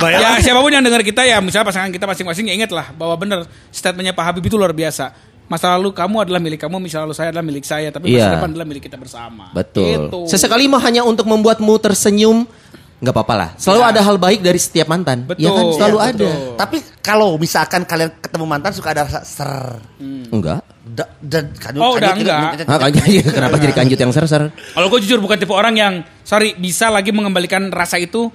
Ya 0.00 0.40
siapa 0.40 0.58
pun 0.58 0.72
yang 0.72 0.82
dengar 0.82 1.02
kita 1.02 1.22
ya 1.22 1.38
misalnya 1.38 1.68
pasangan 1.68 1.92
kita 1.92 2.02
masing-masing 2.02 2.48
ya 2.48 2.54
ingatlah 2.56 2.90
bahwa 2.90 3.14
bener 3.14 3.38
statementnya 3.70 4.10
Pak 4.10 4.24
Habib 4.26 4.42
itu 4.42 4.56
luar 4.56 4.72
biasa. 4.72 5.29
Masa 5.50 5.74
lalu 5.74 5.90
kamu 5.90 6.16
adalah 6.22 6.38
milik 6.38 6.62
kamu, 6.62 6.78
masa 6.78 7.02
lalu 7.02 7.10
saya 7.10 7.28
adalah 7.28 7.42
milik 7.42 7.66
saya, 7.66 7.90
tapi 7.90 8.06
masa 8.08 8.22
Iya. 8.22 8.34
depan 8.38 8.48
adalah 8.54 8.64
milik 8.64 8.86
kita 8.86 8.94
bersama. 8.94 9.50
Betul. 9.50 10.06
Gitu. 10.06 10.18
Sesekali 10.30 10.70
mah 10.70 10.78
hanya 10.78 11.02
untuk 11.02 11.26
membuatmu 11.26 11.74
tersenyum, 11.76 12.46
nggak 12.96 13.10
apa-apa 13.10 13.34
lah. 13.34 13.50
Selalu 13.58 13.82
ada 13.82 14.00
hal 14.00 14.14
baik 14.14 14.40
dari 14.40 14.56
setiap 14.56 14.86
mantan. 14.86 15.26
Betul. 15.26 15.42
Ya 15.42 15.50
kan 15.50 15.64
selalu 15.74 15.96
Iya, 15.96 16.06
ada. 16.06 16.14
betul. 16.22 16.34
Tapi 16.54 16.76
kalau 17.00 17.34
misalkan 17.34 17.82
kalian 17.82 18.14
ketemu 18.16 18.44
mantan 18.46 18.70
suka 18.70 18.94
ada 18.94 19.02
rasa 19.02 19.26
ser. 19.26 19.82
Enggak. 20.30 20.62
Da- 20.80 21.10
dan 21.18 21.50
kanjut- 21.52 21.82
Oh, 21.82 21.94
udah 21.94 22.08
kanjut- 22.08 22.30
enggak. 22.30 22.66
Ah, 22.66 22.78
kan, 22.78 22.90
iya, 23.10 23.22
kenapa 23.24 23.56
jadi 23.58 23.74
kanjut 23.74 23.98
yang 23.98 24.12
ser-ser? 24.12 24.42
Kalau 24.54 24.86
gue 24.86 25.00
jujur 25.02 25.18
bukan 25.18 25.34
tipe 25.34 25.50
orang 25.50 25.74
yang 25.74 25.94
sorry 26.22 26.54
bisa 26.54 26.86
lagi 26.88 27.10
mengembalikan 27.10 27.70
rasa 27.70 27.98
itu 27.98 28.30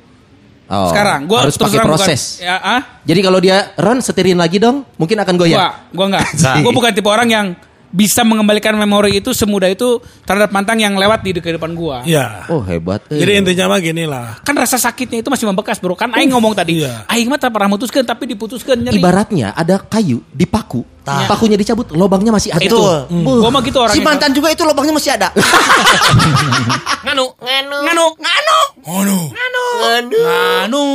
Oh, 0.66 0.90
sekarang. 0.90 1.30
Gue 1.30 1.38
harus 1.38 1.56
pakai 1.62 1.80
proses. 1.86 2.42
Bukan, 2.42 2.50
ya, 2.50 2.56
ah? 2.58 2.82
Jadi 3.06 3.20
kalau 3.22 3.38
dia 3.38 3.70
Ron 3.78 4.02
setirin 4.02 4.38
lagi 4.42 4.58
dong, 4.58 4.82
mungkin 4.98 5.22
akan 5.22 5.36
goyah. 5.38 5.58
Gua, 5.58 5.70
gua 5.94 6.06
enggak. 6.10 6.26
gua 6.66 6.74
bukan 6.74 6.92
tipe 6.94 7.10
orang 7.10 7.30
yang 7.30 7.48
bisa 7.90 8.22
mengembalikan 8.22 8.74
memori 8.74 9.18
itu 9.18 9.32
semudah 9.32 9.68
itu 9.68 9.98
terhadap 10.24 10.50
mantan 10.50 10.78
yang 10.78 10.94
lewat 10.94 11.22
di 11.22 11.34
kehidupan 11.34 11.74
gua. 11.74 12.02
Ya. 12.04 12.46
Oh 12.48 12.62
hebat. 12.62 13.04
eh. 13.08 13.18
Jadi 13.18 13.32
intinya 13.36 13.70
mah 13.70 13.80
gini 13.80 14.06
lah. 14.06 14.40
Kan 14.42 14.54
rasa 14.54 14.76
sakitnya 14.76 15.20
itu 15.20 15.28
masih 15.28 15.46
membekas, 15.46 15.78
Bro. 15.78 15.94
Kan 15.94 16.12
aing 16.12 16.30
ngomong 16.30 16.54
tadi, 16.54 16.82
Iya. 16.82 17.06
aing 17.06 17.28
mah 17.28 17.38
tak 17.38 17.52
pernah 17.52 17.68
mutuskan 17.68 18.02
tapi 18.02 18.26
diputuskan 18.28 18.80
nyeri. 18.80 18.98
Ibaratnya 18.98 19.52
ada 19.52 19.78
kayu 19.80 20.24
dipaku, 20.30 20.82
pakunya 21.04 21.56
dicabut, 21.56 21.92
lobangnya 21.92 22.30
masih 22.30 22.52
ada. 22.52 22.62
Itu. 22.62 22.80
Hmm. 22.80 23.26
Gua 23.26 23.50
mah 23.50 23.62
gitu 23.62 23.78
Si 23.78 23.84
orangnya. 23.84 24.06
mantan 24.06 24.32
juga 24.32 24.48
itu 24.50 24.62
lubangnya 24.62 24.94
masih 24.94 25.12
ada. 25.12 25.30
nganu, 27.06 27.26
nganu, 27.38 27.78
nganu, 27.84 28.08
nganu, 28.22 28.58
Ngono. 28.86 29.20
nganu, 29.34 30.86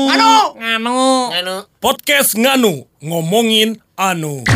nganu, 0.55 1.01
nganu. 1.30 1.57
Podcast 1.82 2.38
Nganu 2.38 2.86
ngomongin 3.03 3.82
anu. 3.97 4.47